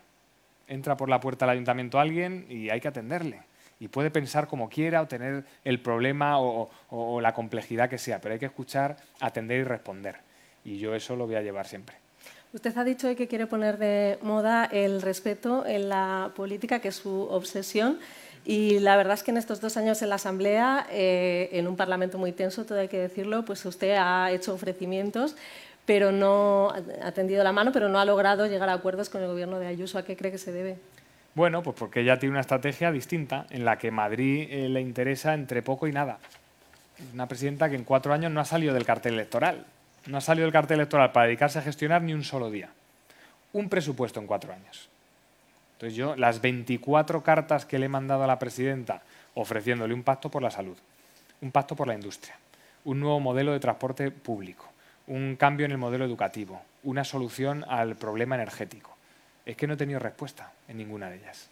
Entra 0.73 0.97
por 0.97 1.11
la 1.11 1.20
puerta 1.20 1.45
del 1.45 1.53
ayuntamiento 1.53 2.01
alguien 2.01 2.47
y 2.49 2.70
hay 2.70 2.81
que 2.81 2.89
atenderle. 2.89 3.43
Y 3.79 3.89
puede 3.89 4.11
pensar 4.11 4.47
como 4.47 4.70
quiera 4.70 5.03
o 5.03 5.07
tener 5.07 5.45
el 5.64 5.81
problema 5.81 6.41
o, 6.41 7.20
la 7.20 7.35
complejidad 7.35 7.91
que 7.91 7.99
sea, 7.99 8.23
pero 8.23 8.33
hay 8.33 8.39
que 8.39 8.47
escuchar, 8.47 8.97
atender 9.20 9.61
y 9.61 9.64
responder. 9.64 10.16
Y 10.64 10.79
yo 10.79 10.95
eso 10.95 11.14
lo 11.14 11.27
voy 11.27 11.35
a 11.35 11.43
llevar 11.43 11.66
siempre. 11.66 11.97
Usted 12.55 12.75
ha 12.79 12.85
dicho 12.85 13.14
que 13.14 13.29
quiere 13.29 13.47
poner 13.47 13.77
de 13.77 14.18
moda 14.23 14.64
el 14.64 15.03
respeto 15.03 15.66
en 15.66 15.91
la 15.91 16.33
política, 16.35 16.79
que 16.79 16.89
es 16.89 16.97
su 16.97 17.20
obsesión. 17.23 17.99
Y 18.47 18.79
la 18.79 18.97
verdad 18.97 19.14
es 19.14 19.23
que 19.23 19.31
en 19.31 19.37
estos 19.37 19.61
dos 19.61 19.77
años 19.77 20.01
en 20.01 20.09
la 20.09 20.14
Asamblea, 20.14 20.87
eh, 20.91 21.51
en 21.53 21.68
un 21.68 21.77
Parlamento 21.77 22.16
muy 22.16 22.33
tenso, 22.33 22.64
todo 22.64 22.79
hay 22.79 22.89
que 22.89 22.99
decirlo, 22.99 23.45
pues 23.45 23.62
usted 23.66 23.97
ha 23.99 24.31
hecho 24.31 24.55
ofrecimientos, 24.55 25.37
pero 25.87 26.12
no 26.12 26.72
ha 27.03 27.12
tendido 27.12 27.43
la 27.43 27.53
mano, 27.53 27.72
pero 27.72 27.89
no 27.89 27.99
ha 27.99 28.05
logrado 28.05 28.47
llegar 28.47 28.68
a 28.68 28.74
acuerdos 28.74 29.09
con 29.09 29.22
el 29.22 29.28
Gobierno 29.28 29.59
de 29.59 29.66
Ayuso. 29.66 29.99
¿A 29.99 30.05
qué 30.05 30.16
cree 30.16 30.30
que 30.30 30.39
se 30.39 30.53
debe? 30.53 30.78
Bueno, 31.35 31.62
pues 31.62 31.76
porque 31.78 32.01
ella 32.01 32.18
tiene 32.18 32.33
una 32.33 32.41
estrategia 32.41 32.93
distinta, 32.93 33.47
en 33.51 33.64
la 33.64 33.78
que 33.78 33.91
Madrid 33.91 34.49
eh, 34.51 34.68
le 34.68 34.80
interesa 34.80 35.35
entre 35.35 35.62
poco 35.62 35.87
y 35.87 35.93
nada. 35.93 36.18
Una 37.12 37.26
presidenta 37.26 37.68
que 37.68 37.76
en 37.76 37.85
cuatro 37.85 38.12
años 38.12 38.30
no 38.30 38.41
ha 38.41 38.45
salido 38.45 38.74
del 38.74 38.85
cartel 38.85 39.14
electoral. 39.14 39.64
No 40.07 40.18
ha 40.18 40.20
salido 40.20 40.45
del 40.45 40.53
cartel 40.53 40.78
electoral 40.78 41.12
para 41.12 41.26
dedicarse 41.26 41.59
a 41.59 41.62
gestionar 41.62 42.03
ni 42.03 42.12
un 42.12 42.22
solo 42.22 42.51
día. 42.51 42.70
Un 43.53 43.68
presupuesto 43.68 44.20
en 44.20 44.26
cuatro 44.26 44.53
años. 44.53 44.89
Entonces 45.74 45.97
yo, 45.97 46.14
las 46.16 46.41
24 46.41 47.22
cartas 47.22 47.66
que 47.66 47.78
le 47.78 47.87
he 47.87 47.89
mandado 47.89 48.22
a 48.22 48.26
la 48.26 48.39
presidenta 48.39 49.03
ofreciéndole 49.35 49.95
un 49.95 50.03
pacto 50.03 50.30
por 50.30 50.43
la 50.43 50.51
salud, 50.51 50.76
un 51.41 51.51
pacto 51.51 51.74
por 51.74 51.89
la 51.89 51.95
industria, 51.95 52.37
un 52.85 53.01
nuevo 53.01 53.18
modelo 53.18 53.53
de 53.53 53.61
transporte 53.61 54.11
público, 54.11 54.72
un 55.13 55.37
cambio 55.37 55.67
en 55.67 55.73
el 55.73 55.79
modelo 55.79 56.07
educativo, 56.07 56.63
una 56.85 57.05
solución 57.05 57.67
al 57.69 57.97
problema 57.97 58.35
energético. 58.35 58.97
Es 59.45 59.59
que 59.59 59.67
no 59.67 59.75
he 59.75 59.77
tenido 59.77 59.99
respuesta 59.99 60.53
en 60.69 60.79
ninguna 60.79 61.11
de 61.11 61.17
ellas. 61.17 61.51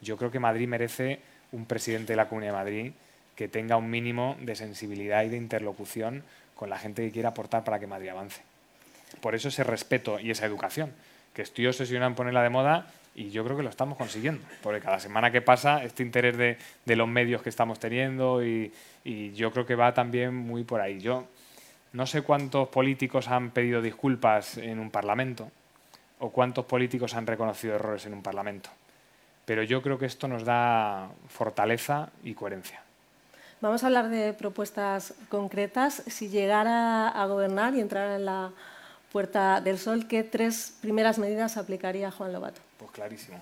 Yo 0.00 0.16
creo 0.16 0.32
que 0.32 0.40
Madrid 0.40 0.66
merece 0.66 1.20
un 1.52 1.64
presidente 1.64 2.14
de 2.14 2.16
la 2.16 2.28
Comunidad 2.28 2.54
de 2.54 2.58
Madrid 2.58 2.92
que 3.36 3.46
tenga 3.46 3.76
un 3.76 3.88
mínimo 3.88 4.36
de 4.40 4.56
sensibilidad 4.56 5.22
y 5.22 5.28
de 5.28 5.36
interlocución 5.36 6.24
con 6.56 6.70
la 6.70 6.78
gente 6.78 7.04
que 7.04 7.12
quiera 7.12 7.28
aportar 7.28 7.62
para 7.62 7.78
que 7.78 7.86
Madrid 7.86 8.08
avance. 8.08 8.42
Por 9.20 9.36
eso 9.36 9.46
ese 9.46 9.62
respeto 9.62 10.18
y 10.18 10.32
esa 10.32 10.44
educación 10.44 10.92
que 11.32 11.42
estoy 11.42 11.68
obsesionado 11.68 12.10
en 12.10 12.16
ponerla 12.16 12.42
de 12.42 12.50
moda 12.50 12.86
y 13.14 13.30
yo 13.30 13.44
creo 13.44 13.56
que 13.56 13.62
lo 13.62 13.70
estamos 13.70 13.96
consiguiendo, 13.96 14.42
porque 14.60 14.80
cada 14.80 14.98
semana 14.98 15.30
que 15.30 15.40
pasa 15.40 15.84
este 15.84 16.02
interés 16.02 16.36
de, 16.36 16.96
los 16.96 17.06
medios 17.06 17.42
que 17.42 17.50
estamos 17.50 17.78
teniendo 17.78 18.44
y, 18.44 18.72
yo 19.34 19.52
creo 19.52 19.66
que 19.66 19.76
va 19.76 19.94
también 19.94 20.34
muy 20.34 20.64
por 20.64 20.80
ahí. 20.80 20.98
Yo 20.98 21.26
no 21.92 22.06
sé 22.06 22.22
cuántos 22.22 22.68
políticos 22.68 23.28
han 23.28 23.50
pedido 23.50 23.82
disculpas 23.82 24.56
en 24.56 24.78
un 24.78 24.90
parlamento 24.90 25.50
o 26.18 26.30
cuántos 26.30 26.64
políticos 26.64 27.14
han 27.14 27.26
reconocido 27.26 27.74
errores 27.74 28.06
en 28.06 28.14
un 28.14 28.22
parlamento, 28.22 28.70
pero 29.44 29.62
yo 29.62 29.82
creo 29.82 29.98
que 29.98 30.06
esto 30.06 30.28
nos 30.28 30.44
da 30.44 31.10
fortaleza 31.28 32.10
y 32.22 32.34
coherencia. 32.34 32.82
Vamos 33.60 33.84
a 33.84 33.86
hablar 33.86 34.08
de 34.08 34.32
propuestas 34.32 35.14
concretas. 35.28 36.02
Si 36.08 36.28
llegara 36.28 37.08
a 37.08 37.26
gobernar 37.26 37.74
y 37.74 37.80
entrar 37.80 38.10
en 38.10 38.24
la 38.24 38.50
Puerta 39.12 39.60
del 39.60 39.78
Sol, 39.78 40.08
¿qué 40.08 40.24
tres 40.24 40.76
primeras 40.80 41.18
medidas 41.18 41.56
aplicaría 41.56 42.10
Juan 42.10 42.32
Lobato? 42.32 42.60
Pues 42.78 42.90
clarísimo. 42.90 43.40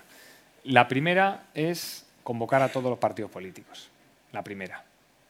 La 0.64 0.88
primera 0.88 1.44
es 1.54 2.04
convocar 2.22 2.60
a 2.60 2.68
todos 2.68 2.90
los 2.90 2.98
partidos 2.98 3.30
políticos. 3.30 3.88
La 4.32 4.42
primera, 4.42 4.84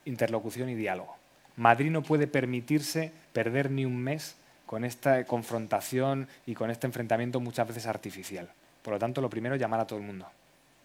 interlocución 0.06 0.70
y 0.70 0.74
diálogo. 0.74 1.19
Madrid 1.60 1.90
no 1.90 2.02
puede 2.02 2.26
permitirse 2.26 3.12
perder 3.34 3.70
ni 3.70 3.84
un 3.84 3.98
mes 3.98 4.34
con 4.64 4.82
esta 4.82 5.24
confrontación 5.24 6.26
y 6.46 6.54
con 6.54 6.70
este 6.70 6.86
enfrentamiento 6.86 7.38
muchas 7.38 7.68
veces 7.68 7.86
artificial. 7.86 8.48
Por 8.80 8.94
lo 8.94 8.98
tanto, 8.98 9.20
lo 9.20 9.28
primero 9.28 9.56
llamar 9.56 9.80
a 9.80 9.86
todo 9.86 9.98
el 9.98 10.06
mundo, 10.06 10.26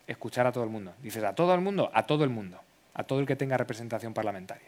escuchar 0.05 0.47
a 0.47 0.51
todo 0.51 0.65
el 0.65 0.69
mundo. 0.69 0.93
Dices, 1.01 1.23
¿a 1.23 1.33
todo 1.33 1.55
el 1.55 1.61
mundo? 1.61 1.89
A 1.93 2.05
todo 2.05 2.25
el 2.25 2.29
mundo, 2.29 2.59
a 2.93 3.03
todo 3.03 3.21
el 3.21 3.25
que 3.25 3.37
tenga 3.37 3.55
representación 3.55 4.13
parlamentaria. 4.13 4.67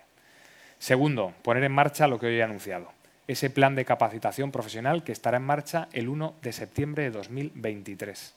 Segundo, 0.79 1.33
poner 1.41 1.65
en 1.65 1.73
marcha 1.73 2.07
lo 2.07 2.17
que 2.17 2.27
hoy 2.27 2.35
he 2.35 2.43
anunciado, 2.43 2.89
ese 3.27 3.49
plan 3.49 3.75
de 3.75 3.83
capacitación 3.83 4.53
profesional 4.53 5.03
que 5.03 5.11
estará 5.11 5.35
en 5.35 5.43
marcha 5.43 5.89
el 5.91 6.07
1 6.07 6.35
de 6.41 6.53
septiembre 6.53 7.03
de 7.03 7.11
2023 7.11 8.33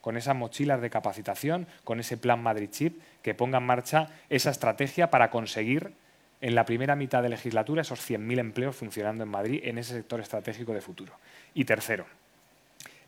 con 0.00 0.16
esas 0.16 0.36
mochilas 0.36 0.80
de 0.80 0.88
capacitación, 0.88 1.66
con 1.82 1.98
ese 1.98 2.16
plan 2.16 2.40
Madrid 2.40 2.70
Chip, 2.70 3.02
que 3.22 3.34
ponga 3.34 3.58
en 3.58 3.64
marcha 3.64 4.08
esa 4.30 4.50
estrategia 4.50 5.10
para 5.10 5.30
conseguir 5.30 5.92
en 6.40 6.54
la 6.54 6.64
primera 6.64 6.96
mitad 6.96 7.22
de 7.22 7.28
legislatura 7.28 7.82
esos 7.82 8.00
100.000 8.00 8.38
empleos 8.38 8.76
funcionando 8.76 9.24
en 9.24 9.30
Madrid 9.30 9.60
en 9.64 9.78
ese 9.78 9.94
sector 9.94 10.20
estratégico 10.20 10.72
de 10.72 10.80
futuro. 10.80 11.12
Y 11.54 11.64
tercero, 11.64 12.06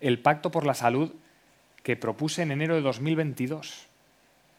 el 0.00 0.18
Pacto 0.18 0.50
por 0.50 0.66
la 0.66 0.74
Salud 0.74 1.12
que 1.82 1.96
propuse 1.96 2.42
en 2.42 2.50
enero 2.50 2.74
de 2.74 2.82
2022, 2.82 3.86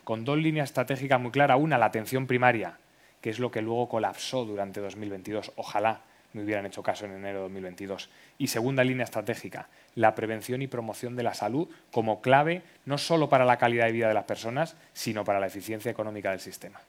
con 0.03 0.26
dos 0.26 0.38
líneas 0.38 0.69
estratégicas 0.69 1.19
muy 1.19 1.32
claras. 1.32 1.59
Una, 1.59 1.78
la 1.78 1.86
atención 1.86 2.28
primaria, 2.28 2.78
que 3.22 3.30
es 3.30 3.39
lo 3.39 3.51
que 3.51 3.61
luego 3.61 3.89
colapsó 3.89 4.45
durante 4.45 4.80
2022. 4.80 5.51
Ojalá 5.55 6.01
me 6.34 6.43
hubieran 6.43 6.65
hecho 6.65 6.82
caso 6.82 7.05
en 7.05 7.11
enero 7.11 7.39
de 7.39 7.43
2022. 7.43 8.09
Y 8.38 8.47
segunda 8.47 8.84
línea 8.84 9.03
estratégica, 9.03 9.69
la 9.95 10.15
prevención 10.15 10.61
y 10.61 10.67
promoción 10.67 11.15
de 11.15 11.24
la 11.24 11.34
salud 11.34 11.69
como 11.91 12.22
clave 12.22 12.63
no 12.86 12.97
solo 12.97 13.30
para 13.30 13.45
la 13.45 13.57
calidad 13.57 13.86
de 13.86 13.91
vida 13.91 14.07
de 14.07 14.13
las 14.13 14.26
personas, 14.26 14.76
sino 14.93 15.24
para 15.24 15.39
la 15.39 15.47
eficiencia 15.47 15.91
económica 15.91 16.32
del 16.32 16.39
sistema. 16.39 16.82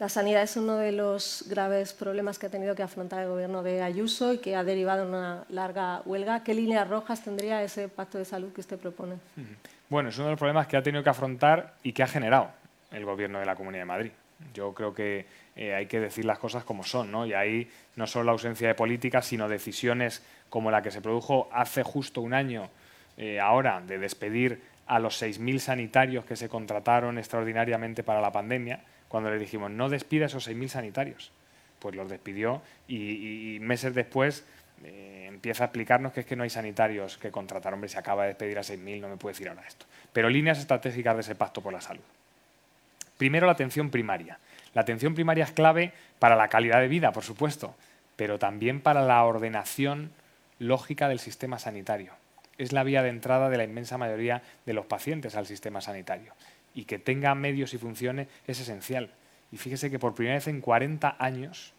La 0.00 0.08
sanidad 0.08 0.42
es 0.42 0.56
uno 0.56 0.76
de 0.76 0.92
los 0.92 1.44
graves 1.46 1.92
problemas 1.92 2.38
que 2.38 2.46
ha 2.46 2.48
tenido 2.48 2.74
que 2.74 2.82
afrontar 2.82 3.22
el 3.22 3.28
gobierno 3.28 3.62
de 3.62 3.82
Ayuso 3.82 4.32
y 4.32 4.38
que 4.38 4.56
ha 4.56 4.64
derivado 4.64 5.02
en 5.02 5.10
una 5.10 5.44
larga 5.50 6.00
huelga. 6.06 6.42
¿Qué 6.42 6.54
líneas 6.54 6.88
rojas 6.88 7.22
tendría 7.22 7.62
ese 7.62 7.86
pacto 7.88 8.16
de 8.16 8.24
salud 8.24 8.50
que 8.54 8.62
usted 8.62 8.78
propone? 8.78 9.16
Bueno, 9.90 10.08
es 10.08 10.16
uno 10.16 10.28
de 10.28 10.30
los 10.30 10.38
problemas 10.38 10.66
que 10.68 10.78
ha 10.78 10.82
tenido 10.82 11.04
que 11.04 11.10
afrontar 11.10 11.74
y 11.82 11.92
que 11.92 12.02
ha 12.02 12.06
generado 12.06 12.48
el 12.90 13.04
gobierno 13.04 13.40
de 13.40 13.44
la 13.44 13.54
Comunidad 13.54 13.82
de 13.82 13.86
Madrid. 13.86 14.10
Yo 14.54 14.72
creo 14.72 14.94
que 14.94 15.26
eh, 15.54 15.74
hay 15.74 15.84
que 15.84 16.00
decir 16.00 16.24
las 16.24 16.38
cosas 16.38 16.64
como 16.64 16.82
son, 16.82 17.12
¿no? 17.12 17.26
Y 17.26 17.34
ahí 17.34 17.70
no 17.96 18.06
solo 18.06 18.24
la 18.24 18.32
ausencia 18.32 18.68
de 18.68 18.74
políticas, 18.74 19.26
sino 19.26 19.50
decisiones 19.50 20.24
como 20.48 20.70
la 20.70 20.80
que 20.80 20.90
se 20.90 21.02
produjo 21.02 21.50
hace 21.52 21.82
justo 21.82 22.22
un 22.22 22.32
año, 22.32 22.70
eh, 23.18 23.38
ahora, 23.38 23.82
de 23.86 23.98
despedir 23.98 24.62
a 24.86 24.98
los 24.98 25.20
6.000 25.22 25.58
sanitarios 25.58 26.24
que 26.24 26.36
se 26.36 26.48
contrataron 26.48 27.18
extraordinariamente 27.18 28.02
para 28.02 28.22
la 28.22 28.32
pandemia, 28.32 28.80
cuando 29.10 29.28
le 29.28 29.40
dijimos, 29.40 29.72
no 29.72 29.88
despida 29.88 30.26
esos 30.26 30.48
6.000 30.48 30.68
sanitarios. 30.68 31.32
Pues 31.80 31.96
los 31.96 32.08
despidió 32.08 32.62
y, 32.86 33.58
meses 33.60 33.92
después 33.92 34.46
eh, 34.84 35.26
empieza 35.28 35.64
a 35.64 35.66
explicarnos 35.66 36.12
que 36.12 36.20
es 36.20 36.26
que 36.26 36.36
no 36.36 36.44
hay 36.44 36.50
sanitarios 36.50 37.18
que 37.18 37.32
contratar. 37.32 37.74
Hombre, 37.74 37.88
se 37.88 37.98
acaba 37.98 38.22
de 38.22 38.28
despedir 38.28 38.58
a 38.58 38.62
6.000, 38.62 39.00
no 39.00 39.08
me 39.08 39.16
puede 39.16 39.32
decir 39.32 39.48
ahora 39.48 39.64
esto. 39.66 39.84
Pero 40.12 40.30
líneas 40.30 40.60
estratégicas 40.60 41.16
de 41.16 41.22
ese 41.22 41.34
pacto 41.34 41.60
por 41.60 41.72
la 41.72 41.80
salud. 41.80 42.04
Primero, 43.18 43.46
la 43.46 43.52
atención 43.52 43.90
primaria. 43.90 44.38
La 44.74 44.82
atención 44.82 45.16
primaria 45.16 45.42
es 45.42 45.50
clave 45.50 45.92
para 46.20 46.36
la 46.36 46.46
calidad 46.46 46.80
de 46.80 46.86
vida, 46.86 47.10
por 47.10 47.24
supuesto, 47.24 47.74
pero 48.14 48.38
también 48.38 48.80
para 48.80 49.02
la 49.02 49.24
ordenación 49.24 50.12
lógica 50.60 51.08
del 51.08 51.18
sistema 51.18 51.58
sanitario. 51.58 52.12
Es 52.58 52.72
la 52.72 52.84
vía 52.84 53.02
de 53.02 53.08
entrada 53.08 53.50
de 53.50 53.56
la 53.56 53.64
inmensa 53.64 53.98
mayoría 53.98 54.42
de 54.66 54.72
los 54.72 54.86
pacientes 54.86 55.34
al 55.34 55.46
sistema 55.46 55.80
sanitario. 55.80 56.32
Y 56.74 56.84
que 56.84 56.98
tenga 56.98 57.34
medios 57.34 57.74
y 57.74 57.78
funciones 57.78 58.28
es 58.46 58.60
esencial. 58.60 59.10
Y 59.52 59.56
fíjese 59.56 59.90
que 59.90 59.98
por 59.98 60.14
primera 60.14 60.36
vez 60.36 60.48
en 60.48 60.60
40 60.60 61.16
años, 61.18 61.72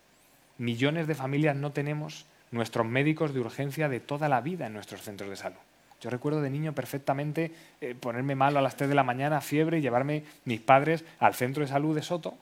millones 0.57 1.07
de 1.07 1.15
familias 1.15 1.55
no 1.55 1.71
tenemos 1.71 2.25
nuestros 2.51 2.85
médicos 2.85 3.33
de 3.33 3.39
urgencia 3.39 3.87
de 3.87 3.99
toda 3.99 4.27
la 4.27 4.41
vida 4.41 4.67
en 4.67 4.73
nuestros 4.73 5.01
centros 5.01 5.29
de 5.29 5.37
salud. 5.37 5.59
Yo 6.01 6.09
recuerdo 6.09 6.41
de 6.41 6.49
niño 6.49 6.73
perfectamente 6.73 7.51
eh, 7.79 7.95
ponerme 7.97 8.35
malo 8.35 8.59
a 8.59 8.61
las 8.61 8.75
3 8.75 8.89
de 8.89 8.95
la 8.95 9.03
mañana, 9.03 9.39
fiebre, 9.39 9.77
y 9.77 9.81
llevarme 9.81 10.23
mis 10.45 10.59
padres 10.59 11.05
al 11.19 11.35
centro 11.35 11.61
de 11.61 11.69
salud 11.69 11.95
de 11.95 12.01
Soto 12.01 12.35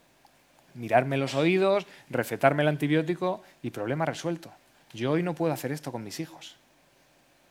mirarme 0.74 1.18
los 1.18 1.36
oídos, 1.36 1.86
recetarme 2.10 2.64
el 2.64 2.70
antibiótico 2.70 3.44
y 3.62 3.72
problema 3.72 4.06
resuelto. 4.06 4.52
Yo 4.94 5.12
hoy 5.12 5.24
no 5.24 5.36
puedo 5.36 5.54
hacer 5.54 5.72
esto 5.72 5.92
con 5.92 6.04
mis 6.04 6.20
hijos, 6.20 6.56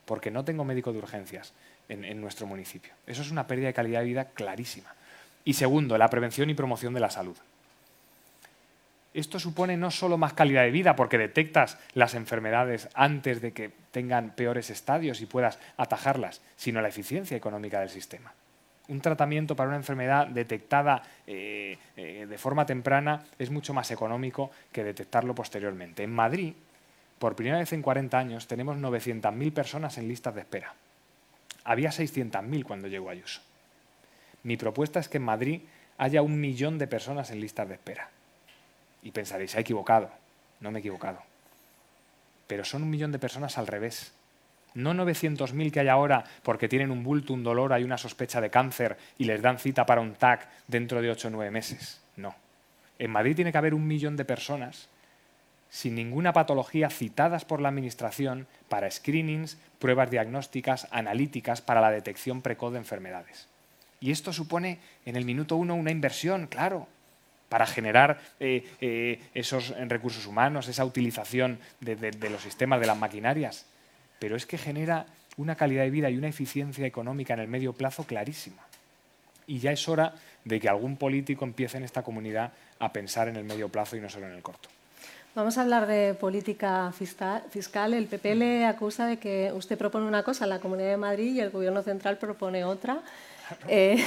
porque 0.05 0.30
no 0.30 0.44
tengo 0.44 0.64
médico 0.64 0.92
de 0.92 0.99
urgencias 0.99 1.53
en, 1.89 2.20
nuestro 2.20 2.47
municipio. 2.47 2.93
Eso 3.07 3.22
es 3.22 3.30
una 3.30 3.47
pérdida 3.47 3.68
de 3.68 3.74
calidad 3.74 4.01
de 4.01 4.07
vida 4.07 4.24
clarísima. 4.26 4.95
Y 5.45 5.55
segundo, 5.55 5.97
la 5.97 6.11
prevención 6.11 6.51
y 6.51 6.55
promoción 6.55 6.95
de 6.95 7.01
la 7.01 7.11
salud. 7.11 7.36
Esto 9.14 9.41
supone 9.41 9.76
no 9.76 9.91
solo 9.91 10.18
más 10.18 10.34
calidad 10.34 10.62
de 10.62 10.70
vida, 10.70 10.95
porque 10.95 11.18
detectas 11.18 11.78
las 11.95 12.14
enfermedades 12.14 12.89
antes 12.95 13.41
de 13.41 13.53
que 13.53 13.70
tengan 13.91 14.30
peores 14.30 14.70
estadios 14.70 15.20
y 15.20 15.26
puedas 15.26 15.59
atajarlas, 15.76 16.43
sino 16.57 16.82
la 16.82 16.89
eficiencia 16.89 17.36
económica 17.36 17.80
del 17.80 17.89
sistema. 17.89 18.32
Un 18.89 19.01
tratamiento 19.01 19.57
para 19.57 19.68
una 19.68 19.76
enfermedad 19.76 20.28
detectada 20.28 21.03
eh, 21.26 21.78
eh, 21.97 22.26
de 22.28 22.39
forma 22.39 22.64
temprana 22.64 23.24
es 23.39 23.51
mucho 23.51 23.74
más 23.74 23.91
económico 23.91 24.51
que 24.72 24.84
detectarlo 24.84 25.34
posteriormente. 25.34 26.03
En 26.03 26.12
Madrid, 26.12 26.55
por 27.18 27.34
primera 27.34 27.59
vez 27.59 27.72
en 27.72 27.82
40 27.82 28.18
años, 28.18 28.47
tenemos 28.47 28.76
900.000 28.76 29.53
personas 29.53 29.99
en 29.99 30.09
listas 30.09 30.34
de 30.34 30.41
espera. 30.41 30.74
Había 31.68 31.90
600.000 31.90 32.64
cuando 32.64 32.88
llegó 32.88 33.10
Ayuso. 33.10 33.42
Mi 34.42 34.56
propuesta 34.56 35.00
es 35.00 35.10
que 35.10 35.18
en 35.18 35.24
Madrid 35.24 35.60
haya 35.98 36.22
un 36.22 36.40
millón 36.40 36.78
de 36.78 36.86
personas 36.86 37.30
en 37.30 37.40
listas 37.42 37.68
de 37.68 37.74
espera. 37.74 38.08
Y 39.02 39.10
pensaréis, 39.10 39.54
ha 39.54 39.60
equivocado. 39.60 40.10
No 40.60 40.70
me 40.70 40.78
he 40.78 40.80
equivocado. 40.80 41.20
Pero 42.46 42.64
son 42.64 42.84
un 42.84 42.88
millón 42.88 43.12
de 43.12 43.18
personas 43.18 43.58
al 43.58 43.66
revés. 43.66 44.14
No 44.72 44.94
900.000 44.94 45.70
que 45.70 45.80
hay 45.80 45.88
ahora 45.88 46.24
porque 46.42 46.70
tienen 46.70 46.90
un 46.90 47.04
bulto, 47.04 47.34
un 47.34 47.44
dolor, 47.44 47.74
hay 47.74 47.84
una 47.84 47.98
sospecha 47.98 48.40
de 48.40 48.48
cáncer 48.48 48.96
y 49.18 49.24
les 49.24 49.42
dan 49.42 49.58
cita 49.58 49.84
para 49.84 50.00
un 50.00 50.14
TAC 50.14 50.48
dentro 50.68 51.02
de 51.02 51.10
8 51.10 51.28
o 51.28 51.30
9 51.32 51.50
meses. 51.50 52.00
No. 52.16 52.34
En 52.98 53.10
Madrid 53.10 53.36
tiene 53.36 53.52
que 53.52 53.58
haber 53.58 53.74
un 53.74 53.86
millón 53.86 54.16
de 54.16 54.24
personas 54.24 54.88
sin 55.70 55.94
ninguna 55.94 56.32
patología 56.32 56.90
citadas 56.90 57.44
por 57.44 57.60
la 57.60 57.68
Administración 57.68 58.46
para 58.68 58.90
screenings, 58.90 59.58
pruebas 59.78 60.10
diagnósticas, 60.10 60.88
analíticas 60.90 61.60
para 61.60 61.80
la 61.80 61.90
detección 61.90 62.42
precoz 62.42 62.72
de 62.72 62.78
enfermedades. 62.78 63.48
Y 64.00 64.10
esto 64.10 64.32
supone 64.32 64.78
en 65.04 65.16
el 65.16 65.24
minuto 65.24 65.56
uno 65.56 65.74
una 65.74 65.90
inversión, 65.90 66.46
claro, 66.46 66.86
para 67.48 67.66
generar 67.66 68.20
eh, 68.40 68.66
eh, 68.80 69.20
esos 69.34 69.74
recursos 69.88 70.26
humanos, 70.26 70.68
esa 70.68 70.84
utilización 70.84 71.58
de, 71.80 71.96
de 71.96 72.30
los 72.30 72.42
sistemas, 72.42 72.80
de 72.80 72.86
las 72.86 72.98
maquinarias. 72.98 73.66
Pero 74.18 74.36
es 74.36 74.46
que 74.46 74.58
genera 74.58 75.06
una 75.36 75.56
calidad 75.56 75.84
de 75.84 75.90
vida 75.90 76.10
y 76.10 76.18
una 76.18 76.28
eficiencia 76.28 76.86
económica 76.86 77.34
en 77.34 77.40
el 77.40 77.48
medio 77.48 77.72
plazo 77.72 78.04
clarísima. 78.04 78.62
Y 79.46 79.60
ya 79.60 79.72
es 79.72 79.88
hora 79.88 80.14
de 80.44 80.60
que 80.60 80.68
algún 80.68 80.96
político 80.96 81.44
empiece 81.44 81.78
en 81.78 81.84
esta 81.84 82.02
comunidad 82.02 82.52
a 82.78 82.92
pensar 82.92 83.28
en 83.28 83.36
el 83.36 83.44
medio 83.44 83.68
plazo 83.68 83.96
y 83.96 84.00
no 84.00 84.10
solo 84.10 84.26
en 84.26 84.34
el 84.34 84.42
corto. 84.42 84.68
Vamos 85.34 85.56
a 85.56 85.62
hablar 85.62 85.86
de 85.86 86.14
política 86.14 86.92
fiscal. 86.92 87.94
El 87.94 88.06
PP 88.06 88.34
le 88.34 88.66
acusa 88.66 89.06
de 89.06 89.18
que 89.18 89.52
usted 89.52 89.78
propone 89.78 90.06
una 90.06 90.22
cosa 90.22 90.44
en 90.44 90.50
la 90.50 90.58
Comunidad 90.58 90.90
de 90.90 90.96
Madrid 90.96 91.34
y 91.34 91.40
el 91.40 91.50
Gobierno 91.50 91.82
central 91.82 92.18
propone 92.18 92.64
otra. 92.64 93.00
Eh, 93.68 94.04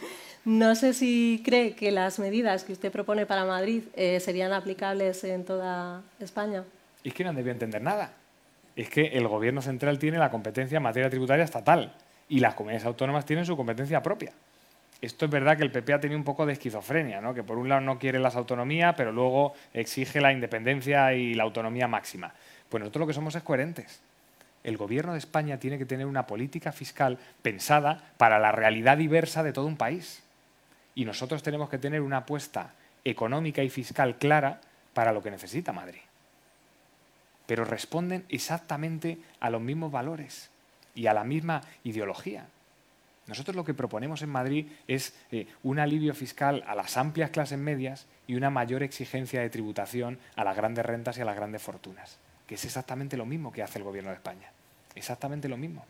no 0.44 0.74
sé 0.74 0.92
si 0.92 1.42
cree 1.44 1.74
que 1.74 1.90
las 1.90 2.18
medidas 2.18 2.64
que 2.64 2.72
usted 2.72 2.92
propone 2.92 3.24
para 3.24 3.44
Madrid 3.44 3.84
eh, 3.94 4.20
serían 4.20 4.52
aplicables 4.52 5.24
en 5.24 5.44
toda 5.44 6.02
España. 6.20 6.64
Es 7.02 7.14
que 7.14 7.24
no 7.24 7.30
han 7.30 7.36
debido 7.36 7.52
entender 7.52 7.80
nada. 7.80 8.12
Es 8.76 8.90
que 8.90 9.06
el 9.06 9.26
Gobierno 9.28 9.62
central 9.62 9.98
tiene 9.98 10.18
la 10.18 10.30
competencia 10.30 10.76
en 10.76 10.82
materia 10.82 11.08
tributaria 11.08 11.44
estatal 11.44 11.94
y 12.28 12.40
las 12.40 12.54
comunidades 12.54 12.84
autónomas 12.84 13.24
tienen 13.24 13.46
su 13.46 13.56
competencia 13.56 14.02
propia. 14.02 14.32
Esto 15.04 15.26
es 15.26 15.30
verdad 15.30 15.56
que 15.56 15.64
el 15.64 15.70
PP 15.70 15.92
ha 15.92 16.00
tenido 16.00 16.18
un 16.18 16.24
poco 16.24 16.46
de 16.46 16.54
esquizofrenia, 16.54 17.20
¿no? 17.20 17.34
que 17.34 17.42
por 17.42 17.58
un 17.58 17.68
lado 17.68 17.80
no 17.80 17.98
quiere 17.98 18.18
las 18.18 18.36
autonomías, 18.36 18.94
pero 18.96 19.12
luego 19.12 19.54
exige 19.72 20.20
la 20.20 20.32
independencia 20.32 21.12
y 21.12 21.34
la 21.34 21.42
autonomía 21.42 21.86
máxima. 21.88 22.32
Pues 22.68 22.80
nosotros 22.80 23.00
lo 23.00 23.06
que 23.06 23.12
somos 23.12 23.34
es 23.34 23.42
coherentes 23.42 24.00
el 24.64 24.78
gobierno 24.78 25.12
de 25.12 25.18
España 25.18 25.60
tiene 25.60 25.78
que 25.78 25.84
tener 25.84 26.06
una 26.06 26.26
política 26.26 26.72
fiscal 26.72 27.18
pensada 27.42 28.12
para 28.16 28.38
la 28.38 28.50
realidad 28.50 28.96
diversa 28.96 29.42
de 29.42 29.52
todo 29.52 29.66
un 29.66 29.76
país. 29.76 30.22
Y 30.94 31.04
nosotros 31.04 31.42
tenemos 31.42 31.68
que 31.68 31.78
tener 31.78 32.00
una 32.00 32.18
apuesta 32.18 32.72
económica 33.04 33.62
y 33.62 33.68
fiscal 33.68 34.16
clara 34.16 34.60
para 34.94 35.12
lo 35.12 35.22
que 35.22 35.30
necesita 35.30 35.72
Madrid. 35.72 36.00
Pero 37.46 37.66
responden 37.66 38.24
exactamente 38.30 39.18
a 39.38 39.50
los 39.50 39.60
mismos 39.60 39.92
valores 39.92 40.48
y 40.94 41.06
a 41.06 41.14
la 41.14 41.24
misma 41.24 41.60
ideología. 41.84 42.46
Nosotros 43.26 43.56
lo 43.56 43.64
que 43.64 43.74
proponemos 43.74 44.22
en 44.22 44.30
Madrid 44.30 44.66
es 44.86 45.14
eh, 45.30 45.46
un 45.62 45.78
alivio 45.78 46.14
fiscal 46.14 46.62
a 46.66 46.74
las 46.74 46.96
amplias 46.96 47.30
clases 47.30 47.58
medias 47.58 48.06
y 48.26 48.34
una 48.34 48.50
mayor 48.50 48.82
exigencia 48.82 49.40
de 49.40 49.50
tributación 49.50 50.18
a 50.36 50.44
las 50.44 50.56
grandes 50.56 50.84
rentas 50.84 51.16
y 51.18 51.22
a 51.22 51.24
las 51.24 51.36
grandes 51.36 51.62
fortunas 51.62 52.18
que 52.46 52.56
es 52.56 52.64
exactamente 52.64 53.16
lo 53.16 53.26
mismo 53.26 53.52
que 53.52 53.62
hace 53.62 53.78
el 53.78 53.84
Gobierno 53.84 54.10
de 54.10 54.16
España. 54.16 54.50
Exactamente 54.94 55.48
lo 55.48 55.56
mismo. 55.56 55.84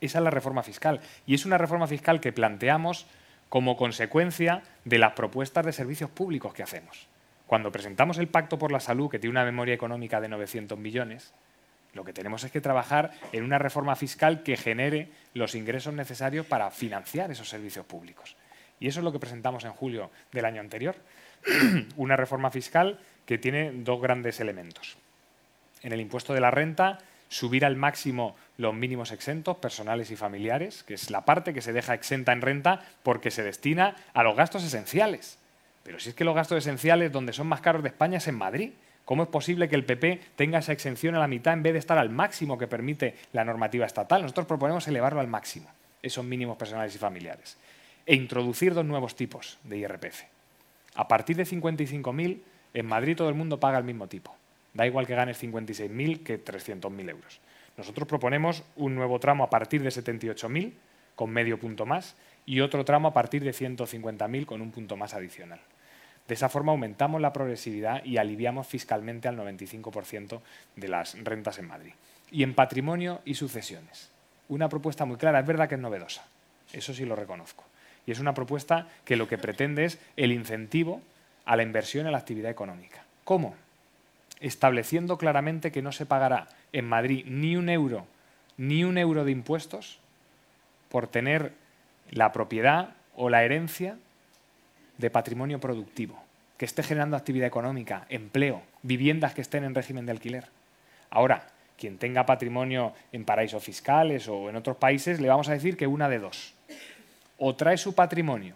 Esa 0.00 0.18
es 0.18 0.24
la 0.24 0.30
reforma 0.30 0.62
fiscal. 0.62 1.00
Y 1.26 1.34
es 1.34 1.46
una 1.46 1.58
reforma 1.58 1.86
fiscal 1.86 2.20
que 2.20 2.32
planteamos 2.32 3.06
como 3.48 3.76
consecuencia 3.76 4.62
de 4.84 4.98
las 4.98 5.12
propuestas 5.12 5.64
de 5.64 5.72
servicios 5.72 6.10
públicos 6.10 6.54
que 6.54 6.62
hacemos. 6.62 7.08
Cuando 7.46 7.72
presentamos 7.72 8.18
el 8.18 8.28
Pacto 8.28 8.58
por 8.58 8.72
la 8.72 8.80
Salud, 8.80 9.10
que 9.10 9.18
tiene 9.18 9.32
una 9.32 9.44
memoria 9.44 9.74
económica 9.74 10.20
de 10.20 10.28
900 10.28 10.78
millones, 10.78 11.32
lo 11.94 12.04
que 12.04 12.12
tenemos 12.12 12.44
es 12.44 12.52
que 12.52 12.60
trabajar 12.60 13.12
en 13.32 13.44
una 13.44 13.58
reforma 13.58 13.96
fiscal 13.96 14.42
que 14.42 14.56
genere 14.56 15.08
los 15.32 15.54
ingresos 15.54 15.94
necesarios 15.94 16.46
para 16.46 16.70
financiar 16.70 17.30
esos 17.30 17.48
servicios 17.48 17.86
públicos. 17.86 18.36
Y 18.80 18.88
eso 18.88 19.00
es 19.00 19.04
lo 19.04 19.12
que 19.12 19.20
presentamos 19.20 19.64
en 19.64 19.72
julio 19.72 20.10
del 20.32 20.44
año 20.44 20.60
anterior. 20.60 20.96
una 21.96 22.16
reforma 22.16 22.50
fiscal 22.50 22.98
que 23.26 23.38
tiene 23.38 23.70
dos 23.72 24.00
grandes 24.00 24.40
elementos 24.40 24.96
en 25.84 25.92
el 25.92 26.00
impuesto 26.00 26.34
de 26.34 26.40
la 26.40 26.50
renta, 26.50 26.98
subir 27.28 27.64
al 27.64 27.76
máximo 27.76 28.36
los 28.56 28.74
mínimos 28.74 29.12
exentos 29.12 29.58
personales 29.58 30.10
y 30.10 30.16
familiares, 30.16 30.82
que 30.82 30.94
es 30.94 31.10
la 31.10 31.24
parte 31.24 31.52
que 31.52 31.62
se 31.62 31.72
deja 31.72 31.94
exenta 31.94 32.32
en 32.32 32.40
renta 32.40 32.82
porque 33.02 33.30
se 33.30 33.42
destina 33.42 33.94
a 34.14 34.22
los 34.22 34.34
gastos 34.34 34.64
esenciales. 34.64 35.38
Pero 35.82 36.00
si 36.00 36.08
es 36.08 36.14
que 36.14 36.24
los 36.24 36.34
gastos 36.34 36.58
esenciales 36.58 37.12
donde 37.12 37.34
son 37.34 37.46
más 37.46 37.60
caros 37.60 37.82
de 37.82 37.90
España 37.90 38.16
es 38.16 38.26
en 38.26 38.36
Madrid. 38.36 38.72
¿Cómo 39.04 39.24
es 39.24 39.28
posible 39.28 39.68
que 39.68 39.76
el 39.76 39.84
PP 39.84 40.20
tenga 40.36 40.60
esa 40.60 40.72
exención 40.72 41.14
a 41.14 41.18
la 41.18 41.28
mitad 41.28 41.52
en 41.52 41.62
vez 41.62 41.74
de 41.74 41.78
estar 41.78 41.98
al 41.98 42.08
máximo 42.08 42.56
que 42.56 42.66
permite 42.66 43.14
la 43.32 43.44
normativa 43.44 43.84
estatal? 43.84 44.22
Nosotros 44.22 44.46
proponemos 44.46 44.88
elevarlo 44.88 45.20
al 45.20 45.28
máximo, 45.28 45.70
esos 46.02 46.24
mínimos 46.24 46.56
personales 46.56 46.94
y 46.94 46.98
familiares, 46.98 47.58
e 48.06 48.14
introducir 48.14 48.72
dos 48.72 48.84
nuevos 48.84 49.14
tipos 49.14 49.58
de 49.64 49.78
IRPF. 49.78 50.22
A 50.94 51.06
partir 51.06 51.36
de 51.36 51.44
55.000, 51.44 52.40
en 52.72 52.86
Madrid 52.86 53.16
todo 53.16 53.28
el 53.28 53.34
mundo 53.34 53.60
paga 53.60 53.78
el 53.78 53.84
mismo 53.84 54.06
tipo. 54.06 54.34
Da 54.72 54.86
igual 54.86 55.06
que 55.06 55.14
ganes 55.14 55.42
56.000 55.42 56.22
que 56.22 56.42
300.000 56.42 57.10
euros. 57.10 57.40
Nosotros 57.76 58.08
proponemos 58.08 58.64
un 58.76 58.94
nuevo 58.94 59.18
tramo 59.20 59.44
a 59.44 59.50
partir 59.50 59.82
de 59.82 59.90
78.000 59.90 60.72
con 61.14 61.30
medio 61.30 61.58
punto 61.58 61.84
más 61.86 62.16
y 62.46 62.60
otro 62.60 62.84
tramo 62.84 63.08
a 63.08 63.12
partir 63.12 63.44
de 63.44 63.52
150.000 63.52 64.46
con 64.46 64.62
un 64.62 64.70
punto 64.70 64.96
más 64.96 65.14
adicional. 65.14 65.60
De 66.28 66.34
esa 66.34 66.48
forma 66.48 66.72
aumentamos 66.72 67.20
la 67.20 67.32
progresividad 67.32 68.04
y 68.04 68.16
aliviamos 68.16 68.66
fiscalmente 68.66 69.28
al 69.28 69.36
95% 69.36 70.40
de 70.76 70.88
las 70.88 71.22
rentas 71.22 71.58
en 71.58 71.68
Madrid. 71.68 71.92
Y 72.30 72.42
en 72.42 72.54
patrimonio 72.54 73.20
y 73.24 73.34
sucesiones. 73.34 74.10
Una 74.48 74.68
propuesta 74.68 75.04
muy 75.04 75.16
clara, 75.16 75.40
es 75.40 75.46
verdad 75.46 75.68
que 75.68 75.74
es 75.74 75.80
novedosa, 75.80 76.24
eso 76.72 76.94
sí 76.94 77.04
lo 77.04 77.16
reconozco. 77.16 77.64
Y 78.06 78.12
es 78.12 78.20
una 78.20 78.34
propuesta 78.34 78.88
que 79.04 79.16
lo 79.16 79.28
que 79.28 79.38
pretende 79.38 79.84
es 79.84 79.98
el 80.16 80.32
incentivo 80.32 81.00
a 81.44 81.56
la 81.56 81.62
inversión 81.62 82.06
en 82.06 82.12
la 82.12 82.18
actividad 82.18 82.50
económica. 82.50 83.04
¿Cómo? 83.24 83.54
estableciendo 84.44 85.16
claramente 85.16 85.72
que 85.72 85.80
no 85.80 85.90
se 85.90 86.04
pagará 86.04 86.48
en 86.72 86.86
Madrid 86.86 87.24
ni 87.26 87.56
un 87.56 87.70
euro, 87.70 88.06
ni 88.58 88.84
un 88.84 88.98
euro 88.98 89.24
de 89.24 89.32
impuestos 89.32 89.98
por 90.90 91.06
tener 91.06 91.52
la 92.10 92.30
propiedad 92.32 92.90
o 93.16 93.30
la 93.30 93.42
herencia 93.44 93.96
de 94.98 95.10
patrimonio 95.10 95.60
productivo, 95.60 96.22
que 96.56 96.64
esté 96.64 96.82
generando 96.82 97.16
actividad 97.16 97.46
económica, 97.46 98.06
empleo, 98.08 98.62
viviendas 98.82 99.34
que 99.34 99.40
estén 99.40 99.64
en 99.64 99.74
régimen 99.74 100.06
de 100.06 100.12
alquiler. 100.12 100.44
Ahora, 101.10 101.46
quien 101.78 101.98
tenga 101.98 102.26
patrimonio 102.26 102.92
en 103.12 103.24
paraísos 103.24 103.62
fiscales 103.62 104.28
o 104.28 104.48
en 104.48 104.56
otros 104.56 104.76
países, 104.76 105.20
le 105.20 105.28
vamos 105.28 105.48
a 105.48 105.52
decir 105.52 105.76
que 105.76 105.86
una 105.86 106.08
de 106.08 106.18
dos. 106.18 106.54
O 107.38 107.54
trae 107.56 107.76
su 107.76 107.94
patrimonio 107.94 108.54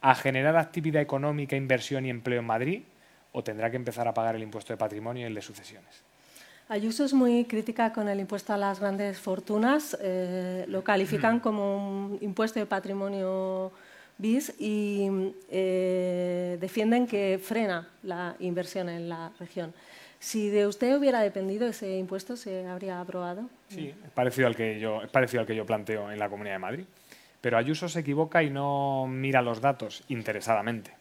a 0.00 0.14
generar 0.14 0.56
actividad 0.56 1.02
económica, 1.02 1.56
inversión 1.56 2.06
y 2.06 2.10
empleo 2.10 2.40
en 2.40 2.46
Madrid, 2.46 2.82
o 3.32 3.42
tendrá 3.42 3.70
que 3.70 3.76
empezar 3.76 4.08
a 4.08 4.14
pagar 4.14 4.34
el 4.34 4.42
impuesto 4.42 4.72
de 4.72 4.76
patrimonio 4.76 5.22
y 5.22 5.26
el 5.26 5.34
de 5.34 5.42
sucesiones. 5.42 6.02
Ayuso 6.68 7.04
es 7.04 7.12
muy 7.12 7.44
crítica 7.44 7.92
con 7.92 8.08
el 8.08 8.18
impuesto 8.18 8.52
a 8.52 8.56
las 8.56 8.80
grandes 8.80 9.20
fortunas. 9.20 9.96
Eh, 10.00 10.64
lo 10.68 10.82
califican 10.82 11.36
mm. 11.36 11.40
como 11.40 11.76
un 11.76 12.18
impuesto 12.20 12.58
de 12.58 12.66
patrimonio 12.66 13.70
bis 14.18 14.54
y 14.58 15.34
eh, 15.50 16.56
defienden 16.60 17.06
que 17.06 17.38
frena 17.42 17.88
la 18.02 18.36
inversión 18.40 18.88
en 18.88 19.08
la 19.08 19.32
región. 19.38 19.74
Si 20.18 20.48
de 20.48 20.66
usted 20.66 20.96
hubiera 20.96 21.20
dependido 21.20 21.68
ese 21.68 21.98
impuesto, 21.98 22.36
¿se 22.36 22.66
habría 22.66 23.00
aprobado? 23.00 23.48
Sí, 23.68 23.94
es 24.04 24.10
parecido 24.12 24.46
al 24.46 24.56
que 24.56 24.80
yo, 24.80 25.02
es 25.02 25.10
parecido 25.10 25.42
al 25.42 25.46
que 25.46 25.54
yo 25.54 25.66
planteo 25.66 26.10
en 26.10 26.18
la 26.18 26.28
Comunidad 26.28 26.54
de 26.54 26.60
Madrid. 26.60 26.84
Pero 27.40 27.58
Ayuso 27.58 27.88
se 27.88 28.00
equivoca 28.00 28.42
y 28.42 28.50
no 28.50 29.06
mira 29.08 29.42
los 29.42 29.60
datos 29.60 30.04
interesadamente. 30.08 30.92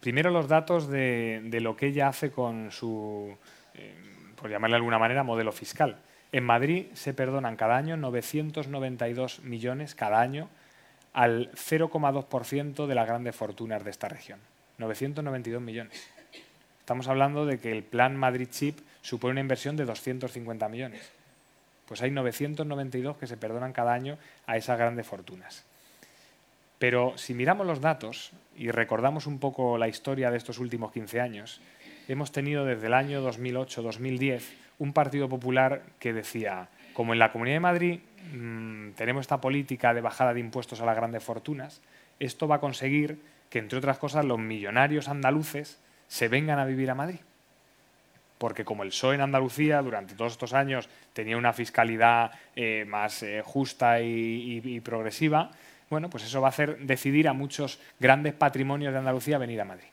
Primero 0.00 0.30
los 0.30 0.48
datos 0.48 0.88
de, 0.88 1.58
lo 1.60 1.76
que 1.76 1.86
ella 1.86 2.08
hace 2.08 2.30
con 2.30 2.70
su, 2.70 3.36
eh, 3.74 3.94
por 4.36 4.50
llamarle 4.50 4.74
de 4.74 4.78
alguna 4.78 4.98
manera, 4.98 5.22
modelo 5.22 5.52
fiscal. 5.52 5.98
En 6.30 6.44
Madrid 6.44 6.86
se 6.94 7.12
perdonan 7.12 7.56
cada 7.56 7.76
año 7.76 7.96
992 7.96 9.40
millones 9.40 9.94
cada 9.94 10.20
año 10.20 10.48
al 11.12 11.50
0,2% 11.52 12.86
de 12.86 12.94
las 12.94 13.06
grandes 13.06 13.36
fortunas 13.36 13.84
de 13.84 13.90
esta 13.90 14.08
región. 14.08 14.38
992 14.78 15.60
millones. 15.60 16.08
Estamos 16.80 17.08
hablando 17.08 17.46
de 17.46 17.58
que 17.58 17.70
el 17.70 17.82
plan 17.82 18.16
Madrid 18.16 18.48
Chip 18.50 18.78
supone 19.02 19.32
una 19.32 19.40
inversión 19.40 19.76
de 19.76 19.84
250 19.84 20.68
millones. 20.68 21.10
Pues 21.86 22.02
hay 22.02 22.10
992 22.10 23.16
que 23.18 23.26
se 23.26 23.36
perdonan 23.36 23.72
cada 23.72 23.92
año 23.92 24.18
a 24.46 24.56
esas 24.56 24.78
grandes 24.78 25.06
fortunas. 25.06 25.64
Pero 26.78 27.16
si 27.16 27.34
miramos 27.34 27.66
los 27.66 27.80
datos 27.80 28.32
y 28.56 28.70
recordamos 28.70 29.26
un 29.26 29.38
poco 29.38 29.78
la 29.78 29.88
historia 29.88 30.30
de 30.30 30.38
estos 30.38 30.58
últimos 30.58 30.90
15 30.92 31.20
años, 31.20 31.60
hemos 32.08 32.32
tenido 32.32 32.64
desde 32.64 32.88
el 32.88 32.94
año 32.94 33.24
2008-2010 33.30 34.42
un 34.78 34.92
Partido 34.92 35.28
Popular 35.28 35.82
que 36.00 36.12
decía, 36.12 36.68
como 36.92 37.12
en 37.12 37.18
la 37.18 37.32
Comunidad 37.32 37.56
de 37.56 37.60
Madrid 37.60 38.00
mmm, 38.32 38.90
tenemos 38.90 39.22
esta 39.22 39.40
política 39.40 39.94
de 39.94 40.00
bajada 40.00 40.34
de 40.34 40.40
impuestos 40.40 40.80
a 40.80 40.86
las 40.86 40.96
grandes 40.96 41.22
fortunas, 41.22 41.80
esto 42.18 42.46
va 42.46 42.56
a 42.56 42.60
conseguir 42.60 43.18
que, 43.50 43.58
entre 43.58 43.78
otras 43.78 43.98
cosas, 43.98 44.24
los 44.24 44.38
millonarios 44.38 45.08
andaluces 45.08 45.78
se 46.08 46.28
vengan 46.28 46.58
a 46.58 46.64
vivir 46.64 46.90
a 46.90 46.94
Madrid. 46.94 47.20
Porque 48.38 48.64
como 48.64 48.82
el 48.82 48.88
PSOE 48.88 49.14
en 49.14 49.20
Andalucía 49.20 49.82
durante 49.82 50.14
todos 50.14 50.32
estos 50.32 50.52
años 50.52 50.88
tenía 51.12 51.36
una 51.36 51.52
fiscalidad 51.52 52.32
eh, 52.56 52.84
más 52.88 53.22
eh, 53.22 53.42
justa 53.44 54.00
y, 54.00 54.60
y, 54.64 54.80
progresiva, 54.80 55.50
bueno, 55.90 56.10
pues 56.10 56.24
eso 56.24 56.40
va 56.40 56.48
a 56.48 56.50
hacer 56.50 56.78
decidir 56.78 57.28
a 57.28 57.34
muchos 57.34 57.78
grandes 58.00 58.34
patrimonios 58.34 58.92
de 58.92 58.98
Andalucía 58.98 59.38
venir 59.38 59.60
a 59.60 59.64
Madrid. 59.64 59.88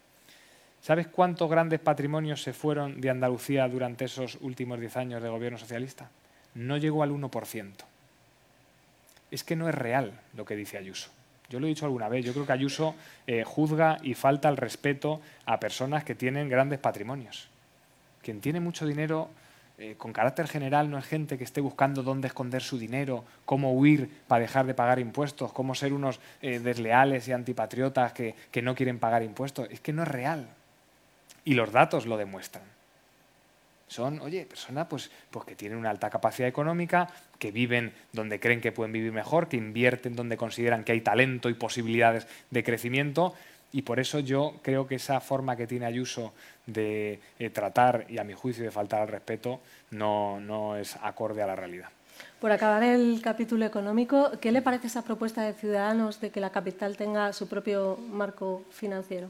¿Sabes 0.81 1.07
cuántos 1.07 1.49
grandes 1.49 1.79
patrimonios 1.79 2.41
se 2.41 2.53
fueron 2.53 3.01
de 3.01 3.09
Andalucía 3.09 3.67
durante 3.67 4.05
esos 4.05 4.37
últimos 4.41 4.79
diez 4.79 4.95
años 4.95 5.21
de 5.21 5.29
gobierno 5.29 5.57
socialista? 5.57 6.09
No 6.55 6.77
llegó 6.77 7.03
al 7.03 7.11
1%. 7.11 7.73
Es 9.31 9.43
que 9.43 9.55
no 9.55 9.69
es 9.69 9.75
real 9.75 10.19
lo 10.35 10.45
que 10.45 10.55
dice 10.55 10.77
Ayuso. 10.77 11.11
Yo 11.49 11.59
lo 11.59 11.65
he 11.65 11.69
dicho 11.69 11.85
alguna 11.85 12.09
vez, 12.09 12.23
yo 12.25 12.33
creo 12.33 12.45
que 12.45 12.53
Ayuso 12.53 12.95
eh, 13.25 13.43
juzga 13.43 13.97
y 14.03 14.13
falta 14.13 14.49
el 14.49 14.57
respeto 14.57 15.19
a 15.45 15.59
personas 15.59 16.03
que 16.03 16.15
tienen 16.15 16.49
grandes 16.49 16.79
patrimonios. 16.79 17.49
Quien 18.21 18.39
tiene 18.39 18.59
mucho 18.59 18.85
dinero 18.85 19.29
eh, 19.79 19.95
con 19.97 20.11
carácter 20.11 20.47
general 20.47 20.91
no 20.91 20.97
es 20.97 21.05
gente 21.05 21.37
que 21.37 21.45
esté 21.45 21.61
buscando 21.61 22.03
dónde 22.03 22.27
esconder 22.27 22.61
su 22.61 22.77
dinero, 22.77 23.23
cómo 23.45 23.73
huir 23.73 24.09
para 24.27 24.41
dejar 24.41 24.65
de 24.65 24.73
pagar 24.73 24.99
impuestos, 24.99 25.53
cómo 25.53 25.73
ser 25.73 25.93
unos 25.93 26.19
eh, 26.41 26.59
desleales 26.59 27.27
y 27.27 27.31
antipatriotas 27.31 28.13
que, 28.13 28.35
que 28.51 28.61
no 28.61 28.75
quieren 28.75 28.99
pagar 28.99 29.23
impuestos. 29.23 29.67
Es 29.71 29.79
que 29.79 29.93
no 29.93 30.03
es 30.03 30.09
real. 30.09 30.49
Y 31.45 31.53
los 31.53 31.71
datos 31.71 32.05
lo 32.05 32.17
demuestran. 32.17 32.78
Son, 33.89 34.21
oye, 34.21 34.45
personas 34.45 34.85
pues, 34.87 35.09
pues 35.31 35.45
que 35.45 35.55
tienen 35.55 35.77
una 35.77 35.89
alta 35.89 36.11
capacidad 36.11 36.47
económica, 36.47 37.09
que 37.39 37.51
viven 37.51 37.91
donde 38.13 38.39
creen 38.39 38.61
que 38.61 38.71
pueden 38.71 38.93
vivir 38.93 39.11
mejor, 39.11 39.49
que 39.49 39.57
invierten 39.57 40.15
donde 40.15 40.37
consideran 40.37 40.83
que 40.83 40.91
hay 40.91 41.01
talento 41.01 41.49
y 41.49 41.55
posibilidades 41.55 42.27
de 42.51 42.63
crecimiento. 42.63 43.33
Y 43.71 43.81
por 43.81 43.99
eso 43.99 44.19
yo 44.19 44.59
creo 44.61 44.87
que 44.87 44.95
esa 44.95 45.19
forma 45.19 45.55
que 45.55 45.65
tiene 45.65 45.87
Ayuso 45.87 46.33
de 46.67 47.19
eh, 47.39 47.49
tratar 47.49 48.05
y 48.09 48.19
a 48.19 48.23
mi 48.23 48.33
juicio 48.33 48.63
de 48.63 48.71
faltar 48.71 49.01
al 49.01 49.07
respeto 49.07 49.59
no, 49.89 50.39
no 50.39 50.77
es 50.77 50.95
acorde 51.01 51.41
a 51.41 51.47
la 51.47 51.55
realidad. 51.55 51.89
Por 52.39 52.51
acabar 52.51 52.83
el 52.83 53.21
capítulo 53.23 53.65
económico, 53.65 54.31
¿qué 54.39 54.51
le 54.51 54.61
parece 54.61 54.87
esa 54.87 55.03
propuesta 55.03 55.41
de 55.41 55.53
Ciudadanos 55.53 56.21
de 56.21 56.29
que 56.29 56.39
la 56.39 56.51
capital 56.51 56.95
tenga 56.95 57.33
su 57.33 57.47
propio 57.47 57.97
marco 57.97 58.63
financiero? 58.69 59.29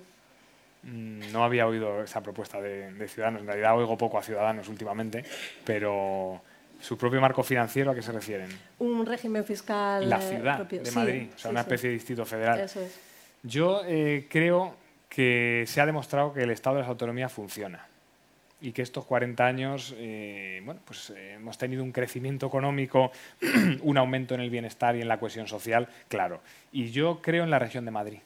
Mm, 0.83 1.31
no 1.31 1.43
había 1.43 1.67
oído 1.67 2.03
esa 2.03 2.21
propuesta 2.21 2.61
de, 2.61 2.93
de, 2.93 3.07
Ciudadanos. 3.07 3.41
En 3.41 3.47
realidad 3.47 3.77
oigo 3.77 3.97
poco 3.97 4.17
a 4.17 4.23
Ciudadanos 4.23 4.67
últimamente, 4.69 5.23
pero 5.65 6.41
su 6.79 6.97
propio 6.97 7.19
marco 7.19 7.43
financiero, 7.43 7.91
¿a 7.91 7.95
qué 7.95 8.01
se 8.01 8.11
refieren? 8.11 8.49
Un 8.79 9.05
régimen 9.05 9.43
fiscal 9.43 10.09
La 10.09 10.21
ciudad 10.21 10.57
propio. 10.57 10.81
de 10.81 10.91
Madrid, 10.91 11.21
sí, 11.21 11.27
o 11.27 11.37
sea, 11.37 11.41
sí, 11.41 11.47
una 11.49 11.63
sí. 11.63 11.67
especie 11.67 11.89
de 11.89 11.93
distrito 11.93 12.25
federal. 12.25 12.59
Eso 12.61 12.81
es. 12.81 12.99
Yo 13.43 13.81
eh, 13.85 14.27
creo 14.29 14.75
que 15.09 15.63
se 15.67 15.81
ha 15.81 15.85
demostrado 15.85 16.33
que 16.33 16.41
el 16.41 16.51
Estado 16.51 16.77
de 16.77 16.81
las 16.81 16.89
autonomías 16.89 17.31
funciona 17.31 17.85
y 18.61 18.71
que 18.71 18.81
estos 18.81 19.05
40 19.05 19.45
años 19.45 19.95
eh, 19.97 20.61
bueno, 20.65 20.81
pues, 20.85 21.11
eh, 21.11 21.33
hemos 21.35 21.57
tenido 21.57 21.83
un 21.83 21.91
crecimiento 21.91 22.47
económico, 22.47 23.11
un 23.81 23.97
aumento 23.97 24.35
en 24.35 24.41
el 24.41 24.49
bienestar 24.49 24.95
y 24.95 25.01
en 25.01 25.07
la 25.07 25.19
cohesión 25.19 25.47
social, 25.47 25.87
claro. 26.07 26.41
Y 26.71 26.91
yo 26.91 27.21
creo 27.21 27.43
en 27.43 27.49
la 27.49 27.59
región 27.59 27.85
de 27.85 27.91
Madrid. 27.91 28.19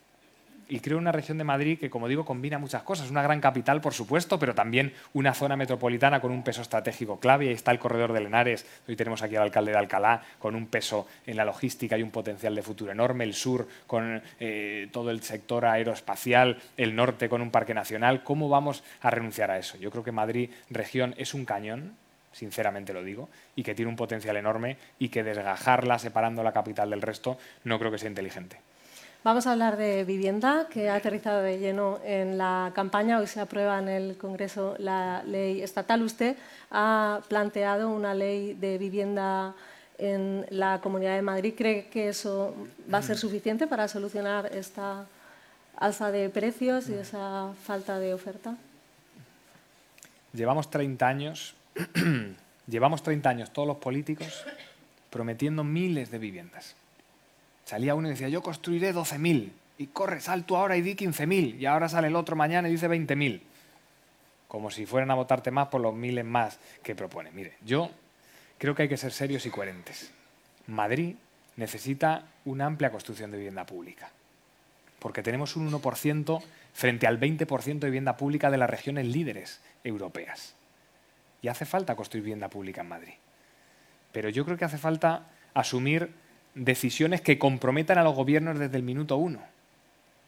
Y 0.70 0.80
creo 0.80 0.98
una 0.98 1.12
región 1.12 1.38
de 1.38 1.44
Madrid 1.44 1.80
que, 1.80 1.90
como 1.90 2.08
digo, 2.08 2.26
combina 2.26 2.58
muchas 2.58 2.84
cosas. 2.84 3.10
Una 3.12 3.22
gran 3.22 3.42
capital, 3.42 3.82
por 3.82 3.94
supuesto, 3.94 4.40
pero 4.40 4.56
también 4.56 4.94
una 5.14 5.34
zona 5.34 5.56
metropolitana 5.56 6.22
con 6.22 6.32
un 6.32 6.44
peso 6.44 6.62
estratégico 6.62 7.20
clave. 7.20 7.48
Ahí 7.48 7.54
está 7.54 7.72
el 7.72 7.80
corredor 7.80 8.14
de 8.14 8.22
Lenares. 8.22 8.66
Hoy 8.88 8.96
tenemos 8.96 9.22
aquí 9.22 9.36
al 9.36 9.44
alcalde 9.44 9.72
de 9.72 9.78
Alcalá 9.78 10.22
con 10.40 10.56
un 10.56 10.68
peso 10.68 11.08
en 11.26 11.38
la 11.38 11.46
logística 11.46 11.98
y 11.98 12.04
un 12.04 12.12
potencial 12.12 12.56
de 12.56 12.64
futuro 12.64 12.92
enorme. 12.92 13.24
El 13.24 13.34
sur 13.34 13.68
con 13.88 14.22
eh, 14.40 14.88
todo 14.92 15.12
el 15.12 15.22
sector 15.22 15.66
aeroespacial. 15.66 16.60
El 16.78 16.96
norte 16.96 17.30
con 17.30 17.42
un 17.42 17.52
parque 17.52 17.74
nacional. 17.74 18.24
¿Cómo 18.24 18.50
vamos 18.50 18.84
a 19.02 19.10
renunciar 19.10 19.52
a 19.52 19.58
eso? 19.58 19.78
Yo 19.78 19.92
creo 19.92 20.04
que 20.04 20.12
Madrid, 20.12 20.50
región, 20.70 21.14
es 21.18 21.34
un 21.34 21.46
cañón 21.46 21.96
sinceramente 22.34 22.94
lo 22.94 23.04
digo, 23.04 23.30
y 23.56 23.64
que 23.64 23.76
tiene 23.76 23.90
un 23.90 23.96
potencial 23.96 24.36
enorme 24.36 24.78
y 25.00 25.10
que 25.10 25.24
desgajarla 25.24 26.00
separando 26.00 26.44
la 26.44 26.52
capital 26.52 26.90
del 26.90 27.02
resto 27.02 27.38
no 27.64 27.80
creo 27.80 27.92
que 27.92 28.00
sea 28.00 28.10
inteligente. 28.10 28.58
Vamos 29.24 29.48
a 29.48 29.54
hablar 29.54 29.78
de 29.78 30.04
vivienda, 30.04 30.68
que 30.70 30.90
ha 30.90 30.96
aterrizado 30.96 31.42
de 31.42 31.58
lleno 31.58 31.98
en 32.04 32.38
la 32.38 32.74
campaña. 32.76 33.20
Hoy 33.20 33.28
se 33.28 33.40
aprueba 33.40 33.80
en 33.80 33.88
el 33.88 34.18
Congreso 34.18 34.76
la 34.80 35.24
ley 35.24 35.62
estatal. 35.62 36.02
Usted 36.02 36.36
ha 36.72 37.22
planteado 37.30 37.90
una 37.90 38.14
ley 38.14 38.54
de 38.54 38.78
vivienda 38.78 39.56
en 39.98 40.46
la 40.50 40.82
Comunidad 40.82 41.16
de 41.16 41.22
Madrid. 41.22 41.54
¿Cree 41.58 41.86
que 41.86 42.10
eso 42.10 42.54
va 42.94 42.98
a 42.98 43.02
ser 43.02 43.18
suficiente 43.18 43.66
para 43.66 43.88
solucionar 43.88 44.48
esta 44.54 45.06
alza 45.78 46.12
de 46.12 46.30
precios 46.30 46.90
y 46.90 46.96
esa 46.96 47.54
falta 47.64 48.00
de 48.00 48.14
oferta? 48.14 48.58
Llevamos 50.34 50.70
30 50.70 51.08
años, 51.08 51.56
llevamos 52.68 53.02
30 53.02 53.30
años 53.30 53.54
todos 53.54 53.70
los 53.70 53.78
políticos 53.78 54.44
prometiendo 55.10 55.64
miles 55.64 56.12
de 56.12 56.18
viviendas. 56.18 56.76
Salía 57.66 57.96
uno 57.96 58.08
y 58.08 58.12
decía, 58.12 58.30
yo 58.30 58.42
construiré 58.42 58.94
12.000. 58.94 59.52
Y 59.78 59.88
corre, 59.88 60.22
sal 60.22 60.46
tú 60.46 60.56
ahora 60.56 60.78
y 60.78 60.82
di 60.82 60.96
15.000. 60.96 61.60
Y 61.60 61.66
ahora 61.66 61.90
sale 61.90 62.08
el 62.08 62.16
otro 62.16 62.36
mañana 62.36 62.68
y 62.68 62.72
dice 62.72 62.90
20.000. 62.90 63.42
Como 64.48 64.70
si 64.70 64.86
fueran 64.86 65.12
a 65.12 65.16
votarte 65.16 65.50
más 65.52 65.70
por 65.70 65.82
los 65.82 65.96
miles 65.96 66.26
más 66.26 66.60
que 66.84 66.96
propone. 66.96 67.32
Mire, 67.32 67.54
yo 67.66 67.90
creo 68.58 68.76
que 68.76 68.84
hay 68.84 68.90
que 68.90 68.98
ser 68.98 69.12
serios 69.12 69.46
y 69.46 69.50
coherentes. 69.50 70.12
Madrid 70.68 71.16
necesita 71.56 72.26
una 72.46 72.66
amplia 72.66 72.92
construcción 72.92 73.32
de 73.32 73.38
vivienda 73.38 73.66
pública. 73.66 74.12
Porque 75.00 75.24
tenemos 75.24 75.56
un 75.56 75.72
1% 75.72 76.44
frente 76.74 77.08
al 77.08 77.20
20% 77.20 77.80
de 77.80 77.88
vivienda 77.88 78.16
pública 78.16 78.50
de 78.50 78.58
las 78.58 78.70
regiones 78.70 79.08
líderes 79.08 79.60
europeas. 79.84 80.56
Y 81.42 81.48
hace 81.48 81.66
falta 81.66 81.96
construir 81.96 82.24
vivienda 82.24 82.50
pública 82.50 82.82
en 82.82 82.88
Madrid. 82.88 83.14
Pero 84.12 84.30
yo 84.30 84.46
creo 84.46 84.58
que 84.58 84.66
hace 84.66 84.78
falta 84.78 85.28
asumir 85.54 86.14
decisiones 86.56 87.22
que 87.22 87.40
comprometan 87.40 87.98
a 87.98 88.04
los 88.04 88.16
gobiernos 88.16 88.60
desde 88.60 88.78
el 88.78 88.84
minuto 88.84 89.18
uno. 89.18 89.40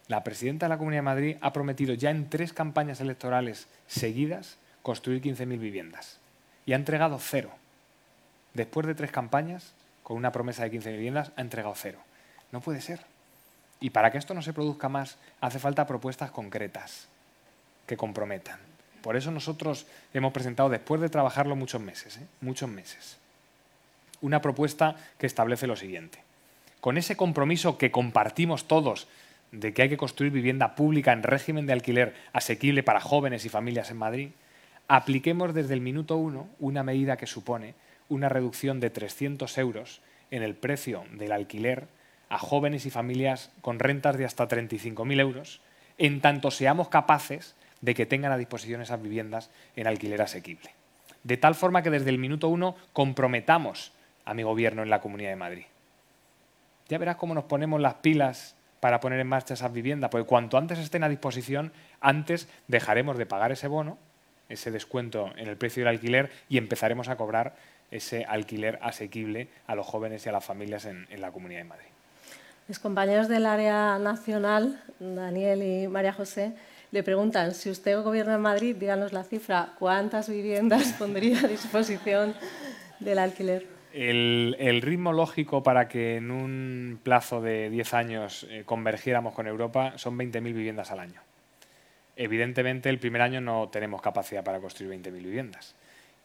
La 0.08 0.22
presidenta 0.22 0.66
de 0.66 0.70
la 0.70 0.78
Comunidad 0.78 1.00
de 1.00 1.04
Madrid 1.04 1.36
ha 1.40 1.52
prometido 1.52 1.94
ya 1.94 2.10
en 2.10 2.28
tres 2.28 2.52
campañas 2.52 3.00
electorales 3.00 3.66
seguidas 3.86 4.56
construir 4.82 5.20
15.000 5.20 5.58
viviendas 5.58 6.18
y 6.64 6.72
ha 6.72 6.76
entregado 6.76 7.18
cero. 7.20 7.50
Después 8.54 8.86
de 8.86 8.94
tres 8.94 9.10
campañas, 9.10 9.72
con 10.02 10.16
una 10.16 10.32
promesa 10.32 10.62
de 10.62 10.72
15.000 10.72 10.92
viviendas, 10.92 11.32
ha 11.36 11.40
entregado 11.40 11.74
cero. 11.76 11.98
No 12.52 12.60
puede 12.60 12.80
ser. 12.80 13.00
Y 13.80 13.90
para 13.90 14.10
que 14.10 14.18
esto 14.18 14.32
no 14.32 14.42
se 14.42 14.52
produzca 14.52 14.88
más, 14.88 15.18
hace 15.40 15.58
falta 15.58 15.86
propuestas 15.86 16.30
concretas 16.30 17.08
que 17.86 17.96
comprometan. 17.96 18.58
Por 19.02 19.16
eso 19.16 19.30
nosotros 19.30 19.86
hemos 20.14 20.32
presentado, 20.32 20.68
después 20.68 21.00
de 21.00 21.08
trabajarlo 21.08 21.54
muchos 21.54 21.80
meses, 21.80 22.16
¿eh? 22.16 22.26
muchos 22.40 22.68
meses, 22.68 23.18
una 24.20 24.40
propuesta 24.40 24.96
que 25.18 25.26
establece 25.26 25.66
lo 25.66 25.76
siguiente. 25.76 26.18
Con 26.80 26.98
ese 26.98 27.16
compromiso 27.16 27.78
que 27.78 27.90
compartimos 27.90 28.68
todos 28.68 29.08
de 29.52 29.72
que 29.72 29.82
hay 29.82 29.88
que 29.88 29.96
construir 29.96 30.32
vivienda 30.32 30.74
pública 30.74 31.12
en 31.12 31.22
régimen 31.22 31.66
de 31.66 31.72
alquiler 31.72 32.14
asequible 32.32 32.82
para 32.82 33.00
jóvenes 33.00 33.44
y 33.44 33.48
familias 33.48 33.90
en 33.90 33.96
Madrid, 33.96 34.28
apliquemos 34.88 35.54
desde 35.54 35.74
el 35.74 35.80
minuto 35.80 36.16
uno 36.16 36.48
una 36.58 36.82
medida 36.82 37.16
que 37.16 37.26
supone 37.26 37.74
una 38.08 38.28
reducción 38.28 38.80
de 38.80 38.90
300 38.90 39.58
euros 39.58 40.00
en 40.30 40.42
el 40.42 40.54
precio 40.54 41.04
del 41.12 41.32
alquiler 41.32 41.86
a 42.28 42.38
jóvenes 42.38 42.86
y 42.86 42.90
familias 42.90 43.50
con 43.60 43.78
rentas 43.78 44.16
de 44.16 44.24
hasta 44.24 44.48
35.000 44.48 45.20
euros, 45.20 45.60
en 45.98 46.20
tanto 46.20 46.50
seamos 46.50 46.88
capaces 46.88 47.54
de 47.80 47.94
que 47.94 48.06
tengan 48.06 48.32
a 48.32 48.38
disposición 48.38 48.80
esas 48.80 49.02
viviendas 49.02 49.50
en 49.76 49.86
alquiler 49.86 50.22
asequible. 50.22 50.70
De 51.22 51.36
tal 51.36 51.54
forma 51.54 51.82
que 51.82 51.90
desde 51.90 52.10
el 52.10 52.18
minuto 52.18 52.48
uno 52.48 52.76
comprometamos 52.92 53.92
a 54.26 54.34
mi 54.34 54.42
gobierno 54.42 54.82
en 54.82 54.90
la 54.90 55.00
Comunidad 55.00 55.30
de 55.30 55.36
Madrid. 55.36 55.64
Ya 56.88 56.98
verás 56.98 57.16
cómo 57.16 57.34
nos 57.34 57.44
ponemos 57.44 57.80
las 57.80 57.94
pilas 57.94 58.54
para 58.80 59.00
poner 59.00 59.18
en 59.18 59.26
marcha 59.26 59.54
esas 59.54 59.72
viviendas, 59.72 60.10
porque 60.10 60.26
cuanto 60.26 60.58
antes 60.58 60.78
estén 60.78 61.02
a 61.02 61.08
disposición, 61.08 61.72
antes 62.00 62.48
dejaremos 62.68 63.16
de 63.16 63.26
pagar 63.26 63.50
ese 63.50 63.68
bono, 63.68 63.98
ese 64.48 64.70
descuento 64.70 65.32
en 65.36 65.48
el 65.48 65.56
precio 65.56 65.80
del 65.80 65.94
alquiler 65.94 66.30
y 66.48 66.58
empezaremos 66.58 67.08
a 67.08 67.16
cobrar 67.16 67.56
ese 67.90 68.24
alquiler 68.24 68.78
asequible 68.82 69.48
a 69.66 69.74
los 69.74 69.86
jóvenes 69.86 70.26
y 70.26 70.28
a 70.28 70.32
las 70.32 70.44
familias 70.44 70.84
en, 70.84 71.06
en 71.10 71.20
la 71.20 71.32
Comunidad 71.32 71.60
de 71.60 71.64
Madrid. 71.64 71.86
Mis 72.68 72.78
compañeros 72.78 73.28
del 73.28 73.46
área 73.46 73.98
nacional, 73.98 74.82
Daniel 74.98 75.62
y 75.62 75.88
María 75.88 76.12
José, 76.12 76.52
le 76.90 77.02
preguntan, 77.02 77.54
si 77.54 77.70
usted 77.70 78.00
gobierna 78.02 78.34
en 78.34 78.40
Madrid, 78.40 78.76
díganos 78.76 79.12
la 79.12 79.24
cifra, 79.24 79.74
¿cuántas 79.78 80.28
viviendas 80.28 80.92
pondría 80.98 81.40
a 81.40 81.48
disposición 81.48 82.34
del 83.00 83.18
alquiler? 83.18 83.75
El, 83.98 84.82
ritmo 84.82 85.14
lógico 85.14 85.62
para 85.62 85.88
que 85.88 86.16
en 86.16 86.30
un 86.30 87.00
plazo 87.02 87.40
de 87.40 87.70
10 87.70 87.94
años 87.94 88.46
eh, 88.50 88.62
convergiéramos 88.66 89.32
con 89.32 89.46
Europa 89.46 89.94
son 89.96 90.18
20.000 90.18 90.42
viviendas 90.42 90.90
al 90.90 91.00
año. 91.00 91.22
Evidentemente, 92.14 92.90
el 92.90 92.98
primer 92.98 93.22
año 93.22 93.40
no 93.40 93.70
tenemos 93.70 94.02
capacidad 94.02 94.44
para 94.44 94.60
construir 94.60 94.92
20.000 94.92 95.12
viviendas. 95.12 95.74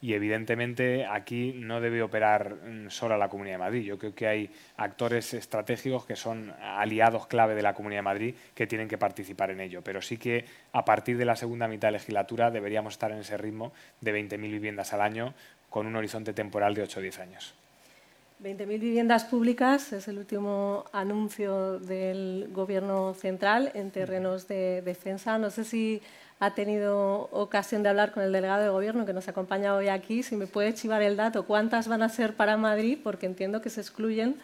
Y 0.02 0.12
evidentemente 0.12 1.06
aquí 1.06 1.54
no 1.56 1.80
debe 1.80 2.02
operar 2.02 2.56
mm, 2.56 2.90
solo 2.90 3.16
la 3.16 3.30
Comunidad 3.30 3.54
de 3.54 3.64
Madrid. 3.64 3.84
Yo 3.84 3.98
creo 3.98 4.14
que 4.14 4.26
hay 4.26 4.50
actores 4.76 5.32
estratégicos 5.32 6.04
que 6.04 6.14
son 6.14 6.52
aliados 6.60 7.26
clave 7.26 7.54
de 7.54 7.62
la 7.62 7.72
Comunidad 7.72 8.00
de 8.00 8.02
Madrid 8.02 8.34
que 8.54 8.66
tienen 8.66 8.86
que 8.86 8.98
participar 8.98 9.50
en 9.50 9.60
ello. 9.60 9.80
Pero 9.82 10.02
sí 10.02 10.18
que 10.18 10.44
a 10.72 10.84
partir 10.84 11.16
de 11.16 11.24
la 11.24 11.36
segunda 11.36 11.68
mitad 11.68 11.88
de 11.88 11.92
legislatura 11.92 12.50
deberíamos 12.50 12.92
estar 12.94 13.12
en 13.12 13.18
ese 13.20 13.38
ritmo 13.38 13.72
de 14.02 14.12
20.000 14.12 14.38
viviendas 14.40 14.92
al 14.92 15.00
año 15.00 15.32
con 15.70 15.86
un 15.86 15.96
horizonte 15.96 16.34
temporal 16.34 16.74
de 16.74 16.82
8 16.82 16.98
o 16.98 17.02
10 17.02 17.18
años. 17.20 17.61
20.000 18.42 18.66
viviendas 18.66 19.24
públicas 19.24 19.92
es 19.92 20.08
el 20.08 20.18
último 20.18 20.84
anuncio 20.92 21.78
del 21.78 22.48
Gobierno 22.50 23.14
central 23.14 23.70
en 23.74 23.92
terrenos 23.92 24.48
de 24.48 24.82
defensa. 24.82 25.38
No 25.38 25.50
sé 25.50 25.64
si 25.64 26.02
ha 26.40 26.52
tenido 26.52 27.28
ocasión 27.30 27.84
de 27.84 27.90
hablar 27.90 28.10
con 28.10 28.24
el 28.24 28.32
delegado 28.32 28.64
de 28.64 28.68
Gobierno 28.68 29.06
que 29.06 29.12
nos 29.12 29.28
acompaña 29.28 29.74
hoy 29.74 29.88
aquí. 29.88 30.24
Si 30.24 30.34
me 30.34 30.48
puede 30.48 30.74
chivar 30.74 31.02
el 31.02 31.16
dato, 31.16 31.46
¿cuántas 31.46 31.86
van 31.86 32.02
a 32.02 32.08
ser 32.08 32.34
para 32.34 32.56
Madrid? 32.56 32.98
Porque 33.00 33.26
entiendo 33.26 33.62
que 33.62 33.70
se 33.70 33.80
excluyen 33.80 34.34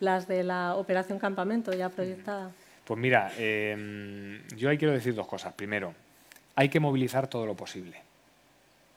las 0.00 0.28
de 0.28 0.44
la 0.44 0.74
operación 0.74 1.18
Campamento 1.18 1.72
ya 1.72 1.88
proyectada. 1.88 2.50
Pues 2.84 3.00
mira, 3.00 3.32
em, 3.38 4.46
yo 4.54 4.68
ahí 4.68 4.76
quiero 4.76 4.92
decir 4.92 5.14
dos 5.14 5.26
cosas. 5.26 5.54
Primero, 5.54 5.94
hay 6.54 6.68
que 6.68 6.78
movilizar 6.78 7.26
todo 7.26 7.46
lo 7.46 7.54
posible. 7.54 8.02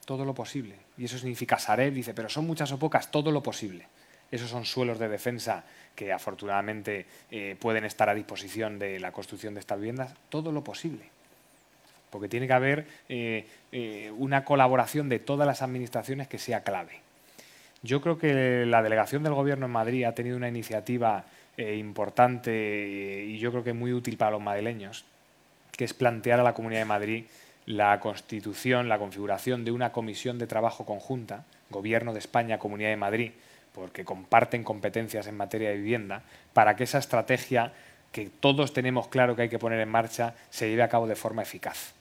Todo 0.03 0.25
lo 0.25 0.33
posible. 0.33 0.75
Y 0.97 1.05
eso 1.05 1.17
significa, 1.17 1.57
Sareb 1.57 1.93
dice, 1.93 2.13
pero 2.13 2.27
son 2.27 2.45
muchas 2.45 2.69
o 2.73 2.77
pocas, 2.77 3.09
todo 3.09 3.31
lo 3.31 3.41
posible. 3.41 3.87
Esos 4.31 4.49
son 4.49 4.65
suelos 4.65 4.99
de 4.99 5.07
defensa 5.07 5.63
que 5.95 6.13
afortunadamente 6.13 7.05
eh, 7.29 7.57
pueden 7.59 7.83
estar 7.83 8.09
a 8.09 8.15
disposición 8.15 8.79
de 8.79 8.99
la 8.99 9.11
construcción 9.11 9.53
de 9.53 9.59
estas 9.59 9.79
viviendas, 9.79 10.13
todo 10.29 10.51
lo 10.51 10.63
posible. 10.63 11.03
Porque 12.09 12.29
tiene 12.29 12.47
que 12.47 12.53
haber 12.53 12.87
eh, 13.09 13.45
eh, 13.71 14.11
una 14.17 14.45
colaboración 14.45 15.09
de 15.09 15.19
todas 15.19 15.45
las 15.45 15.61
administraciones 15.61 16.27
que 16.27 16.39
sea 16.39 16.63
clave. 16.63 17.01
Yo 17.83 18.01
creo 18.01 18.17
que 18.17 18.65
la 18.65 18.81
delegación 18.81 19.23
del 19.23 19.33
Gobierno 19.33 19.65
en 19.65 19.71
Madrid 19.71 20.05
ha 20.05 20.15
tenido 20.15 20.37
una 20.37 20.47
iniciativa 20.47 21.25
importante 21.57 23.25
y 23.27 23.37
yo 23.37 23.51
creo 23.51 23.65
que 23.65 23.73
muy 23.73 23.91
útil 23.91 24.15
para 24.15 24.31
los 24.31 24.41
madrileños, 24.41 25.03
que 25.75 25.83
es 25.83 25.93
plantear 25.93 26.39
a 26.39 26.43
la 26.43 26.53
Comunidad 26.53 26.79
de 26.79 26.85
Madrid 26.85 27.25
la 27.65 27.99
constitución, 27.99 28.87
la 28.87 28.97
configuración 28.97 29.65
de 29.65 29.71
una 29.71 29.91
comisión 29.91 30.39
de 30.39 30.47
trabajo 30.47 30.85
conjunta, 30.85 31.43
Gobierno 31.69 32.13
de 32.13 32.19
España, 32.19 32.59
Comunidad 32.59 32.89
de 32.89 32.95
Madrid, 32.95 33.31
porque 33.79 34.05
comparten 34.05 34.63
competencias 34.63 35.27
en 35.27 35.37
materia 35.37 35.69
de 35.69 35.77
vivienda, 35.77 36.23
para 36.53 36.75
que 36.75 36.83
esa 36.83 36.99
estrategia 36.99 37.73
que 38.11 38.29
todos 38.29 38.73
tenemos 38.73 39.07
claro 39.07 39.35
que 39.35 39.43
hay 39.43 39.49
que 39.49 39.59
poner 39.59 39.79
en 39.79 39.89
marcha 39.89 40.35
se 40.49 40.69
lleve 40.69 40.83
a 40.83 40.89
cabo 40.89 41.07
de 41.07 41.15
forma 41.15 41.41
eficaz. 41.41 41.93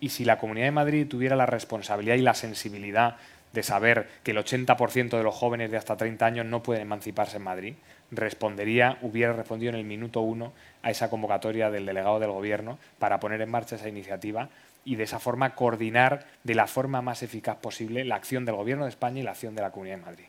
Y 0.00 0.10
si 0.10 0.24
la 0.24 0.38
Comunidad 0.38 0.66
de 0.66 0.72
Madrid 0.72 1.06
tuviera 1.08 1.36
la 1.36 1.46
responsabilidad 1.46 2.14
y 2.14 2.22
la 2.22 2.34
sensibilidad 2.34 3.16
de 3.52 3.62
saber 3.62 4.08
que 4.22 4.32
el 4.32 4.38
80% 4.38 5.16
de 5.16 5.22
los 5.22 5.34
jóvenes 5.34 5.70
de 5.70 5.76
hasta 5.76 5.96
30 5.96 6.24
años 6.26 6.46
no 6.46 6.62
pueden 6.62 6.82
emanciparse 6.82 7.38
en 7.38 7.44
Madrid, 7.44 7.74
respondería, 8.10 8.98
hubiera 9.02 9.32
respondido 9.32 9.70
en 9.70 9.78
el 9.78 9.84
minuto 9.84 10.20
uno 10.20 10.52
a 10.82 10.90
esa 10.90 11.10
convocatoria 11.10 11.70
del 11.70 11.86
delegado 11.86 12.20
del 12.20 12.30
Gobierno 12.30 12.78
para 12.98 13.20
poner 13.20 13.40
en 13.40 13.50
marcha 13.50 13.76
esa 13.76 13.88
iniciativa 13.88 14.48
y 14.84 14.96
de 14.96 15.04
esa 15.04 15.18
forma 15.18 15.54
coordinar 15.54 16.26
de 16.44 16.54
la 16.54 16.66
forma 16.66 17.02
más 17.02 17.22
eficaz 17.22 17.56
posible 17.56 18.04
la 18.04 18.16
acción 18.16 18.44
del 18.44 18.56
Gobierno 18.56 18.84
de 18.84 18.90
España 18.90 19.20
y 19.20 19.22
la 19.22 19.32
acción 19.32 19.54
de 19.54 19.62
la 19.62 19.70
Comunidad 19.70 19.98
de 19.98 20.04
Madrid. 20.04 20.24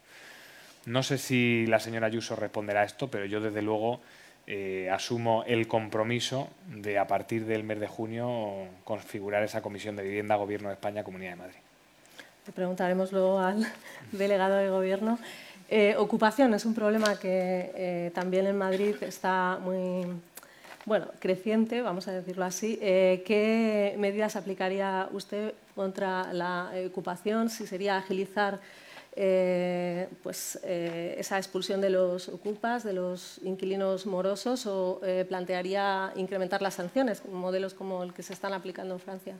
No 0.86 1.04
sé 1.04 1.18
si 1.18 1.66
la 1.68 1.80
señora 1.80 2.08
Ayuso 2.08 2.36
responderá 2.36 2.82
a 2.82 2.86
esto, 2.86 3.10
pero 3.10 3.26
yo 3.26 3.42
desde 3.42 3.62
luego 3.62 4.00
eh, 4.52 4.90
asumo 4.92 5.44
el 5.46 5.68
compromiso 5.68 6.50
de 6.68 6.98
a 6.98 7.06
partir 7.06 7.46
del 7.46 7.64
mes 7.64 7.80
de 7.80 7.88
junio 7.88 8.66
configurar 8.84 9.44
esa 9.44 9.62
comisión 9.62 9.96
de 9.96 10.04
vivienda 10.04 10.36
Gobierno 10.38 10.70
de 10.70 10.74
España 10.74 11.04
Comunidad 11.04 11.32
de 11.32 11.36
Madrid. 11.36 11.60
Le 12.48 12.54
preguntaremos 12.54 13.12
luego 13.12 13.40
al 13.40 13.68
delegado 14.12 14.56
de 14.56 14.70
Gobierno. 14.70 15.20
Eh, 15.70 15.96
ocupación 15.98 16.54
es 16.56 16.66
un 16.66 16.74
problema 16.74 17.20
que 17.20 17.72
eh, 17.76 18.12
también 18.16 18.48
en 18.48 18.58
Madrid 18.58 18.96
está 19.02 19.60
muy 19.62 20.08
bueno, 20.86 21.10
creciente, 21.20 21.84
vamos 21.84 22.08
a 22.08 22.14
decirlo 22.14 22.44
así. 22.46 22.78
¿Qué 22.78 23.94
medidas 24.00 24.36
aplicaría 24.36 25.10
usted 25.12 25.54
contra 25.76 26.34
la 26.34 26.72
ocupación? 26.88 27.52
Si 27.52 27.68
sería 27.68 27.98
agilizar 27.98 28.60
eh, 29.22 30.08
pues, 30.24 30.58
eh, 30.64 31.16
esa 31.18 31.36
expulsión 31.36 31.82
de 31.82 31.90
los 31.90 32.30
ocupas, 32.30 32.86
de 32.86 32.94
los 32.94 33.42
inquilinos 33.44 34.06
morosos, 34.06 34.66
o 34.66 35.02
eh, 35.04 35.26
plantearía 35.28 36.14
incrementar 36.16 36.62
las 36.62 36.76
sanciones, 36.76 37.26
modelos 37.26 37.74
como 37.74 38.02
el 38.02 38.14
que 38.14 38.24
se 38.24 38.32
están 38.32 38.54
aplicando 38.54 38.94
en 38.94 39.00
Francia? 39.02 39.36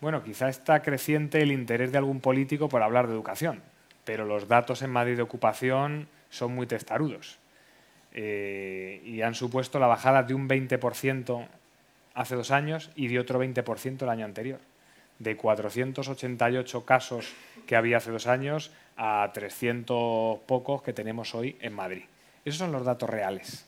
Bueno, 0.00 0.22
quizá 0.22 0.48
está 0.48 0.82
creciente 0.82 1.42
el 1.42 1.50
interés 1.50 1.90
de 1.90 1.98
algún 1.98 2.20
político 2.20 2.68
por 2.68 2.80
hablar 2.80 3.08
de 3.08 3.14
educación, 3.14 3.60
pero 4.04 4.24
los 4.24 4.46
datos 4.46 4.82
en 4.82 4.90
Madrid 4.90 5.16
de 5.16 5.22
ocupación 5.22 6.06
son 6.30 6.54
muy 6.54 6.68
testarudos. 6.68 7.40
Y 8.14 9.20
han 9.22 9.34
supuesto 9.34 9.80
la 9.80 9.88
bajada 9.88 10.22
de 10.22 10.32
un 10.32 10.48
20% 10.48 11.48
hace 12.14 12.36
dos 12.36 12.52
años 12.52 12.92
y 12.94 13.08
de 13.08 13.18
otro 13.18 13.42
20% 13.42 14.02
el 14.02 14.08
año 14.08 14.24
anterior 14.24 14.60
de 15.18 15.36
488 15.36 16.84
casos 16.84 17.32
que 17.66 17.76
había 17.76 17.98
hace 17.98 18.10
dos 18.10 18.26
años 18.26 18.70
a 18.96 19.30
300 19.32 20.40
pocos 20.40 20.82
que 20.82 20.92
tenemos 20.92 21.34
hoy 21.34 21.56
en 21.60 21.72
Madrid. 21.72 22.04
Esos 22.44 22.58
son 22.58 22.72
los 22.72 22.84
datos 22.84 23.08
reales. 23.08 23.66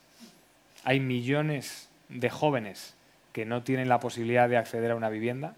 Hay 0.84 1.00
millones 1.00 1.88
de 2.08 2.30
jóvenes 2.30 2.94
que 3.32 3.44
no 3.44 3.62
tienen 3.62 3.88
la 3.88 4.00
posibilidad 4.00 4.48
de 4.48 4.56
acceder 4.56 4.90
a 4.90 4.96
una 4.96 5.08
vivienda 5.08 5.54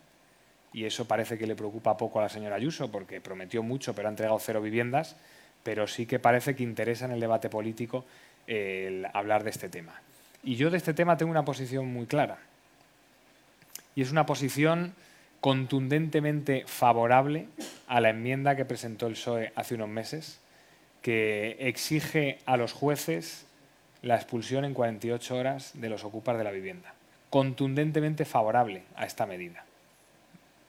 y 0.73 0.85
eso 0.85 1.07
parece 1.07 1.39
que 1.39 1.47
le 1.47 1.57
preocupa 1.57 1.97
poco 1.97 2.19
a 2.19 2.23
la 2.23 2.29
señora 2.29 2.57
Ayuso 2.57 2.91
porque 2.91 3.21
prometió 3.21 3.63
mucho 3.63 3.95
pero 3.95 4.09
ha 4.09 4.11
entregado 4.11 4.39
cero 4.39 4.61
viviendas, 4.61 5.17
pero 5.63 5.87
sí 5.87 6.07
que 6.07 6.19
parece 6.19 6.55
que 6.55 6.63
interesa 6.63 7.05
en 7.05 7.13
el 7.13 7.21
debate 7.21 7.49
político 7.49 8.05
el 8.47 9.07
hablar 9.13 9.45
de 9.45 9.51
este 9.51 9.69
tema. 9.69 10.01
Y 10.43 10.57
yo 10.57 10.71
de 10.71 10.77
este 10.79 10.95
tema 10.95 11.17
tengo 11.17 11.31
una 11.31 11.45
posición 11.45 11.87
muy 11.93 12.07
clara. 12.07 12.39
Y 13.95 14.03
es 14.03 14.13
una 14.13 14.25
posición 14.27 14.95
contundentemente 15.41 16.65
favorable 16.67 17.49
a 17.87 18.01
la 18.01 18.11
enmienda 18.11 18.57
que 18.57 18.65
presentó 18.65 19.07
el 19.07 19.15
PSOE 19.15 19.53
hace 19.55 19.75
unos 19.75 19.89
meses, 19.89 20.41
que 21.03 21.57
exige 21.61 22.39
a 22.45 22.57
los 22.57 22.73
jueces 22.73 23.47
la 24.03 24.17
expulsión 24.17 24.65
en 24.65 24.75
48 24.75 25.37
horas 25.37 25.73
de 25.75 25.89
los 25.89 26.05
ocupas 26.05 26.39
de 26.39 26.45
la 26.45 26.51
vivienda. 26.51 26.95
Contundentemente 27.31 28.25
favorable 28.25 28.83
a 28.97 29.05
esta 29.05 29.27
medida, 29.27 29.65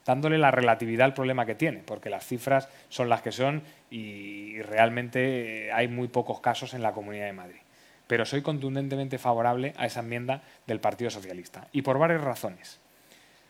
dándole 0.05 0.37
la 0.37 0.51
relatividad 0.51 1.05
al 1.05 1.13
problema 1.13 1.45
que 1.45 1.55
tiene, 1.55 1.79
porque 1.85 2.09
las 2.09 2.25
cifras 2.25 2.67
son 2.89 3.09
las 3.09 3.21
que 3.21 3.31
son 3.31 3.63
y 3.89 4.61
realmente 4.63 5.71
hay 5.71 5.87
muy 5.87 6.09
pocos 6.09 6.41
casos 6.41 6.73
en 6.73 6.81
la 6.81 6.93
Comunidad 6.93 7.25
de 7.25 7.33
Madrid. 7.33 7.59
Pero 8.07 8.25
soy 8.25 8.41
contundentemente 8.41 9.19
favorable 9.19 9.73
a 9.77 9.85
esa 9.85 9.99
enmienda 9.99 10.41
del 10.67 10.79
Partido 10.79 11.11
Socialista, 11.11 11.67
y 11.71 11.81
por 11.81 11.99
varias 11.99 12.21
razones. 12.21 12.79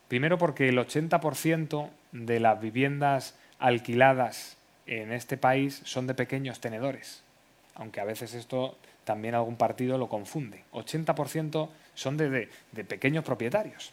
Primero 0.09 0.39
porque 0.39 0.67
el 0.67 0.77
80% 0.77 1.87
de 2.11 2.39
las 2.39 2.59
viviendas 2.59 3.35
alquiladas 3.59 4.57
en 4.87 5.13
este 5.13 5.37
país 5.37 5.81
son 5.85 6.07
de 6.07 6.15
pequeños 6.15 6.59
tenedores, 6.59 7.21
aunque 7.75 8.01
a 8.01 8.05
veces 8.05 8.33
esto 8.33 8.75
también 9.03 9.35
algún 9.35 9.55
partido 9.55 9.99
lo 9.99 10.09
confunde. 10.09 10.63
80% 10.73 11.69
son 11.93 12.17
de, 12.17 12.49
pequeños 12.87 13.23
propietarios. 13.23 13.91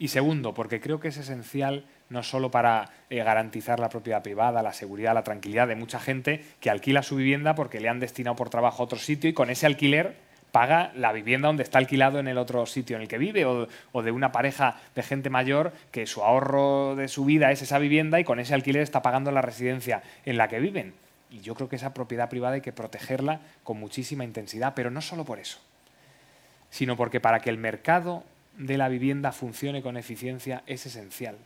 Y 0.00 0.08
segundo, 0.08 0.54
porque 0.54 0.80
creo 0.80 0.98
que 0.98 1.08
es 1.08 1.18
esencial 1.18 1.84
no 2.08 2.24
solo 2.24 2.50
para 2.50 2.90
eh, 3.10 3.22
garantizar 3.22 3.78
la 3.78 3.90
propiedad 3.90 4.24
privada, 4.24 4.60
la 4.62 4.72
seguridad, 4.72 5.14
la 5.14 5.22
tranquilidad 5.22 5.68
de 5.68 5.76
mucha 5.76 6.00
gente 6.00 6.44
que 6.58 6.68
alquila 6.68 7.04
su 7.04 7.14
vivienda 7.14 7.54
porque 7.54 7.78
le 7.78 7.88
han 7.88 8.00
destinado 8.00 8.34
por 8.34 8.50
trabajo 8.50 8.82
a 8.82 8.86
otro 8.86 8.98
sitio 8.98 9.30
y 9.30 9.34
con 9.34 9.50
ese 9.50 9.66
alquiler 9.66 10.16
paga 10.52 10.92
la 10.94 11.12
vivienda 11.12 11.48
donde 11.48 11.62
está 11.62 11.78
alquilado 11.78 12.18
en 12.18 12.28
el 12.28 12.38
otro 12.38 12.66
sitio 12.66 12.96
en 12.96 13.02
el 13.02 13.08
que 13.08 13.18
vive, 13.18 13.44
o, 13.44 13.66
de 14.02 14.10
una 14.10 14.32
pareja 14.32 14.80
de 14.94 15.02
gente 15.02 15.30
mayor 15.30 15.72
que 15.90 16.06
su 16.06 16.22
ahorro 16.22 16.96
de 16.96 17.08
su 17.08 17.24
vida 17.24 17.50
es 17.50 17.62
esa 17.62 17.78
vivienda 17.78 18.20
y 18.20 18.24
con 18.24 18.40
ese 18.40 18.54
alquiler 18.54 18.82
está 18.82 19.02
pagando 19.02 19.30
la 19.30 19.42
residencia 19.42 20.02
en 20.24 20.36
la 20.36 20.48
que 20.48 20.60
viven. 20.60 20.94
Y 21.30 21.40
yo 21.40 21.54
creo 21.54 21.68
que 21.68 21.76
esa 21.76 21.94
propiedad 21.94 22.28
privada 22.28 22.54
hay 22.54 22.60
que 22.60 22.72
protegerla 22.72 23.40
con 23.62 23.78
muchísima 23.78 24.24
intensidad, 24.24 24.74
pero 24.74 24.90
no 24.90 25.00
solo 25.00 25.24
por 25.24 25.38
eso, 25.38 25.58
sino 26.70 26.96
porque 26.96 27.20
para 27.20 27.40
que 27.40 27.50
el 27.50 27.58
mercado 27.58 28.24
de 28.56 28.76
la 28.76 28.88
vivienda 28.88 29.32
funcione 29.32 29.82
con 29.82 29.96
eficiencia 29.96 30.62
es 30.66 30.86
esencial 30.86 31.36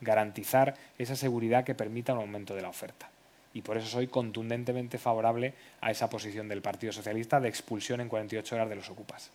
garantizar 0.00 0.74
esa 0.98 1.14
seguridad 1.14 1.64
que 1.64 1.74
permita 1.74 2.14
un 2.14 2.20
aumento 2.20 2.54
de 2.54 2.62
la 2.62 2.70
oferta 2.70 3.10
y 3.52 3.62
por 3.62 3.76
eso 3.76 3.86
soy 3.86 4.06
contundentemente 4.06 4.98
favorable 4.98 5.54
a 5.80 5.90
esa 5.90 6.08
posición 6.08 6.48
del 6.48 6.62
Partido 6.62 6.92
Socialista 6.92 7.40
de 7.40 7.48
expulsión 7.48 8.00
en 8.00 8.08
48 8.08 8.54
horas 8.54 8.68
de 8.68 8.76
los 8.76 8.90
ocupas. 8.90 9.30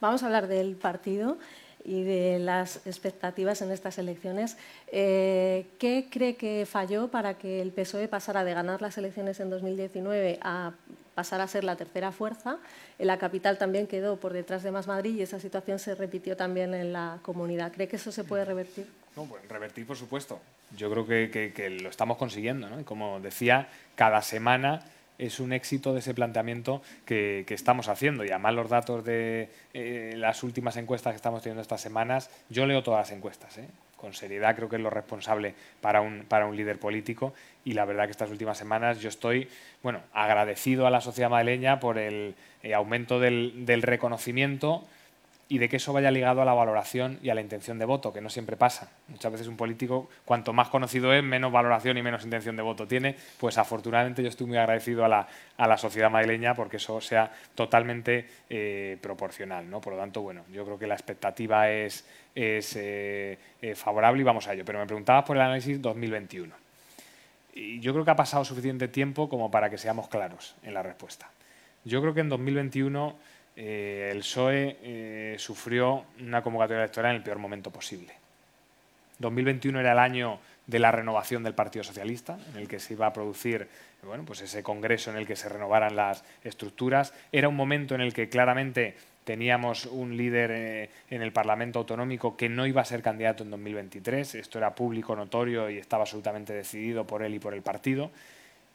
Vamos 0.00 0.22
a 0.22 0.26
hablar 0.26 0.48
del 0.48 0.76
partido 0.76 1.38
y 1.84 2.02
de 2.02 2.38
las 2.38 2.86
expectativas 2.86 3.60
en 3.62 3.70
estas 3.70 3.98
elecciones. 3.98 4.56
Eh, 4.90 5.66
¿Qué 5.78 6.08
cree 6.10 6.36
que 6.36 6.66
falló 6.66 7.08
para 7.08 7.34
que 7.34 7.60
el 7.60 7.72
PSOE 7.72 8.08
pasara 8.08 8.44
de 8.44 8.54
ganar 8.54 8.80
las 8.80 8.96
elecciones 8.96 9.38
en 9.40 9.50
2019 9.50 10.38
a 10.42 10.72
pasar 11.14 11.40
a 11.40 11.46
ser 11.46 11.62
la 11.64 11.76
tercera 11.76 12.10
fuerza? 12.10 12.56
En 12.98 13.06
la 13.06 13.18
capital 13.18 13.58
también 13.58 13.86
quedó 13.86 14.16
por 14.16 14.32
detrás 14.32 14.62
de 14.62 14.70
Más 14.70 14.86
Madrid 14.86 15.14
y 15.16 15.22
esa 15.22 15.38
situación 15.38 15.78
se 15.78 15.94
repitió 15.94 16.36
también 16.36 16.72
en 16.72 16.92
la 16.92 17.18
comunidad. 17.22 17.72
¿Cree 17.72 17.86
que 17.86 17.96
eso 17.96 18.10
se 18.10 18.24
puede 18.24 18.46
revertir? 18.46 18.86
No, 19.16 19.24
pues 19.24 19.46
revertir, 19.48 19.86
por 19.86 19.96
supuesto. 19.96 20.40
Yo 20.76 20.90
creo 20.90 21.06
que, 21.06 21.78
lo 21.80 21.88
estamos 21.88 22.16
consiguiendo. 22.16 22.68
¿no? 22.68 22.84
como 22.84 23.20
decía, 23.20 23.68
cada 23.94 24.22
semana 24.22 24.84
es 25.18 25.38
un 25.38 25.52
éxito 25.52 25.92
de 25.92 26.00
ese 26.00 26.14
planteamiento 26.14 26.82
que, 27.04 27.44
estamos 27.48 27.88
haciendo. 27.88 28.24
Y 28.24 28.30
además 28.30 28.54
los 28.54 28.70
datos 28.70 29.04
de 29.04 29.50
eh, 29.72 30.14
las 30.16 30.42
últimas 30.42 30.76
encuestas 30.76 31.12
que 31.12 31.16
estamos 31.16 31.42
teniendo 31.42 31.62
estas 31.62 31.80
semanas, 31.80 32.30
yo 32.48 32.66
leo 32.66 32.82
todas 32.82 33.08
las 33.08 33.16
encuestas. 33.16 33.56
¿eh? 33.58 33.68
Con 33.96 34.14
seriedad 34.14 34.56
creo 34.56 34.68
que 34.68 34.76
es 34.76 34.82
lo 34.82 34.90
responsable 34.90 35.54
para 35.80 36.00
un, 36.00 36.24
para 36.28 36.46
un 36.46 36.56
líder 36.56 36.80
político. 36.80 37.34
Y 37.64 37.74
la 37.74 37.84
verdad 37.84 38.06
que 38.06 38.10
estas 38.10 38.30
últimas 38.30 38.58
semanas 38.58 39.00
yo 39.00 39.08
estoy 39.08 39.48
bueno, 39.82 40.00
agradecido 40.12 40.88
a 40.88 40.90
la 40.90 41.00
sociedad 41.00 41.30
madrileña 41.30 41.78
por 41.78 41.98
el 41.98 42.34
eh, 42.64 42.74
aumento 42.74 43.20
del, 43.20 43.64
del 43.64 43.82
reconocimiento 43.82 44.84
y 45.48 45.58
de 45.58 45.68
que 45.68 45.76
eso 45.76 45.92
vaya 45.92 46.10
ligado 46.10 46.40
a 46.40 46.44
la 46.44 46.54
valoración 46.54 47.18
y 47.22 47.28
a 47.28 47.34
la 47.34 47.40
intención 47.40 47.78
de 47.78 47.84
voto, 47.84 48.12
que 48.12 48.20
no 48.20 48.30
siempre 48.30 48.56
pasa. 48.56 48.90
Muchas 49.08 49.30
veces 49.30 49.46
un 49.46 49.56
político, 49.56 50.08
cuanto 50.24 50.52
más 50.52 50.68
conocido 50.68 51.12
es, 51.12 51.22
menos 51.22 51.52
valoración 51.52 51.98
y 51.98 52.02
menos 52.02 52.24
intención 52.24 52.56
de 52.56 52.62
voto 52.62 52.86
tiene. 52.86 53.14
Pues 53.38 53.58
afortunadamente 53.58 54.22
yo 54.22 54.28
estoy 54.28 54.46
muy 54.46 54.56
agradecido 54.56 55.04
a 55.04 55.08
la, 55.08 55.28
a 55.56 55.68
la 55.68 55.76
sociedad 55.76 56.10
madrileña 56.10 56.54
porque 56.54 56.78
eso 56.78 57.00
sea 57.00 57.30
totalmente 57.54 58.26
eh, 58.48 58.96
proporcional. 59.02 59.68
¿no? 59.68 59.80
Por 59.80 59.92
lo 59.92 59.98
tanto, 59.98 60.22
bueno, 60.22 60.44
yo 60.50 60.64
creo 60.64 60.78
que 60.78 60.86
la 60.86 60.94
expectativa 60.94 61.70
es, 61.70 62.06
es 62.34 62.76
eh, 62.76 63.38
eh, 63.60 63.74
favorable 63.74 64.22
y 64.22 64.24
vamos 64.24 64.48
a 64.48 64.54
ello. 64.54 64.64
Pero 64.64 64.78
me 64.78 64.86
preguntabas 64.86 65.24
por 65.24 65.36
el 65.36 65.42
análisis 65.42 65.80
2021. 65.80 66.54
Y 67.56 67.80
yo 67.80 67.92
creo 67.92 68.04
que 68.04 68.10
ha 68.10 68.16
pasado 68.16 68.44
suficiente 68.44 68.88
tiempo 68.88 69.28
como 69.28 69.50
para 69.50 69.68
que 69.68 69.78
seamos 69.78 70.08
claros 70.08 70.56
en 70.62 70.74
la 70.74 70.82
respuesta. 70.82 71.30
Yo 71.84 72.00
creo 72.00 72.14
que 72.14 72.20
en 72.20 72.30
2021 72.30 73.14
eh, 73.56 74.08
el 74.10 74.18
PSOE 74.18 74.78
eh, 74.82 75.36
sufrió 75.38 76.04
una 76.20 76.42
convocatoria 76.42 76.82
electoral 76.82 77.12
en 77.12 77.16
el 77.16 77.22
peor 77.22 77.38
momento 77.38 77.70
posible. 77.70 78.12
2021 79.18 79.80
era 79.80 79.92
el 79.92 79.98
año 79.98 80.40
de 80.66 80.78
la 80.78 80.90
renovación 80.90 81.42
del 81.42 81.54
Partido 81.54 81.84
Socialista, 81.84 82.38
en 82.52 82.60
el 82.60 82.68
que 82.68 82.80
se 82.80 82.94
iba 82.94 83.06
a 83.06 83.12
producir 83.12 83.68
bueno, 84.02 84.24
pues 84.24 84.40
ese 84.40 84.62
congreso 84.62 85.10
en 85.10 85.16
el 85.16 85.26
que 85.26 85.36
se 85.36 85.48
renovaran 85.48 85.96
las 85.96 86.24
estructuras. 86.42 87.14
Era 87.32 87.48
un 87.48 87.56
momento 87.56 87.94
en 87.94 88.00
el 88.00 88.12
que 88.12 88.28
claramente 88.28 88.94
teníamos 89.24 89.86
un 89.86 90.16
líder 90.16 90.50
eh, 90.50 90.90
en 91.10 91.22
el 91.22 91.32
Parlamento 91.32 91.78
Autonómico 91.78 92.36
que 92.36 92.48
no 92.48 92.66
iba 92.66 92.82
a 92.82 92.84
ser 92.84 93.02
candidato 93.02 93.42
en 93.44 93.50
2023. 93.50 94.34
Esto 94.34 94.58
era 94.58 94.74
público, 94.74 95.16
notorio 95.16 95.70
y 95.70 95.78
estaba 95.78 96.02
absolutamente 96.02 96.52
decidido 96.52 97.06
por 97.06 97.22
él 97.22 97.34
y 97.34 97.38
por 97.38 97.54
el 97.54 97.62
partido 97.62 98.10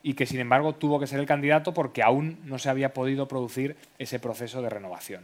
y 0.02 0.14
que 0.14 0.26
sin 0.26 0.40
embargo 0.40 0.76
tuvo 0.76 1.00
que 1.00 1.08
ser 1.08 1.20
el 1.20 1.26
candidato 1.26 1.74
porque 1.74 2.04
aún 2.04 2.40
no 2.46 2.58
se 2.58 2.70
había 2.70 2.94
podido 2.94 3.28
producir 3.28 3.76
ese 3.98 4.20
proceso 4.20 4.62
de 4.62 4.70
renovación. 4.70 5.24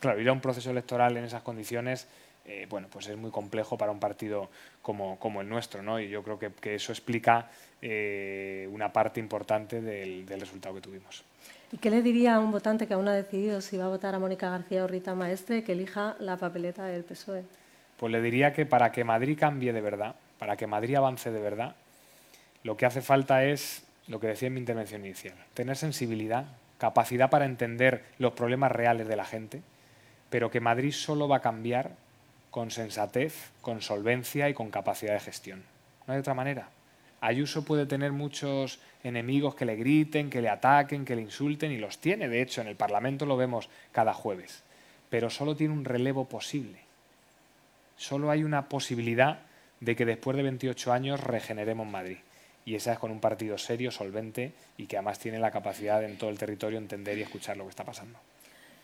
Claro, 0.00 0.20
ir 0.20 0.28
a 0.28 0.32
un 0.32 0.40
proceso 0.40 0.70
electoral 0.70 1.16
en 1.16 1.24
esas 1.24 1.42
condiciones, 1.42 2.06
eh, 2.44 2.66
bueno, 2.68 2.88
pues 2.90 3.08
es 3.08 3.16
muy 3.16 3.30
complejo 3.30 3.78
para 3.78 3.90
un 3.90 3.98
partido 3.98 4.50
como, 4.82 5.18
como 5.18 5.40
el 5.40 5.48
nuestro, 5.48 5.82
¿no? 5.82 5.98
Y 5.98 6.10
yo 6.10 6.22
creo 6.22 6.38
que, 6.38 6.52
que 6.52 6.74
eso 6.74 6.92
explica 6.92 7.48
eh, 7.80 8.68
una 8.70 8.92
parte 8.92 9.20
importante 9.20 9.80
del, 9.80 10.26
del, 10.26 10.40
resultado 10.40 10.74
que 10.74 10.82
tuvimos. 10.82 11.24
¿Y 11.72 11.78
qué 11.78 11.88
le 11.88 12.02
diría 12.02 12.34
a 12.34 12.40
un 12.40 12.52
votante 12.52 12.86
que 12.86 12.92
aún 12.92 13.06
no 13.06 13.10
ha 13.10 13.14
decidido 13.14 13.62
si 13.62 13.78
va 13.78 13.86
a 13.86 13.88
votar 13.88 14.14
a 14.14 14.18
Mónica 14.18 14.50
García 14.50 14.84
o 14.84 14.86
Rita 14.86 15.14
Maestre 15.14 15.64
que 15.64 15.72
elija 15.72 16.16
la 16.18 16.36
papeleta 16.36 16.84
del 16.84 17.04
PSOE? 17.04 17.44
Pues 17.96 18.12
le 18.12 18.20
diría 18.20 18.52
que 18.52 18.66
para 18.66 18.92
que 18.92 19.04
Madrid 19.04 19.38
cambie 19.40 19.72
de 19.72 19.80
verdad, 19.80 20.14
para 20.38 20.56
que 20.56 20.66
Madrid 20.66 20.96
avance 20.96 21.30
de 21.30 21.40
verdad, 21.40 21.76
lo 22.62 22.76
que 22.76 22.84
hace 22.84 23.00
falta 23.00 23.44
es 23.44 23.83
lo 24.06 24.20
que 24.20 24.26
decía 24.26 24.48
en 24.48 24.54
mi 24.54 24.60
intervención 24.60 25.04
inicial, 25.04 25.34
tener 25.54 25.76
sensibilidad, 25.76 26.46
capacidad 26.78 27.30
para 27.30 27.46
entender 27.46 28.04
los 28.18 28.34
problemas 28.34 28.72
reales 28.72 29.08
de 29.08 29.16
la 29.16 29.24
gente, 29.24 29.62
pero 30.30 30.50
que 30.50 30.60
Madrid 30.60 30.92
solo 30.92 31.28
va 31.28 31.38
a 31.38 31.42
cambiar 31.42 31.92
con 32.50 32.70
sensatez, 32.70 33.50
con 33.62 33.80
solvencia 33.80 34.48
y 34.48 34.54
con 34.54 34.70
capacidad 34.70 35.14
de 35.14 35.20
gestión. 35.20 35.62
No 36.06 36.14
hay 36.14 36.20
otra 36.20 36.34
manera. 36.34 36.68
Ayuso 37.20 37.64
puede 37.64 37.86
tener 37.86 38.12
muchos 38.12 38.80
enemigos 39.02 39.54
que 39.54 39.64
le 39.64 39.76
griten, 39.76 40.28
que 40.28 40.42
le 40.42 40.50
ataquen, 40.50 41.06
que 41.06 41.16
le 41.16 41.22
insulten, 41.22 41.72
y 41.72 41.78
los 41.78 41.98
tiene, 41.98 42.28
de 42.28 42.42
hecho, 42.42 42.60
en 42.60 42.68
el 42.68 42.76
Parlamento 42.76 43.24
lo 43.24 43.38
vemos 43.38 43.70
cada 43.92 44.12
jueves, 44.12 44.62
pero 45.08 45.30
solo 45.30 45.56
tiene 45.56 45.72
un 45.72 45.86
relevo 45.86 46.26
posible. 46.26 46.80
Solo 47.96 48.30
hay 48.30 48.44
una 48.44 48.68
posibilidad 48.68 49.40
de 49.80 49.96
que 49.96 50.04
después 50.04 50.36
de 50.36 50.42
28 50.42 50.92
años 50.92 51.20
regeneremos 51.20 51.86
Madrid 51.86 52.18
y 52.64 52.74
esa 52.74 52.92
es 52.92 52.98
con 52.98 53.10
un 53.10 53.20
partido 53.20 53.58
serio, 53.58 53.90
solvente 53.90 54.52
y 54.76 54.86
que 54.86 54.96
además 54.96 55.18
tiene 55.18 55.38
la 55.38 55.50
capacidad 55.50 56.02
en 56.02 56.16
todo 56.16 56.30
el 56.30 56.38
territorio 56.38 56.78
entender 56.78 57.18
y 57.18 57.22
escuchar 57.22 57.56
lo 57.56 57.64
que 57.64 57.70
está 57.70 57.84
pasando. 57.84 58.18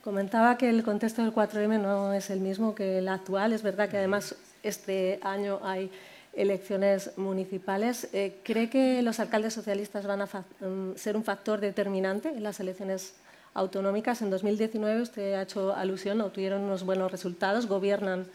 Comentaba 0.02 0.56
que 0.56 0.68
el 0.68 0.82
contexto 0.82 1.22
del 1.22 1.32
4M 1.32 1.80
no 1.80 2.12
es 2.12 2.30
el 2.30 2.40
mismo 2.40 2.74
que 2.74 2.98
el 2.98 3.08
actual. 3.08 3.52
Es 3.52 3.62
verdad 3.62 3.88
que 3.88 3.98
además 3.98 4.34
este 4.62 5.18
año 5.22 5.60
hay 5.62 5.90
elecciones 6.32 7.16
municipales. 7.18 8.08
Eh, 8.12 8.36
¿Cree 8.42 8.70
que 8.70 9.02
los 9.02 9.20
alcaldes 9.20 9.52
socialistas 9.52 10.06
van 10.06 10.22
a 10.22 10.26
mm, 10.26 10.96
ser 10.96 11.16
un 11.16 11.24
factor 11.24 11.60
determinante 11.60 12.30
en 12.30 12.42
las 12.42 12.60
elecciones 12.60 13.14
autonómicas? 13.52 14.22
En 14.22 14.30
2019 14.30 15.02
usted 15.02 15.34
ha 15.34 15.42
hecho 15.42 15.74
alusión, 15.74 16.20
obtuvieron 16.22 16.62
unos 16.62 16.84
buenos 16.84 17.12
resultados, 17.12 17.66
gobiernan 17.66 18.26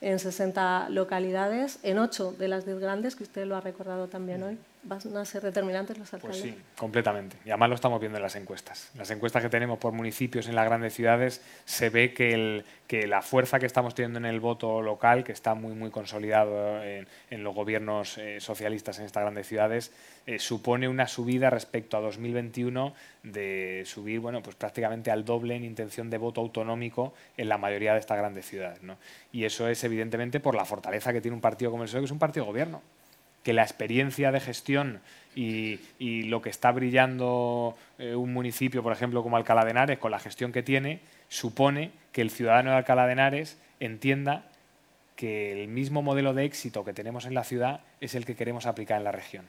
en 0.00 0.18
60 0.18 0.88
localidades, 0.88 1.80
en 1.82 1.98
8 1.98 2.32
de 2.38 2.48
las 2.48 2.64
10 2.64 2.78
grandes, 2.78 3.14
que 3.14 3.24
usted 3.24 3.44
lo 3.44 3.56
ha 3.56 3.60
recordado 3.60 4.06
también 4.06 4.42
hoy 4.42 4.58
van 4.82 5.16
a 5.16 5.24
ser 5.24 5.42
determinantes 5.42 5.98
los 5.98 6.08
pues 6.08 6.14
alcaldes? 6.14 6.40
Pues 6.40 6.54
sí, 6.54 6.62
completamente. 6.76 7.36
Y 7.44 7.50
además 7.50 7.68
lo 7.68 7.74
estamos 7.74 8.00
viendo 8.00 8.18
en 8.18 8.22
las 8.22 8.36
encuestas. 8.36 8.90
Las 8.96 9.10
encuestas 9.10 9.42
que 9.42 9.50
tenemos 9.50 9.78
por 9.78 9.92
municipios 9.92 10.48
en 10.48 10.54
las 10.54 10.64
grandes 10.64 10.94
ciudades 10.94 11.42
se 11.64 11.90
ve 11.90 12.14
que, 12.14 12.32
el, 12.32 12.64
que 12.86 13.06
la 13.06 13.20
fuerza 13.20 13.58
que 13.58 13.66
estamos 13.66 13.94
teniendo 13.94 14.18
en 14.18 14.24
el 14.24 14.40
voto 14.40 14.80
local, 14.80 15.22
que 15.22 15.32
está 15.32 15.54
muy, 15.54 15.74
muy 15.74 15.90
consolidado 15.90 16.82
en, 16.82 17.06
los 17.30 17.54
gobiernos 17.54 18.16
eh, 18.18 18.40
socialistas 18.40 18.98
en 18.98 19.04
estas 19.04 19.22
grandes 19.22 19.46
ciudades, 19.46 19.92
eh, 20.26 20.38
supone 20.38 20.88
una 20.88 21.06
subida 21.06 21.50
respecto 21.50 21.96
a 21.96 22.00
2021 22.00 22.94
de 23.22 23.82
subir 23.84 24.20
bueno, 24.20 24.42
pues 24.42 24.56
prácticamente 24.56 25.10
al 25.10 25.24
doble 25.24 25.56
en 25.56 25.64
intención 25.64 26.08
de 26.08 26.16
voto 26.16 26.40
autonómico 26.40 27.12
en 27.36 27.48
la 27.48 27.58
mayoría 27.58 27.92
de 27.92 28.00
estas 28.00 28.16
grandes 28.16 28.46
ciudades. 28.46 28.82
¿no? 28.82 28.96
Y 29.30 29.44
eso 29.44 29.68
es 29.68 29.84
evidentemente 29.84 30.40
por 30.40 30.54
la 30.54 30.64
fortaleza 30.64 31.12
que 31.12 31.20
tiene 31.20 31.34
un 31.34 31.40
partido 31.40 31.70
como 31.70 31.82
el 31.82 31.88
PSOE, 31.88 32.00
que 32.00 32.06
es 32.06 32.10
un 32.10 32.18
partido 32.18 32.46
de 32.46 32.52
gobierno 32.52 32.82
que 33.42 33.52
la 33.52 33.62
experiencia 33.62 34.32
de 34.32 34.40
gestión 34.40 35.00
y, 35.34 35.78
lo 36.24 36.42
que 36.42 36.50
está 36.50 36.72
brillando 36.72 37.76
eh, 37.98 38.14
un 38.14 38.32
municipio, 38.32 38.82
por 38.82 38.92
ejemplo, 38.92 39.22
como 39.22 39.36
Alcalá 39.36 39.64
de 39.64 39.70
Henares, 39.70 39.98
con 39.98 40.10
la 40.10 40.18
gestión 40.18 40.52
que 40.52 40.62
tiene, 40.62 41.00
supone 41.28 41.92
que 42.12 42.20
el 42.20 42.30
ciudadano 42.30 42.70
de 42.70 42.76
Alcalá 42.76 43.06
de 43.06 43.12
Henares 43.12 43.58
entienda 43.78 44.44
que 45.16 45.62
el 45.62 45.68
mismo 45.68 46.02
modelo 46.02 46.34
de 46.34 46.44
éxito 46.44 46.84
que 46.84 46.92
tenemos 46.92 47.26
en 47.26 47.34
la 47.34 47.44
ciudad 47.44 47.80
es 48.00 48.14
el 48.14 48.24
que 48.24 48.36
queremos 48.36 48.66
aplicar 48.66 48.98
en 48.98 49.04
la 49.04 49.12
región. 49.12 49.44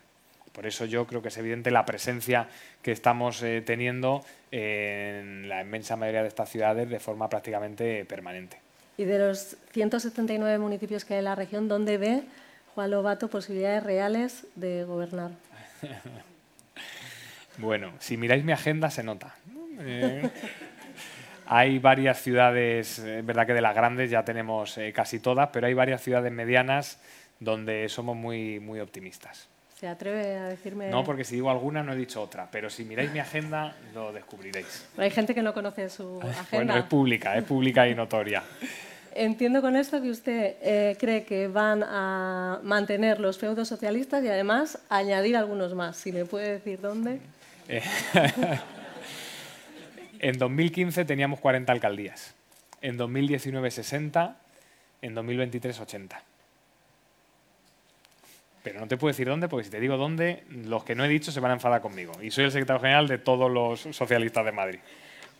Por 0.51 0.65
eso 0.65 0.85
yo 0.85 1.07
creo 1.07 1.21
que 1.21 1.29
es 1.29 1.37
evidente 1.37 1.71
la 1.71 1.85
presencia 1.85 2.47
que 2.81 2.91
estamos 2.91 3.41
eh, 3.41 3.61
teniendo 3.65 4.23
en 4.51 5.47
la 5.47 5.61
inmensa 5.61 5.95
mayoría 5.95 6.23
de 6.23 6.27
estas 6.27 6.49
ciudades 6.49 6.89
de 6.89 6.99
forma 6.99 7.29
prácticamente 7.29 8.03
permanente. 8.05 8.57
Y 8.97 9.05
de 9.05 9.17
los 9.17 9.55
179 9.71 10.57
municipios 10.59 11.05
que 11.05 11.13
hay 11.13 11.19
en 11.19 11.25
la 11.25 11.35
región, 11.35 11.69
¿dónde 11.69 11.97
ve 11.97 12.23
Juan 12.75 12.91
Lobato, 12.91 13.27
posibilidades 13.27 13.83
reales 13.83 14.47
de 14.55 14.83
gobernar. 14.85 15.31
bueno, 17.57 17.91
si 17.99 18.17
miráis 18.17 18.43
mi 18.43 18.51
agenda 18.51 18.89
se 18.89 19.03
nota. 19.03 19.35
Eh, 19.79 20.29
hay 21.47 21.79
varias 21.79 22.21
ciudades, 22.21 22.99
es 22.99 23.25
verdad 23.25 23.45
que 23.45 23.53
de 23.53 23.61
las 23.61 23.75
grandes 23.75 24.09
ya 24.09 24.23
tenemos 24.23 24.77
eh, 24.77 24.93
casi 24.93 25.19
todas, 25.19 25.49
pero 25.51 25.67
hay 25.67 25.73
varias 25.73 26.01
ciudades 26.01 26.31
medianas 26.31 26.99
donde 27.39 27.89
somos 27.89 28.15
muy, 28.15 28.59
muy 28.59 28.79
optimistas. 28.79 29.49
¿Se 29.75 29.87
atreve 29.87 30.37
a 30.37 30.45
decirme...? 30.45 30.89
No, 30.89 31.03
porque 31.03 31.23
si 31.23 31.35
digo 31.35 31.49
alguna 31.49 31.83
no 31.83 31.93
he 31.93 31.95
dicho 31.95 32.21
otra, 32.21 32.47
pero 32.51 32.69
si 32.69 32.85
miráis 32.85 33.11
mi 33.11 33.19
agenda 33.19 33.75
lo 33.93 34.13
descubriréis. 34.13 34.87
hay 34.95 35.09
gente 35.09 35.33
que 35.33 35.41
no 35.41 35.53
conoce 35.53 35.89
su 35.89 36.21
agenda. 36.21 36.45
Bueno, 36.51 36.77
es 36.77 36.83
pública, 36.85 37.35
es 37.35 37.43
pública 37.43 37.87
y 37.87 37.95
notoria. 37.95 38.43
Entiendo 39.13 39.61
con 39.61 39.75
esto 39.75 40.01
que 40.01 40.09
usted 40.09 40.55
eh, 40.61 40.95
cree 40.99 41.23
que 41.23 41.47
van 41.47 41.83
a 41.83 42.59
mantener 42.63 43.19
los 43.19 43.37
feudos 43.37 43.67
socialistas 43.67 44.23
y 44.23 44.29
además 44.29 44.79
añadir 44.89 45.35
algunos 45.35 45.73
más. 45.73 45.97
Si 45.97 46.11
me 46.11 46.25
puede 46.25 46.53
decir 46.53 46.79
dónde. 46.79 47.19
En 50.23 50.37
2015 50.37 51.03
teníamos 51.03 51.39
40 51.39 51.73
alcaldías. 51.73 52.35
En 52.83 52.95
2019 52.95 53.71
60. 53.71 54.35
En 55.01 55.15
2023 55.15 55.79
80. 55.79 56.23
Pero 58.63 58.79
no 58.79 58.87
te 58.87 58.97
puedo 58.97 59.11
decir 59.11 59.27
dónde, 59.27 59.47
porque 59.47 59.63
si 59.63 59.71
te 59.71 59.79
digo 59.79 59.97
dónde, 59.97 60.43
los 60.49 60.83
que 60.83 60.93
no 60.93 61.03
he 61.03 61.07
dicho 61.07 61.31
se 61.31 61.39
van 61.39 61.49
a 61.49 61.53
enfadar 61.55 61.81
conmigo. 61.81 62.13
Y 62.21 62.29
soy 62.29 62.43
el 62.43 62.51
secretario 62.51 62.81
general 62.81 63.07
de 63.07 63.17
todos 63.17 63.49
los 63.49 63.79
socialistas 63.95 64.45
de 64.45 64.51
Madrid. 64.51 64.79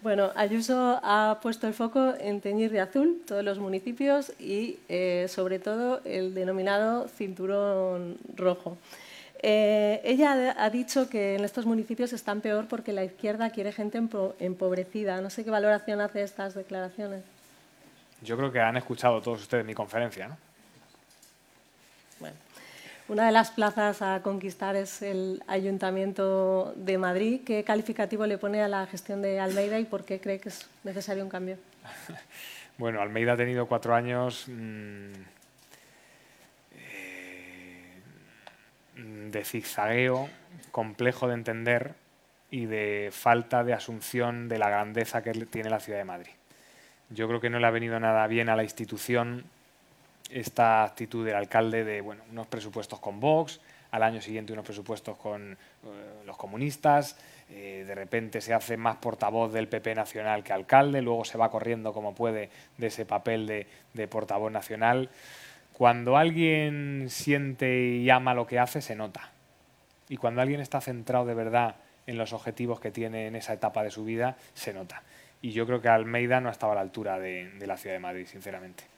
Bueno, 0.01 0.31
Ayuso 0.35 0.99
ha 1.03 1.37
puesto 1.43 1.67
el 1.67 1.75
foco 1.75 2.15
en 2.19 2.41
teñir 2.41 2.71
de 2.71 2.79
azul 2.79 3.21
todos 3.27 3.43
los 3.43 3.59
municipios 3.59 4.31
y, 4.39 4.79
eh, 4.89 5.27
sobre 5.29 5.59
todo, 5.59 6.01
el 6.05 6.33
denominado 6.33 7.07
cinturón 7.07 8.17
rojo. 8.35 8.77
Eh, 9.43 10.01
ella 10.03 10.55
ha 10.57 10.69
dicho 10.71 11.07
que 11.07 11.35
en 11.35 11.43
estos 11.43 11.67
municipios 11.67 12.13
están 12.13 12.41
peor 12.41 12.67
porque 12.67 12.93
la 12.93 13.03
izquierda 13.03 13.51
quiere 13.51 13.71
gente 13.71 14.01
empobrecida. 14.39 15.21
No 15.21 15.29
sé 15.29 15.43
qué 15.43 15.51
valoración 15.51 16.01
hace 16.01 16.23
estas 16.23 16.55
declaraciones. 16.55 17.23
Yo 18.23 18.37
creo 18.37 18.51
que 18.51 18.59
han 18.59 18.77
escuchado 18.77 19.21
todos 19.21 19.41
ustedes 19.41 19.65
mi 19.65 19.75
conferencia, 19.75 20.27
¿no? 20.27 20.37
Una 23.11 23.25
de 23.25 23.33
las 23.33 23.51
plazas 23.51 24.01
a 24.01 24.21
conquistar 24.21 24.77
es 24.77 25.01
el 25.01 25.43
Ayuntamiento 25.45 26.73
de 26.77 26.97
Madrid. 26.97 27.41
¿Qué 27.45 27.65
calificativo 27.65 28.25
le 28.25 28.37
pone 28.37 28.61
a 28.61 28.69
la 28.69 28.87
gestión 28.87 29.21
de 29.21 29.37
Almeida 29.37 29.77
y 29.79 29.83
por 29.83 30.05
qué 30.05 30.21
cree 30.21 30.39
que 30.39 30.47
es 30.47 30.69
necesario 30.85 31.21
un 31.21 31.29
cambio? 31.29 31.57
bueno, 32.77 33.01
Almeida 33.01 33.33
ha 33.33 33.35
tenido 33.35 33.65
cuatro 33.65 33.95
años 33.95 34.45
mm, 34.47 35.11
eh, 36.71 38.01
de 38.95 39.43
zigzagueo, 39.43 40.29
complejo 40.71 41.27
de 41.27 41.33
entender 41.33 41.95
y 42.49 42.65
de 42.65 43.09
falta 43.11 43.65
de 43.65 43.73
asunción 43.73 44.47
de 44.47 44.57
la 44.57 44.69
grandeza 44.69 45.21
que 45.21 45.33
tiene 45.33 45.69
la 45.69 45.81
ciudad 45.81 45.99
de 45.99 46.05
Madrid. 46.05 46.31
Yo 47.09 47.27
creo 47.27 47.41
que 47.41 47.49
no 47.49 47.59
le 47.59 47.67
ha 47.67 47.71
venido 47.71 47.99
nada 47.99 48.25
bien 48.27 48.47
a 48.47 48.55
la 48.55 48.63
institución 48.63 49.43
esta 50.31 50.83
actitud 50.83 51.25
del 51.25 51.35
alcalde 51.35 51.83
de 51.83 52.01
bueno, 52.01 52.23
unos 52.31 52.47
presupuestos 52.47 52.99
con 52.99 53.19
Vox, 53.19 53.59
al 53.91 54.03
año 54.03 54.21
siguiente 54.21 54.53
unos 54.53 54.65
presupuestos 54.65 55.17
con 55.17 55.53
eh, 55.53 55.57
los 56.25 56.37
comunistas, 56.37 57.17
eh, 57.49 57.83
de 57.85 57.95
repente 57.95 58.39
se 58.39 58.53
hace 58.53 58.77
más 58.77 58.97
portavoz 58.97 59.51
del 59.51 59.67
PP 59.67 59.93
nacional 59.95 60.43
que 60.43 60.53
alcalde, 60.53 61.01
luego 61.01 61.25
se 61.25 61.37
va 61.37 61.51
corriendo 61.51 61.91
como 61.91 62.15
puede 62.15 62.49
de 62.77 62.87
ese 62.87 63.05
papel 63.05 63.45
de, 63.45 64.07
portavoz 64.07 64.51
nacional. 64.51 65.09
Cuando 65.73 66.15
alguien 66.15 67.07
siente 67.09 67.87
y 67.87 68.09
ama 68.09 68.33
lo 68.33 68.47
que 68.47 68.59
hace, 68.59 68.81
se 68.81 68.95
nota. 68.95 69.31
Y 70.07 70.17
cuando 70.17 70.41
alguien 70.41 70.61
está 70.61 70.79
centrado 70.79 71.25
de 71.25 71.33
verdad 71.33 71.75
en 72.07 72.17
los 72.17 72.33
objetivos 72.33 72.79
que 72.79 72.91
tiene 72.91 73.27
en 73.27 73.35
esa 73.35 73.53
etapa 73.53 73.83
de 73.83 73.91
su 73.91 74.05
vida, 74.05 74.37
se 74.53 74.73
nota. 74.73 75.03
Y 75.41 75.51
yo 75.51 75.65
creo 75.65 75.81
que 75.81 75.89
Almeida 75.89 76.39
no 76.39 76.49
ha 76.49 76.51
estado 76.51 76.71
a 76.71 76.75
la 76.75 76.81
altura 76.81 77.19
de 77.19 77.65
la 77.65 77.77
ciudad 77.77 77.95
de 77.95 77.99
Madrid, 77.99 78.27
sinceramente. 78.27 78.90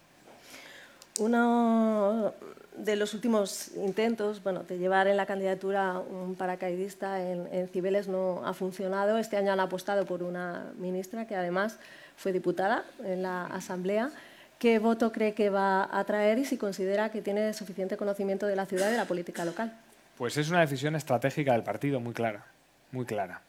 Uno 1.20 2.34
de 2.78 2.95
los 2.95 3.14
últimos 3.14 3.70
intentos 3.76 4.41
bueno, 4.41 4.64
de 4.64 4.78
llevar 4.78 5.07
en 5.07 5.18
la 5.18 5.26
candidatura 5.26 5.99
un 5.99 6.36
paracaidista 6.36 7.22
en, 7.22 7.68
Cibeles 7.70 8.07
no 8.07 8.45
ha 8.45 8.53
funcionado. 8.53 9.18
Este 9.18 9.38
año 9.38 9.51
han 9.51 9.59
apostado 9.59 10.05
por 10.05 10.24
una 10.24 10.72
ministra 10.78 11.28
que 11.28 11.36
además 11.36 11.78
fue 12.18 12.32
diputada 12.32 12.84
en 13.03 13.22
la 13.22 13.45
Asamblea. 13.45 14.09
¿Qué 14.57 14.80
voto 14.80 15.11
cree 15.11 15.34
que 15.34 15.49
va 15.49 15.89
a 15.91 16.03
traer 16.05 16.39
y 16.39 16.45
si 16.45 16.57
considera 16.57 17.09
que 17.09 17.22
tiene 17.22 17.53
suficiente 17.53 17.97
conocimiento 17.97 18.47
de 18.47 18.55
la 18.55 18.66
ciudad 18.66 18.88
y 18.88 18.91
de 18.91 18.97
la 18.97 19.05
política 19.05 19.45
local? 19.45 19.74
Pues 20.18 20.38
es 20.38 20.49
una 20.49 20.61
decisión 20.61 20.95
estratégica 20.95 21.53
del 21.53 21.64
partido 21.64 21.99
muy 21.99 22.14
clara, 22.14 22.45
muy 22.91 23.05
clara 23.05 23.41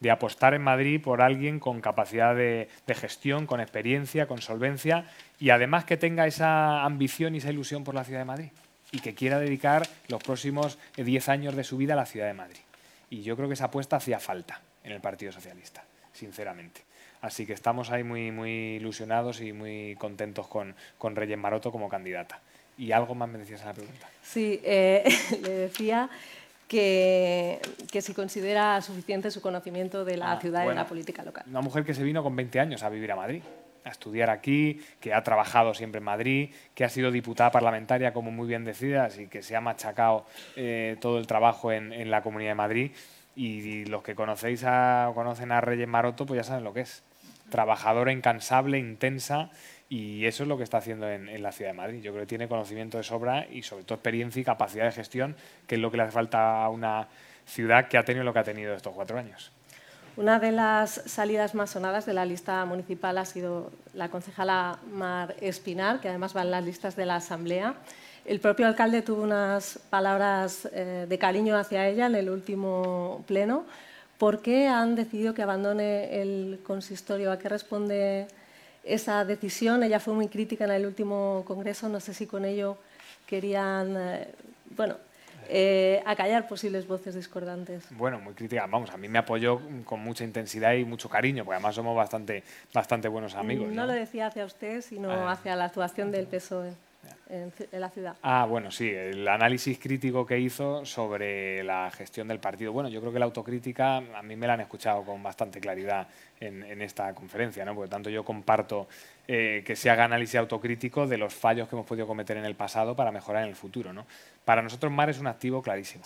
de 0.00 0.10
apostar 0.10 0.54
en 0.54 0.62
Madrid 0.62 1.00
por 1.00 1.22
alguien 1.22 1.60
con 1.60 1.80
capacidad 1.80 2.34
de, 2.34 2.68
gestión, 2.88 3.46
con 3.46 3.60
experiencia, 3.60 4.26
con 4.26 4.40
solvencia 4.40 5.04
y 5.38 5.50
además 5.50 5.84
que 5.84 5.96
tenga 5.96 6.26
esa 6.26 6.84
ambición 6.84 7.34
y 7.34 7.38
esa 7.38 7.50
ilusión 7.50 7.84
por 7.84 7.94
la 7.94 8.04
ciudad 8.04 8.20
de 8.20 8.24
Madrid 8.24 8.50
y 8.92 9.00
que 9.00 9.14
quiera 9.14 9.38
dedicar 9.38 9.86
los 10.08 10.22
próximos 10.22 10.78
10 10.96 11.28
años 11.28 11.54
de 11.54 11.64
su 11.64 11.76
vida 11.76 11.92
a 11.92 11.96
la 11.96 12.06
ciudad 12.06 12.26
de 12.26 12.34
Madrid. 12.34 12.60
Y 13.10 13.22
yo 13.22 13.36
creo 13.36 13.48
que 13.48 13.54
esa 13.54 13.66
apuesta 13.66 13.96
hacía 13.96 14.18
falta 14.18 14.60
en 14.82 14.92
el 14.92 15.00
Partido 15.00 15.32
Socialista, 15.32 15.84
sinceramente. 16.12 16.82
Así 17.20 17.46
que 17.46 17.52
estamos 17.52 17.90
ahí 17.90 18.02
muy, 18.02 18.30
muy 18.32 18.76
ilusionados 18.76 19.40
y 19.42 19.52
muy 19.52 19.94
contentos 19.96 20.48
con, 20.48 20.74
con 20.96 21.14
Reyes 21.14 21.38
Maroto 21.38 21.70
como 21.70 21.88
candidata. 21.88 22.40
¿Y 22.78 22.92
algo 22.92 23.14
más 23.14 23.28
me 23.28 23.38
decías 23.38 23.60
en 23.60 23.66
la 23.66 23.74
pregunta? 23.74 24.08
Sí, 24.22 24.60
eh, 24.64 25.04
le 25.42 25.50
decía 25.50 26.08
que, 26.70 27.60
si 28.00 28.14
considera 28.14 28.80
suficiente 28.80 29.32
su 29.32 29.40
conocimiento 29.40 30.04
de 30.04 30.16
la 30.16 30.32
ah, 30.32 30.40
ciudad 30.40 30.64
y 30.64 30.68
de 30.68 30.74
la 30.76 30.86
política 30.86 31.24
local. 31.24 31.44
Una 31.48 31.62
mujer 31.62 31.84
que 31.84 31.94
se 31.94 32.04
vino 32.04 32.22
con 32.22 32.36
20 32.36 32.60
años 32.60 32.84
a 32.84 32.88
vivir 32.88 33.10
a 33.10 33.16
Madrid, 33.16 33.42
a 33.84 33.88
estudiar 33.88 34.30
aquí, 34.30 34.80
que 35.00 35.12
ha 35.12 35.24
trabajado 35.24 35.74
siempre 35.74 35.98
en 35.98 36.04
Madrid, 36.04 36.50
que 36.76 36.84
ha 36.84 36.88
sido 36.88 37.10
diputada 37.10 37.50
parlamentaria, 37.50 38.12
como 38.12 38.30
muy 38.30 38.46
bien 38.46 38.64
decidas, 38.64 39.18
y 39.18 39.26
que 39.26 39.42
se 39.42 39.56
ha 39.56 39.60
machacado 39.60 40.26
eh, 40.54 40.96
todo 41.00 41.18
el 41.18 41.26
trabajo 41.26 41.72
en, 41.72 42.08
la 42.08 42.22
Comunidad 42.22 42.52
de 42.52 42.54
Madrid. 42.54 42.92
Y, 43.34 43.84
los 43.86 44.04
que 44.04 44.14
conocéis 44.14 44.62
a, 44.64 45.10
conocen 45.12 45.50
a 45.50 45.60
Reyes 45.60 45.88
Maroto, 45.88 46.24
pues 46.24 46.38
ya 46.38 46.44
saben 46.44 46.62
lo 46.62 46.72
que 46.72 46.82
es. 46.82 47.02
Trabajadora 47.50 48.12
incansable, 48.12 48.78
intensa 48.78 49.50
y 49.90 50.24
eso 50.24 50.44
es 50.44 50.48
lo 50.48 50.56
que 50.56 50.62
está 50.62 50.78
haciendo 50.78 51.10
en, 51.10 51.42
la 51.42 51.50
ciudad 51.50 51.72
de 51.72 51.76
Madrid. 51.76 52.00
Yo 52.00 52.12
creo 52.12 52.22
que 52.22 52.28
tiene 52.28 52.46
conocimiento 52.46 52.96
de 52.96 53.02
sobra 53.02 53.46
y 53.50 53.62
sobre 53.62 53.82
todo 53.82 53.96
experiencia 53.96 54.40
y 54.40 54.44
capacidad 54.44 54.84
de 54.84 54.92
gestión, 54.92 55.34
que 55.66 55.74
es 55.74 55.80
lo 55.80 55.90
que 55.90 55.96
le 55.96 56.04
hace 56.04 56.12
falta 56.12 56.64
a 56.64 56.68
una 56.68 57.08
ciudad 57.44 57.88
que 57.88 57.98
ha 57.98 58.04
tenido 58.04 58.24
lo 58.24 58.32
que 58.32 58.38
ha 58.38 58.44
tenido 58.44 58.72
estos 58.72 58.94
cuatro 58.94 59.18
años. 59.18 59.50
Una 60.16 60.38
de 60.38 60.52
las 60.52 61.02
salidas 61.06 61.56
más 61.56 61.70
sonadas 61.70 62.06
de 62.06 62.14
la 62.14 62.24
lista 62.24 62.64
municipal 62.66 63.18
ha 63.18 63.24
sido 63.24 63.72
la 63.92 64.10
concejala 64.10 64.78
Mar 64.92 65.34
Espinar, 65.40 66.00
que 66.00 66.08
además 66.08 66.36
va 66.36 66.42
en 66.42 66.52
las 66.52 66.64
listas 66.64 66.94
de 66.94 67.06
la 67.06 67.16
Asamblea. 67.16 67.74
El 68.24 68.38
propio 68.38 68.68
alcalde 68.68 69.02
tuvo 69.02 69.24
unas 69.24 69.80
palabras 69.90 70.68
eh, 70.72 71.06
de 71.08 71.18
cariño 71.18 71.56
hacia 71.56 71.88
ella 71.88 72.06
en 72.06 72.14
el 72.14 72.30
último 72.30 73.24
pleno. 73.26 73.64
¿Por 74.18 74.40
qué 74.40 74.68
han 74.68 74.94
decidido 74.94 75.34
que 75.34 75.42
abandone 75.42 76.20
el 76.22 76.60
consistorio? 76.62 77.32
¿A 77.32 77.38
qué 77.40 77.48
responde 77.48 78.28
esa 78.84 79.24
decisión. 79.24 79.82
Ella 79.82 80.00
fue 80.00 80.14
muy 80.14 80.28
crítica 80.28 80.64
en 80.64 80.70
el 80.72 80.86
último 80.86 81.44
congreso, 81.46 81.88
no 81.88 82.00
sé 82.00 82.14
si 82.14 82.26
con 82.26 82.44
ello 82.44 82.76
querían, 83.26 83.96
eh, 83.96 84.28
bueno, 84.76 84.96
eh, 85.48 86.02
acallar 86.06 86.46
posibles 86.46 86.86
voces 86.86 87.14
discordantes. 87.14 87.84
Bueno, 87.90 88.20
muy 88.20 88.34
crítica. 88.34 88.66
Vamos, 88.66 88.90
a 88.90 88.96
mí 88.96 89.08
me 89.08 89.18
apoyó 89.18 89.60
con 89.84 90.00
mucha 90.00 90.24
intensidad 90.24 90.74
y 90.74 90.84
mucho 90.84 91.08
cariño, 91.08 91.44
porque 91.44 91.56
además 91.56 91.74
somos 91.74 91.96
bastante, 91.96 92.42
bastante 92.72 93.08
buenos 93.08 93.34
amigos. 93.34 93.72
No, 93.72 93.86
lo 93.86 93.92
decía 93.92 94.28
hacia 94.28 94.44
usted, 94.44 94.80
sino 94.82 95.10
ah. 95.10 95.32
hacia 95.32 95.56
la 95.56 95.66
actuación 95.66 96.10
del 96.10 96.26
PSOE 96.26 96.74
en, 97.28 97.52
la 97.72 97.90
ciudad. 97.90 98.16
Ah, 98.22 98.44
bueno, 98.48 98.70
sí, 98.70 98.90
el 98.90 99.26
análisis 99.28 99.78
crítico 99.78 100.26
que 100.26 100.38
hizo 100.38 100.84
sobre 100.84 101.62
la 101.62 101.90
gestión 101.90 102.28
del 102.28 102.40
partido. 102.40 102.72
Bueno, 102.72 102.88
yo 102.88 103.00
creo 103.00 103.12
que 103.12 103.18
la 103.18 103.24
autocrítica 103.24 103.96
a 103.96 104.22
mí 104.22 104.36
me 104.36 104.46
la 104.46 104.54
han 104.54 104.60
escuchado 104.60 105.04
con 105.04 105.22
bastante 105.22 105.60
claridad 105.60 106.08
en, 106.40 106.82
esta 106.82 107.14
conferencia, 107.14 107.64
¿no? 107.64 107.74
Por 107.74 107.84
lo 107.84 107.90
tanto 107.90 108.10
yo 108.10 108.24
comparto 108.24 108.88
eh, 109.28 109.62
que 109.64 109.76
se 109.76 109.90
haga 109.90 110.04
análisis 110.04 110.36
autocrítico 110.36 111.06
de 111.06 111.18
los 111.18 111.34
fallos 111.34 111.68
que 111.68 111.76
hemos 111.76 111.86
podido 111.86 112.06
cometer 112.06 112.36
en 112.36 112.44
el 112.44 112.54
pasado 112.54 112.96
para 112.96 113.12
mejorar 113.12 113.44
en 113.44 113.50
el 113.50 113.56
futuro, 113.56 113.92
¿no? 113.92 114.06
Para 114.44 114.62
nosotros 114.62 114.90
MAR 114.90 115.10
es 115.10 115.18
un 115.18 115.26
activo 115.26 115.62
clarísimo. 115.62 116.04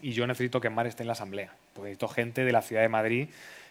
Y 0.00 0.12
yo 0.12 0.26
necesito 0.26 0.60
que 0.60 0.70
MAR 0.70 0.86
esté 0.86 1.02
en 1.02 1.08
la 1.08 1.14
Asamblea, 1.14 1.52
porque 1.74 1.88
necesito 1.88 2.08
gente 2.08 2.44
de 2.44 2.52
la 2.52 2.62
ciudad 2.62 2.82
de 2.82 2.88
Madrid 2.88 3.28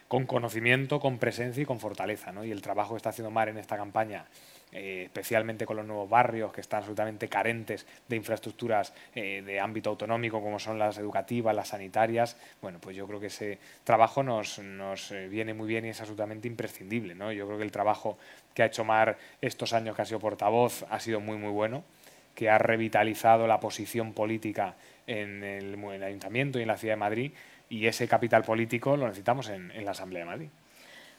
con 0.08 0.26
conocimiento, 0.26 1.00
con 1.00 1.18
presencia 1.18 1.62
y 1.62 1.66
con 1.66 1.80
fortaleza. 1.80 2.32
¿no? 2.32 2.44
Y 2.44 2.50
el 2.50 2.60
trabajo 2.60 2.94
que 2.94 2.98
está 2.98 3.10
haciendo 3.10 3.30
MAR 3.30 3.48
en 3.48 3.58
esta 3.58 3.76
campaña 3.76 4.26
eh, 4.72 5.04
especialmente 5.06 5.64
con 5.64 5.76
los 5.76 5.86
nuevos 5.86 6.10
barrios 6.10 6.52
que 6.52 6.60
están 6.60 6.78
absolutamente 6.78 7.26
carentes 7.28 7.86
de 8.06 8.16
infraestructuras 8.16 8.92
eh, 9.14 9.42
de 9.44 9.60
ámbito 9.60 9.88
autonómico 9.88 10.42
como 10.42 10.58
son 10.58 10.78
las 10.78 10.98
educativas, 10.98 11.56
las 11.56 11.68
sanitarias, 11.68 12.36
bueno, 12.60 12.78
pues 12.78 12.94
yo 12.94 13.06
creo 13.06 13.18
que 13.18 13.28
ese 13.28 13.58
trabajo 13.84 14.22
nos, 14.22 14.58
nos 14.58 15.10
eh, 15.12 15.28
viene 15.28 15.54
muy 15.54 15.68
bien 15.68 15.86
y 15.86 15.88
es 15.88 16.00
absolutamente 16.00 16.48
imprescindible. 16.48 17.14
¿no? 17.14 17.32
Yo 17.32 17.46
creo 17.46 17.56
que 17.56 17.64
el 17.64 17.72
trabajo 17.72 18.18
que 18.52 18.62
ha 18.62 18.66
hecho 18.66 18.84
Mar 18.84 19.16
estos 19.40 19.72
años 19.72 19.96
que 19.96 20.02
ha 20.02 20.04
sido 20.04 20.20
portavoz 20.20 20.84
ha 20.90 21.00
sido 21.00 21.20
muy, 21.20 21.38
muy 21.38 21.50
bueno, 21.50 21.82
que 22.34 22.50
ha 22.50 22.58
revitalizado 22.58 23.46
la 23.46 23.60
posición 23.60 24.12
política 24.12 24.74
en 25.06 25.42
el, 25.42 25.74
en 25.74 25.92
el 25.92 26.02
Ayuntamiento 26.02 26.58
y 26.58 26.62
en 26.62 26.68
la 26.68 26.76
Ciudad 26.76 26.92
de 26.92 27.00
Madrid 27.00 27.32
y 27.70 27.86
ese 27.86 28.06
capital 28.06 28.44
político 28.44 28.98
lo 28.98 29.06
necesitamos 29.06 29.48
en 29.48 29.84
la 29.84 29.92
Asamblea 29.92 30.24
de 30.24 30.30
Madrid. 30.30 30.48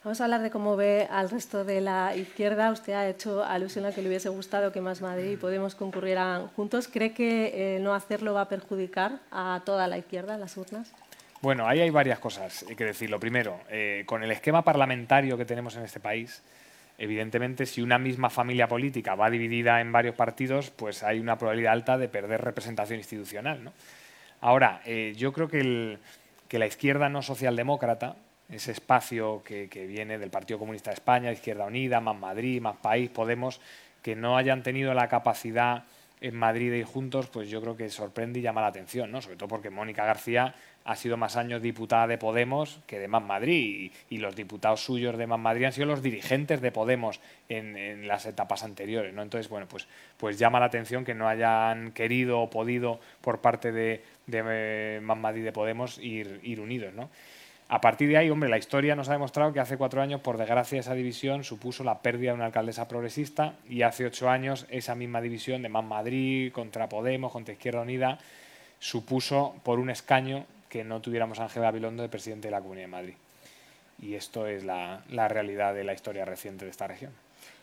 Vamos 0.02 0.22
a 0.22 0.24
hablar 0.24 0.41
de 0.41 0.50
cómo 0.50 0.78
ve 0.78 1.10
al 1.12 1.30
resto 1.30 1.66
de 1.66 1.82
la 1.82 2.16
izquierda. 2.16 2.72
Usted 2.72 2.93
ha 2.93 3.10
hecho 3.10 3.43
alusión 3.43 3.86
a 3.86 3.91
que 3.91 4.02
le 4.02 4.08
hubiese 4.08 4.30
gustado 4.30 4.72
que 4.72 4.80
Más 4.80 5.02
Madrid 5.02 5.32
y 5.32 5.36
Podemos 5.36 5.76
concurrieran 5.76 6.47
juntos. 6.47 6.88
¿Cree 6.88 7.12
que 7.12 7.76
eh, 7.76 7.80
no 7.82 7.93
hacerlo 7.93 8.34
va 8.34 8.41
a 8.41 8.47
perjudicar 8.47 9.20
a 9.30 9.62
toda 9.66 9.88
la 9.88 9.97
izquierda 9.97 10.36
en 10.36 10.39
las 10.39 10.56
urnas? 10.56 10.93
Bueno, 11.41 11.68
ahí 11.68 11.82
hay 11.82 11.89
varias 11.89 12.18
cosas 12.20 12.64
hay 12.70 12.78
que 12.78 12.86
decir. 12.86 13.10
Lo 13.10 13.20
primero, 13.20 13.60
eh, 13.70 14.04
con 14.06 14.24
el 14.24 14.32
esquema 14.32 14.62
parlamentario 14.62 15.38
que 15.38 15.43
tenemos 15.43 15.76
en 15.76 15.84
este 15.84 16.00
país, 16.00 16.43
evidentemente, 16.97 17.66
si 17.66 17.82
una 17.82 18.00
misma 18.00 18.30
familia 18.30 18.70
política 18.70 19.16
va 19.16 19.30
dividida 19.30 19.82
en 19.82 19.91
varios 19.91 20.16
partidos, 20.16 20.70
pues 20.70 21.04
hay 21.04 21.20
una 21.20 21.38
probabilidad 21.38 21.74
alta 21.74 21.97
de 21.97 22.08
perder 22.08 22.39
representación 22.39 23.00
institucional. 23.00 23.66
¿no? 23.66 23.74
Ahora, 24.39 24.82
eh, 24.86 25.14
yo 25.18 25.34
creo 25.34 25.50
que 25.50 25.97
la 26.58 26.66
izquierda 26.66 27.10
no 27.10 27.22
socialdemócrata 27.22 28.16
ese 28.50 28.72
espacio 28.72 29.43
que, 29.43 29.68
viene 29.88 30.18
del 30.18 30.30
Partido 30.30 30.60
Comunista 30.60 30.89
de 30.89 30.95
España, 30.95 31.32
Izquierda 31.32 31.66
Unida, 31.66 32.00
Más 32.02 32.18
Madrid, 32.18 32.62
Más 32.62 32.78
País, 32.78 33.10
Podemos, 33.10 33.62
que 34.02 34.16
no 34.16 34.38
hayan 34.38 34.64
tenido 34.64 34.93
la 34.93 35.08
capacidad 35.08 35.84
en 36.22 36.36
Madrid 36.36 36.74
y 36.74 36.84
juntos, 36.84 37.28
pues 37.28 37.50
yo 37.50 37.62
creo 37.62 37.78
que 37.78 37.89
sorprende 37.89 38.39
y 38.39 38.41
llama 38.41 38.62
la 38.62 38.68
atención, 38.68 39.12
¿no? 39.12 39.22
Sobre 39.22 39.38
todo 39.38 39.47
porque 39.47 39.70
Mónica 39.70 40.04
García 40.04 40.54
ha 40.84 40.95
sido 40.95 41.16
más 41.16 41.38
años 41.38 41.62
diputada 41.62 42.08
de 42.08 42.18
Podemos 42.18 42.82
que 42.88 43.00
de 43.00 43.08
Más 43.08 43.24
Madrid 43.24 43.91
y, 44.10 44.18
los 44.18 44.36
diputados 44.36 44.84
suyos 44.84 45.18
de 45.18 45.28
Más 45.28 45.39
Madrid 45.39 45.66
han 45.66 45.72
sido 45.72 45.86
los 45.86 46.02
dirigentes 46.02 46.60
de 46.60 46.72
Podemos 46.72 47.22
en, 47.47 48.06
las 48.08 48.26
etapas 48.26 48.64
anteriores, 48.64 49.14
¿no? 49.14 49.22
Entonces, 49.22 49.50
bueno, 49.50 49.68
pues, 49.70 49.88
pues 50.18 50.38
llama 50.38 50.60
la 50.60 50.66
atención 50.66 51.06
que 51.06 51.14
no 51.14 51.30
hayan 51.30 51.91
querido 51.91 52.41
o 52.41 52.50
podido 52.50 53.00
por 53.22 53.39
parte 53.39 53.72
de, 53.72 54.04
de 54.28 54.43
eh, 54.45 55.00
Más 55.02 55.18
Madrid 55.18 55.45
de 55.45 55.54
Podemos 55.54 56.00
ir, 56.00 56.41
ir 56.43 56.60
unidos, 56.60 56.93
¿no? 56.93 57.10
A 57.72 57.82
partir 57.82 58.09
de 58.09 58.17
ahí, 58.17 58.32
hombre, 58.32 58.49
la 58.49 58.57
historia 58.57 58.95
nos 58.95 59.09
ha 59.09 59.11
demostrado 59.11 59.53
que 59.53 59.59
hace 59.59 59.78
cuatro 59.78 60.01
años, 60.01 60.22
por 60.22 60.39
desgracia, 60.39 60.80
esa 60.80 60.95
división 60.95 61.43
supuso 61.43 61.84
la 61.84 61.99
pérdida 61.99 62.32
de 62.32 62.38
una 62.38 62.47
alcaldesa 62.47 62.88
progresista 62.88 63.53
y 63.70 63.84
hace 63.84 64.07
ocho 64.07 64.28
años 64.28 64.65
esa 64.72 64.95
misma 64.95 65.22
división 65.22 65.61
de 65.61 65.70
Más 65.70 65.86
Madrid 65.86 66.51
contra 66.51 66.89
Podemos, 66.89 67.32
contra 67.32 67.53
Izquierda 67.53 67.82
Unida, 67.82 68.17
supuso 68.80 69.53
por 69.61 69.78
un 69.78 69.91
escaño 69.91 70.47
que 70.67 70.84
no 70.84 70.99
tuviéramos 70.99 71.39
a 71.39 71.43
Ángel 71.43 71.61
Gabilondo 71.61 72.01
de 72.01 72.09
presidente 72.09 72.47
de 72.47 72.53
la 72.53 72.61
Comunidad 72.61 72.88
de 72.88 72.91
Madrid. 72.91 73.13
Y 74.01 74.15
esto 74.15 74.47
es 74.47 74.63
la, 74.63 75.03
realidad 75.07 75.76
de 75.76 75.84
la 75.84 75.93
historia 75.93 76.26
reciente 76.26 76.65
de 76.65 76.72
esta 76.72 76.88
región. 76.88 77.11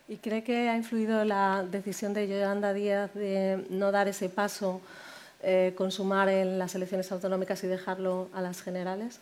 ¿Y 0.07 0.17
cree 0.17 0.41
que 0.41 0.69
ha 0.69 0.77
influido 0.77 1.25
la 1.25 1.65
decisión 1.69 2.13
de 2.13 2.29
Yolanda 2.29 2.71
Díaz 2.71 3.13
de 3.13 3.65
no 3.69 3.91
dar 3.91 4.07
ese 4.07 4.29
paso, 4.29 4.79
eh, 5.43 5.73
consumar 5.75 6.29
en 6.29 6.57
las 6.59 6.75
elecciones 6.75 7.11
autonómicas 7.11 7.61
y 7.65 7.67
dejarlo 7.67 8.29
a 8.33 8.39
las 8.39 8.61
generales? 8.61 9.19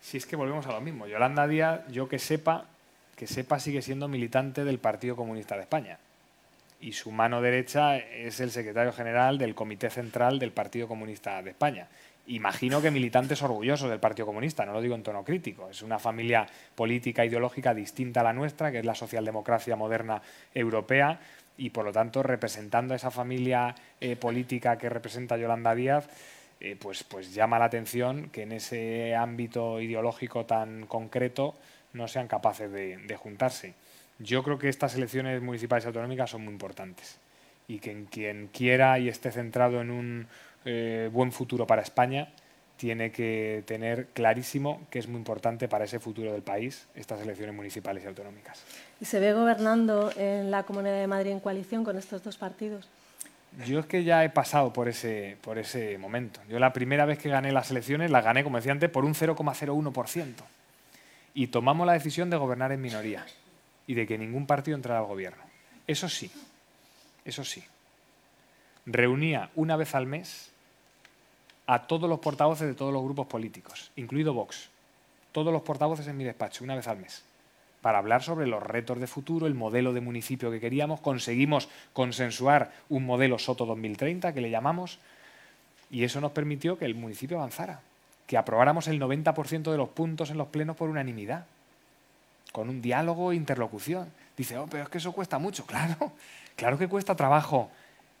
Si 0.00 0.16
es 0.16 0.26
que 0.26 0.36
volvemos 0.36 0.66
a 0.66 0.72
lo 0.72 0.80
mismo. 0.80 1.06
Yolanda 1.06 1.46
Díaz, 1.46 1.80
yo 1.88 2.08
que 2.08 2.18
sepa, 2.18 2.66
que 3.16 3.26
sepa 3.26 3.58
sigue 3.58 3.82
siendo 3.82 4.08
militante 4.08 4.64
del 4.64 4.78
Partido 4.78 5.16
Comunista 5.16 5.56
de 5.56 5.62
España. 5.62 5.98
Y 6.80 6.92
su 6.92 7.10
mano 7.10 7.42
derecha 7.42 7.96
es 7.96 8.38
el 8.40 8.50
secretario 8.50 8.92
general 8.92 9.38
del 9.38 9.54
Comité 9.54 9.90
Central 9.90 10.38
del 10.38 10.52
Partido 10.52 10.86
Comunista 10.86 11.42
de 11.42 11.50
España. 11.50 11.88
Imagino 12.28 12.82
que 12.82 12.90
militantes 12.90 13.42
orgullosos 13.42 13.88
del 13.88 13.98
Partido 13.98 14.26
Comunista, 14.26 14.66
no 14.66 14.72
lo 14.72 14.82
digo 14.82 14.94
en 14.94 15.02
tono 15.02 15.24
crítico. 15.24 15.70
Es 15.70 15.82
una 15.82 15.98
familia 15.98 16.46
política 16.74 17.24
ideológica 17.24 17.74
distinta 17.74 18.20
a 18.20 18.24
la 18.24 18.34
nuestra, 18.34 18.70
que 18.70 18.80
es 18.80 18.84
la 18.84 18.94
socialdemocracia 18.94 19.76
moderna 19.76 20.20
europea, 20.54 21.18
y 21.56 21.70
por 21.70 21.86
lo 21.86 21.92
tanto, 21.92 22.22
representando 22.22 22.94
a 22.94 22.96
esa 22.96 23.10
familia 23.10 23.74
eh, 24.00 24.14
política 24.14 24.76
que 24.78 24.88
representa 24.88 25.36
Yolanda 25.36 25.74
Díaz, 25.74 26.08
eh, 26.60 26.76
pues, 26.78 27.04
pues 27.04 27.34
llama 27.34 27.58
la 27.58 27.66
atención 27.66 28.30
que 28.30 28.42
en 28.42 28.52
ese 28.52 29.14
ámbito 29.14 29.80
ideológico 29.80 30.44
tan 30.44 30.86
concreto 30.86 31.54
no 31.92 32.08
sean 32.08 32.26
capaces 32.26 32.70
de, 32.70 33.16
juntarse. 33.16 33.74
Yo 34.18 34.42
creo 34.42 34.58
que 34.58 34.68
estas 34.68 34.94
elecciones 34.96 35.40
municipales 35.40 35.84
y 35.84 35.88
autonómicas 35.88 36.30
son 36.30 36.44
muy 36.44 36.52
importantes 36.52 37.18
y 37.68 37.78
que 37.78 38.04
quien 38.10 38.48
quiera 38.48 38.98
y 38.98 39.08
esté 39.08 39.30
centrado 39.30 39.80
en 39.80 39.90
un 39.90 40.26
eh, 40.64 41.08
buen 41.12 41.30
futuro 41.30 41.66
para 41.66 41.82
España 41.82 42.28
tiene 42.76 43.12
que 43.12 43.62
tener 43.66 44.06
clarísimo 44.06 44.80
que 44.90 44.98
es 44.98 45.08
muy 45.08 45.18
importante 45.18 45.68
para 45.68 45.84
ese 45.84 45.98
futuro 45.98 46.32
del 46.32 46.42
país 46.42 46.86
estas 46.94 47.20
elecciones 47.20 47.54
municipales 47.54 48.04
y 48.04 48.06
autonómicas. 48.06 48.62
¿Y 49.00 49.04
se 49.04 49.20
ve 49.20 49.32
gobernando 49.32 50.10
en 50.16 50.50
la 50.50 50.64
Comunidad 50.64 51.00
de 51.00 51.06
Madrid 51.06 51.30
en 51.30 51.40
coalición 51.40 51.84
con 51.84 51.98
estos 51.98 52.24
dos 52.24 52.36
partidos? 52.36 52.88
Yo 53.66 53.80
es 53.80 53.86
que 53.86 54.04
ya 54.04 54.24
he 54.24 54.30
pasado 54.30 54.72
por 54.72 54.88
ese, 54.88 55.36
por 55.40 55.58
ese 55.58 55.98
momento. 55.98 56.40
Yo 56.48 56.60
la 56.60 56.72
primera 56.72 57.04
vez 57.04 57.18
que 57.18 57.28
gané 57.28 57.50
las 57.50 57.70
elecciones 57.70 58.10
las 58.10 58.24
gané, 58.24 58.44
como 58.44 58.56
decía 58.56 58.72
antes, 58.72 58.88
por 58.88 59.04
un 59.04 59.14
0,01%. 59.14 60.34
Y 61.34 61.48
tomamos 61.48 61.86
la 61.86 61.94
decisión 61.94 62.30
de 62.30 62.36
gobernar 62.36 62.70
en 62.70 62.80
minoría 62.80 63.26
y 63.86 63.94
de 63.94 64.06
que 64.06 64.16
ningún 64.16 64.46
partido 64.46 64.76
entrara 64.76 65.00
al 65.00 65.06
gobierno. 65.06 65.42
Eso 65.86 66.08
sí, 66.08 66.30
eso 67.24 67.44
sí. 67.44 67.64
Reunía 68.86 69.50
una 69.56 69.76
vez 69.76 69.94
al 69.94 70.06
mes 70.06 70.50
a 71.66 71.86
todos 71.86 72.08
los 72.08 72.20
portavoces 72.20 72.66
de 72.66 72.74
todos 72.74 72.92
los 72.92 73.02
grupos 73.02 73.26
políticos, 73.26 73.90
incluido 73.96 74.32
Vox. 74.32 74.70
Todos 75.32 75.52
los 75.52 75.62
portavoces 75.62 76.06
en 76.06 76.16
mi 76.16 76.24
despacho, 76.24 76.64
una 76.64 76.76
vez 76.76 76.86
al 76.86 76.98
mes 76.98 77.27
para 77.80 77.98
hablar 77.98 78.22
sobre 78.22 78.46
los 78.46 78.62
retos 78.62 78.98
de 79.00 79.06
futuro, 79.06 79.46
el 79.46 79.54
modelo 79.54 79.92
de 79.92 80.00
municipio 80.00 80.50
que 80.50 80.60
queríamos. 80.60 81.00
Conseguimos 81.00 81.68
consensuar 81.92 82.72
un 82.88 83.06
modelo 83.06 83.38
Soto 83.38 83.66
2030, 83.66 84.32
que 84.32 84.40
le 84.40 84.50
llamamos, 84.50 84.98
y 85.90 86.04
eso 86.04 86.20
nos 86.20 86.32
permitió 86.32 86.78
que 86.78 86.84
el 86.84 86.94
municipio 86.94 87.38
avanzara, 87.38 87.80
que 88.26 88.36
aprobáramos 88.36 88.88
el 88.88 89.00
90% 89.00 89.70
de 89.70 89.76
los 89.76 89.88
puntos 89.90 90.30
en 90.30 90.38
los 90.38 90.48
plenos 90.48 90.76
por 90.76 90.90
unanimidad, 90.90 91.46
con 92.52 92.68
un 92.68 92.82
diálogo 92.82 93.32
e 93.32 93.36
interlocución. 93.36 94.10
Dice, 94.36 94.58
oh, 94.58 94.66
pero 94.68 94.84
es 94.84 94.88
que 94.88 94.98
eso 94.98 95.12
cuesta 95.12 95.38
mucho. 95.38 95.64
Claro, 95.66 96.12
claro 96.56 96.78
que 96.78 96.88
cuesta 96.88 97.14
trabajo 97.14 97.70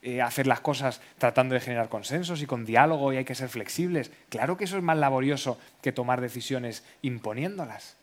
eh, 0.00 0.22
hacer 0.22 0.46
las 0.46 0.60
cosas 0.60 1.00
tratando 1.18 1.54
de 1.54 1.60
generar 1.60 1.88
consensos 1.88 2.40
y 2.40 2.46
con 2.46 2.64
diálogo 2.64 3.12
y 3.12 3.16
hay 3.16 3.24
que 3.24 3.34
ser 3.34 3.48
flexibles. 3.48 4.12
Claro 4.28 4.56
que 4.56 4.64
eso 4.64 4.76
es 4.76 4.82
más 4.82 4.96
laborioso 4.96 5.58
que 5.82 5.90
tomar 5.90 6.20
decisiones 6.20 6.84
imponiéndolas. 7.02 7.96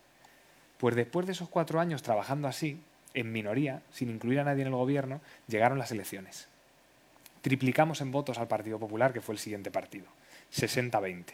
Pues 0.78 0.96
después 0.96 1.26
de 1.26 1.32
esos 1.32 1.50
cuatro 1.50 1.80
años 1.80 2.04
trabajando 2.04 2.48
así, 2.48 2.80
en 3.14 3.32
minoría, 3.32 3.82
sin 3.92 4.10
incluir 4.10 4.40
a 4.40 4.44
nadie 4.44 4.62
en 4.62 4.68
el 4.68 4.76
gobierno, 4.76 5.22
llegaron 5.48 5.80
las 5.80 5.92
elecciones. 5.92 6.48
Triplicamos 7.42 8.02
en 8.02 8.12
votos 8.12 8.38
al 8.38 8.48
Partido 8.48 8.80
Popular, 8.80 9.14
que 9.14 9.22
fue 9.22 9.36
el 9.36 9.40
siguiente 9.40 9.72
partido, 9.72 10.08
60-20. 10.54 11.26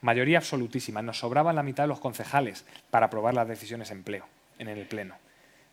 Mayoría 0.00 0.38
absolutísima, 0.38 1.02
nos 1.02 1.18
sobraban 1.18 1.56
la 1.56 1.62
mitad 1.62 1.84
de 1.84 1.88
los 1.88 2.00
concejales 2.00 2.64
para 2.90 3.06
aprobar 3.06 3.34
las 3.34 3.48
decisiones 3.48 3.90
en, 3.90 3.98
empleo, 3.98 4.26
en 4.58 4.68
el 4.68 4.86
Pleno. 4.86 5.16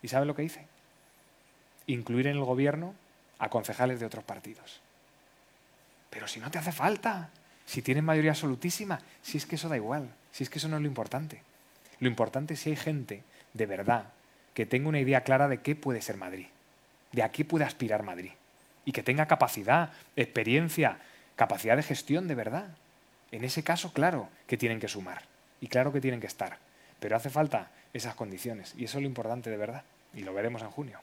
¿Y 0.02 0.08
sabe 0.08 0.26
lo 0.26 0.34
que 0.34 0.44
hice? 0.44 0.66
Incluir 1.86 2.26
en 2.26 2.36
el 2.36 2.44
gobierno 2.44 2.94
a 3.38 3.48
concejales 3.48 4.00
de 4.00 4.06
otros 4.06 4.24
partidos. 4.24 4.80
Pero 6.10 6.28
si 6.28 6.40
no 6.40 6.50
te 6.50 6.58
hace 6.58 6.72
falta, 6.72 7.30
si 7.64 7.82
tienes 7.82 8.04
mayoría 8.04 8.32
absolutísima, 8.32 9.00
si 9.22 9.38
es 9.38 9.46
que 9.46 9.56
eso 9.56 9.68
da 9.68 9.76
igual, 9.76 10.14
si 10.30 10.44
es 10.44 10.50
que 10.50 10.58
eso 10.58 10.68
no 10.68 10.76
es 10.76 10.82
lo 10.82 10.88
importante. 10.88 11.42
Lo 12.02 12.08
importante 12.08 12.54
es 12.54 12.60
si 12.60 12.70
hay 12.70 12.74
gente 12.74 13.22
de 13.54 13.64
verdad 13.64 14.06
que 14.54 14.66
tenga 14.66 14.88
una 14.88 14.98
idea 14.98 15.20
clara 15.20 15.46
de 15.46 15.60
qué 15.60 15.76
puede 15.76 16.02
ser 16.02 16.16
Madrid, 16.16 16.48
de 17.12 17.22
a 17.22 17.30
qué 17.30 17.44
puede 17.44 17.64
aspirar 17.64 18.02
Madrid, 18.02 18.32
y 18.84 18.90
que 18.90 19.04
tenga 19.04 19.26
capacidad, 19.28 19.92
experiencia, 20.16 20.98
capacidad 21.36 21.76
de 21.76 21.84
gestión 21.84 22.26
de 22.26 22.34
verdad. 22.34 22.66
En 23.30 23.44
ese 23.44 23.62
caso, 23.62 23.92
claro 23.92 24.28
que 24.48 24.56
tienen 24.56 24.80
que 24.80 24.88
sumar 24.88 25.22
y 25.60 25.68
claro 25.68 25.92
que 25.92 26.00
tienen 26.00 26.18
que 26.18 26.26
estar, 26.26 26.58
pero 26.98 27.14
hace 27.14 27.30
falta 27.30 27.70
esas 27.92 28.16
condiciones 28.16 28.74
y 28.76 28.86
eso 28.86 28.98
es 28.98 29.02
lo 29.02 29.08
importante 29.08 29.48
de 29.48 29.56
verdad 29.56 29.84
y 30.12 30.22
lo 30.22 30.34
veremos 30.34 30.62
en 30.62 30.70
junio. 30.72 30.98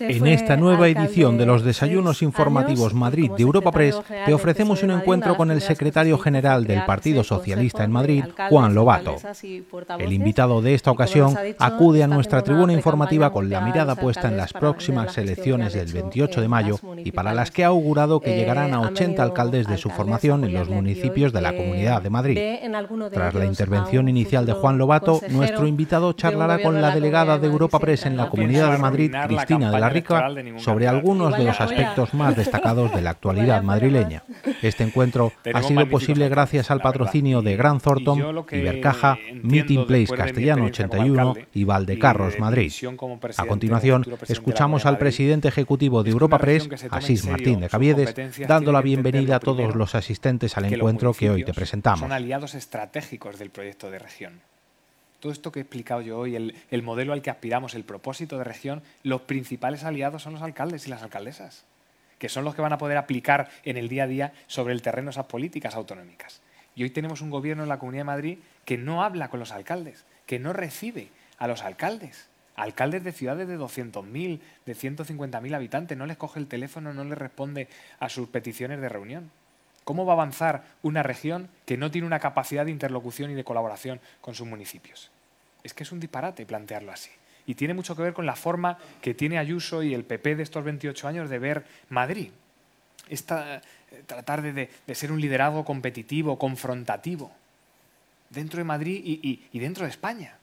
En 0.00 0.26
esta 0.26 0.56
nueva 0.56 0.88
edición 0.88 1.38
de 1.38 1.46
los 1.46 1.62
desayunos 1.62 2.22
informativos 2.22 2.94
Madrid 2.94 3.30
de 3.36 3.44
Europa 3.44 3.70
Press 3.70 4.00
te 4.26 4.34
ofrecemos 4.34 4.82
un 4.82 4.90
encuentro 4.90 5.36
con 5.36 5.52
el 5.52 5.60
secretario 5.60 6.18
general 6.18 6.66
del 6.66 6.84
Partido 6.84 7.22
Socialista 7.22 7.84
en 7.84 7.92
Madrid, 7.92 8.24
Juan 8.50 8.74
Lobato. 8.74 9.14
El 10.00 10.12
invitado 10.12 10.62
de 10.62 10.74
esta 10.74 10.90
ocasión 10.90 11.32
acude 11.60 12.02
a 12.02 12.08
nuestra 12.08 12.42
tribuna 12.42 12.72
informativa 12.72 13.32
con 13.32 13.50
la 13.50 13.60
mirada 13.60 13.94
puesta 13.94 14.26
en 14.26 14.36
las 14.36 14.52
próximas 14.52 15.16
elecciones 15.16 15.74
del 15.74 15.92
28 15.92 16.40
de 16.40 16.48
mayo 16.48 16.80
y 17.04 17.12
para 17.12 17.32
las 17.32 17.52
que 17.52 17.62
ha 17.62 17.68
augurado 17.68 18.18
que 18.18 18.36
llegarán 18.36 18.74
a 18.74 18.80
80 18.80 19.22
alcaldes 19.22 19.68
de 19.68 19.76
su 19.76 19.90
formación 19.90 20.42
en 20.42 20.54
los 20.54 20.68
municipios 20.68 21.32
de 21.32 21.40
la 21.40 21.56
Comunidad 21.56 22.02
de 22.02 22.10
Madrid. 22.10 22.40
Tras 23.12 23.32
la 23.32 23.44
intervención 23.44 24.08
inicial 24.08 24.44
de 24.44 24.54
Juan 24.54 24.76
Lobato, 24.76 25.20
nuestro 25.30 25.68
invitado 25.68 26.14
charlará 26.14 26.60
con 26.62 26.82
la 26.82 26.92
delegada 26.92 27.38
de 27.38 27.46
Europa 27.46 27.78
Press 27.78 28.06
en 28.06 28.16
la 28.16 28.28
Comunidad 28.28 28.72
de 28.72 28.78
Madrid, 28.78 29.14
Cristina 29.28 29.67
de 29.70 29.80
la 29.80 29.88
Rica 29.88 30.28
sobre 30.58 30.88
algunos 30.88 31.36
de 31.36 31.44
los 31.44 31.60
aspectos 31.60 32.14
más 32.14 32.36
destacados 32.42 32.94
de 32.94 33.02
la 33.02 33.10
actualidad 33.10 33.62
madrileña. 33.62 34.22
Este 34.62 34.84
encuentro 34.84 35.32
ha 35.54 35.62
sido 35.62 35.88
posible 35.88 36.28
gracias 36.28 36.70
al 36.70 36.80
patrocinio 36.80 37.42
de 37.42 37.56
Gran 37.56 37.80
Thornton, 37.80 38.44
Ibercaja, 38.50 39.18
Meeting 39.42 39.86
Place 39.86 40.14
Castellano 40.16 40.64
81 40.64 41.34
y 41.54 41.64
Valdecarros 41.64 42.38
Madrid. 42.38 42.72
A 43.36 43.46
continuación, 43.46 44.04
escuchamos 44.28 44.86
al 44.86 44.98
presidente 44.98 45.48
ejecutivo 45.48 46.02
de 46.02 46.10
Europa 46.10 46.38
Press, 46.38 46.68
Asís 46.90 47.26
Martín 47.26 47.60
de 47.60 47.68
Caviedes, 47.68 48.14
dando 48.46 48.72
la 48.72 48.82
bienvenida 48.82 49.36
a 49.36 49.40
todos 49.40 49.74
los 49.74 49.94
asistentes 49.94 50.56
al 50.56 50.72
encuentro 50.72 51.12
que 51.12 51.30
hoy 51.30 51.44
te 51.44 51.54
presentamos. 51.54 52.00
Son 52.00 52.12
aliados 52.12 52.54
estratégicos 52.54 53.38
del 53.38 53.50
proyecto 53.50 53.90
de 53.90 53.98
región 53.98 54.40
todo 55.20 55.32
esto 55.32 55.50
que 55.50 55.58
he 55.58 55.62
explicado 55.62 56.00
yo 56.00 56.18
hoy, 56.18 56.36
el, 56.36 56.82
modelo 56.82 57.12
al 57.12 57.22
que 57.22 57.30
aspiramos, 57.30 57.74
el 57.74 57.84
propósito 57.84 58.38
de 58.38 58.44
región, 58.44 58.82
los 59.02 59.22
principales 59.22 59.84
aliados 59.84 60.22
son 60.22 60.34
los 60.34 60.42
alcaldes 60.42 60.86
y 60.86 60.90
las 60.90 61.02
alcaldesas, 61.02 61.64
que 62.18 62.28
son 62.28 62.44
los 62.44 62.54
que 62.54 62.62
van 62.62 62.72
a 62.72 62.78
poder 62.78 62.96
aplicar 62.96 63.48
en 63.64 63.76
el 63.76 63.88
día 63.88 64.04
a 64.04 64.06
día 64.06 64.32
sobre 64.46 64.74
el 64.74 64.82
terreno 64.82 65.10
esas 65.10 65.26
políticas 65.26 65.74
autonómicas. 65.74 66.40
Y 66.76 66.84
hoy 66.84 66.90
tenemos 66.90 67.20
un 67.20 67.30
gobierno 67.30 67.64
en 67.64 67.68
la 67.68 67.80
Comunidad 67.80 68.02
de 68.02 68.12
Madrid 68.12 68.38
que 68.64 68.78
no 68.78 69.02
habla 69.02 69.28
con 69.28 69.40
los 69.40 69.50
alcaldes, 69.50 70.04
que 70.26 70.38
no 70.38 70.52
recibe 70.52 71.08
a 71.38 71.48
los 71.48 71.62
alcaldes. 71.62 72.28
Alcaldes 72.54 73.02
de 73.02 73.12
ciudades 73.12 73.48
de 73.48 73.58
200.000, 73.58 74.40
de 74.66 74.74
150.000 74.74 75.54
habitantes, 75.54 75.98
no 75.98 76.06
les 76.06 76.16
coge 76.16 76.38
el 76.38 76.46
teléfono, 76.46 76.92
no 76.92 77.04
les 77.04 77.18
responde 77.18 77.68
a 77.98 78.08
sus 78.08 78.28
peticiones 78.28 78.80
de 78.80 78.88
reunión. 78.88 79.30
¿Cómo 79.88 80.04
va 80.04 80.12
a 80.12 80.16
avanzar 80.16 80.64
una 80.82 81.02
región 81.02 81.48
que 81.64 81.78
no 81.78 81.90
tiene 81.90 82.06
una 82.06 82.20
capacidad 82.20 82.66
de 82.66 82.70
interlocución 82.70 83.30
y 83.30 83.34
de 83.34 83.42
colaboración 83.42 84.02
con 84.20 84.34
sus 84.34 84.46
municipios? 84.46 85.10
Es 85.62 85.72
que 85.72 85.82
es 85.82 85.92
un 85.92 85.98
disparate 85.98 86.44
plantearlo 86.44 86.92
así. 86.92 87.08
Y 87.46 87.54
tiene 87.54 87.72
mucho 87.72 87.96
que 87.96 88.02
ver 88.02 88.12
con 88.12 88.26
la 88.26 88.36
forma 88.36 88.76
que 89.00 89.14
tiene 89.14 89.38
Ayuso 89.38 89.82
y 89.82 89.94
el 89.94 90.04
PP 90.04 90.36
de 90.36 90.42
estos 90.42 90.62
28 90.62 91.08
años 91.08 91.30
de 91.30 91.38
ver 91.38 91.64
Madrid. 91.88 92.28
esta, 93.08 93.62
eh, 93.90 94.02
tratar 94.04 94.42
de, 94.42 94.68
ser 94.94 95.10
un 95.10 95.22
liderazgo 95.22 95.64
competitivo, 95.64 96.38
confrontativo, 96.38 97.32
dentro 98.28 98.58
de 98.58 98.64
Madrid 98.64 99.00
y, 99.02 99.58
dentro 99.58 99.86
de 99.86 99.90
España. 99.90 100.36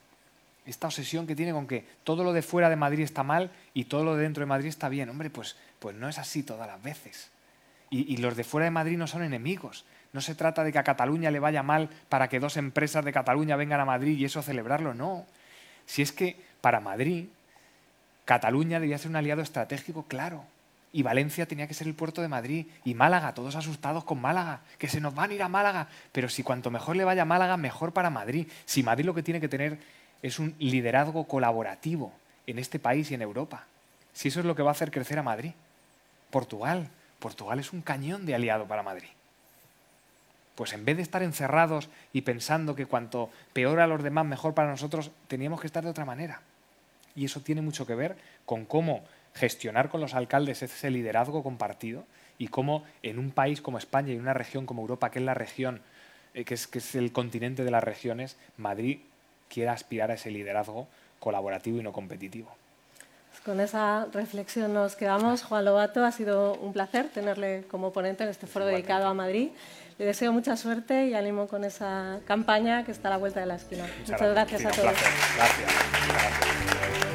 Esta 0.66 0.88
obsesión 0.88 1.28
que 1.28 1.36
tiene 1.36 1.52
con 1.52 1.68
que 1.68 1.86
todo 2.04 2.24
lo 2.24 2.34
de 2.34 2.42
fuera 2.42 2.68
de 2.68 2.78
Madrid 2.78 3.04
está 3.04 3.22
mal 3.22 3.52
y 3.76 3.84
todo 3.84 4.04
lo 4.04 4.16
de 4.16 4.24
dentro 4.24 4.42
de 4.42 4.48
Madrid 4.48 4.70
está 4.70 4.90
bien. 4.90 5.08
Hombre, 5.08 5.30
pues, 5.30 5.56
pues 5.78 5.96
no 5.96 6.10
es 6.10 6.18
así 6.18 6.42
todas 6.42 6.66
las 6.66 6.82
veces. 6.82 7.30
Y 7.90 8.18
los 8.18 8.36
de 8.36 8.44
fuera 8.44 8.66
de 8.66 8.72
Madrid 8.72 8.98
no 8.98 9.08
son 9.08 9.24
enemigos. 9.24 9.86
No 10.16 10.22
se 10.22 10.34
trata 10.34 10.64
de 10.64 10.72
que 10.72 10.80
a 10.80 10.84
Cataluña 10.84 11.30
le 11.30 11.40
vaya 11.40 11.62
mal 11.62 11.90
para 12.08 12.30
que 12.30 12.40
dos 12.40 12.56
empresas 12.56 13.04
de 13.04 13.12
Cataluña 13.12 13.58
vengan 13.58 13.82
a 13.82 13.86
Madrid 13.86 14.18
y 14.18 14.24
eso 14.24 14.42
celebrarlo, 14.42 14.94
no. 14.94 15.26
Si 15.86 16.02
es 16.02 16.14
que 16.14 16.42
para 16.62 16.80
Madrid, 16.80 17.26
Cataluña 18.24 18.80
debía 18.80 18.98
ser 18.98 19.10
un 19.10 19.18
aliado 19.18 19.42
estratégico, 19.42 20.04
claro. 20.04 20.46
Y 20.94 21.04
Valencia 21.04 21.46
tenía 21.46 21.68
que 21.68 21.74
ser 21.74 21.88
el 21.88 21.96
puerto 21.96 22.22
de 22.22 22.30
Madrid. 22.30 22.66
Y 22.86 22.94
Málaga, 22.94 23.34
todos 23.34 23.58
asustados 23.58 24.06
con 24.06 24.22
Málaga, 24.22 24.62
que 24.78 24.88
se 24.88 25.02
nos 25.02 25.14
van 25.14 25.32
a 25.32 25.34
ir 25.34 25.44
a 25.44 25.50
Málaga. 25.50 25.90
Pero 26.14 26.30
si 26.30 26.44
cuanto 26.44 26.72
mejor 26.72 26.96
le 26.96 27.04
vaya 27.04 27.24
a 27.24 27.26
Málaga, 27.26 27.58
mejor 27.58 27.92
para 27.92 28.10
Madrid. 28.10 28.48
Si 28.64 28.84
Madrid 28.84 29.04
lo 29.04 29.14
que 29.14 29.22
tiene 29.22 29.42
que 29.42 29.50
tener 29.50 29.78
es 30.22 30.40
un 30.40 30.56
liderazgo 30.60 31.26
colaborativo 31.26 32.14
en 32.48 32.58
este 32.58 32.80
país 32.80 33.12
y 33.12 33.16
en 33.16 33.22
Europa. 33.22 33.66
Si 34.14 34.30
eso 34.30 34.40
es 34.40 34.46
lo 34.46 34.56
que 34.56 34.64
va 34.64 34.70
a 34.70 34.72
hacer 34.72 34.92
crecer 34.92 35.20
a 35.20 35.24
Madrid. 35.24 35.52
Portugal. 36.32 36.88
Portugal 37.20 37.60
es 37.60 37.74
un 37.74 37.82
cañón 37.82 38.26
de 38.26 38.36
aliado 38.36 38.66
para 38.66 38.84
Madrid. 38.84 39.10
Pues 40.56 40.74
en 40.74 40.86
vez 40.86 40.96
de 40.96 41.04
estar 41.04 41.22
encerrados 41.22 41.90
y 42.14 42.22
pensando 42.22 42.76
que 42.76 42.86
cuanto 42.86 43.30
peor 43.54 43.80
a 43.80 43.88
los 43.88 44.04
demás, 44.04 44.26
mejor 44.26 44.54
para 44.54 44.70
nosotros, 44.70 45.12
teníamos 45.28 45.60
que 45.60 45.68
estar 45.68 45.84
de 45.84 45.90
otra 45.90 46.06
manera. 46.06 46.42
Y 47.16 47.26
eso 47.26 47.42
tiene 47.42 47.62
mucho 47.62 47.86
que 47.86 47.96
ver 47.96 48.16
con 48.46 48.66
cómo 48.66 49.04
gestionar 49.34 49.90
con 49.90 50.02
los 50.02 50.14
alcaldes 50.14 50.64
ese 50.64 50.90
liderazgo 50.90 51.44
compartido 51.44 52.06
y 52.38 52.48
cómo 52.48 52.84
en 53.04 53.20
un 53.20 53.32
país 53.32 53.62
como 53.62 53.78
España 53.78 54.12
y 54.12 54.16
en 54.16 54.22
una 54.22 54.34
región 54.34 54.66
como 54.66 54.82
Europa, 54.82 55.12
que 55.12 55.20
es 55.20 55.26
la 55.26 55.34
región, 55.34 55.82
eh, 56.34 56.46
que, 56.46 56.54
es, 56.54 56.68
que 56.68 56.80
es 56.80 56.96
el 56.96 57.12
continente 57.12 57.64
de 57.64 57.72
las 57.72 57.84
regiones, 57.84 58.38
Madrid 58.58 59.00
quiera 59.50 59.74
aspirar 59.74 60.12
a 60.12 60.16
ese 60.16 60.32
liderazgo 60.32 60.88
colaborativo 61.20 61.80
y 61.80 61.84
no 61.84 61.94
competitivo. 61.94 62.56
Con 63.46 63.60
esa 63.60 64.08
reflexión 64.12 64.74
nos 64.74 64.96
quedamos. 64.96 65.44
Juan 65.44 65.66
Lobato, 65.66 66.04
ha 66.04 66.12
sido 66.12 66.56
un 66.56 66.74
placer 66.74 67.10
tenerle 67.14 67.64
como 67.70 67.94
ponente 67.94 68.24
en 68.24 68.30
este 68.30 68.48
foro 68.48 68.66
dedicado 68.66 69.06
a 69.06 69.14
Madrid. 69.14 69.50
Le 70.00 70.06
deseo 70.06 70.34
mucha 70.34 70.58
suerte 70.58 71.06
y 71.06 71.14
ánimo 71.14 71.48
con 71.48 71.64
esa 71.64 72.22
campaña 72.26 72.84
que 72.84 72.92
está 72.92 73.10
a 73.10 73.12
la 73.12 73.18
vuelta 73.18 73.42
de 73.42 73.46
la 73.46 73.56
esquina. 73.56 73.86
Muchas, 74.00 74.20
gracias, 74.20 74.66
a 74.66 74.72
todos. 74.72 74.94
Gracias. 75.36 77.15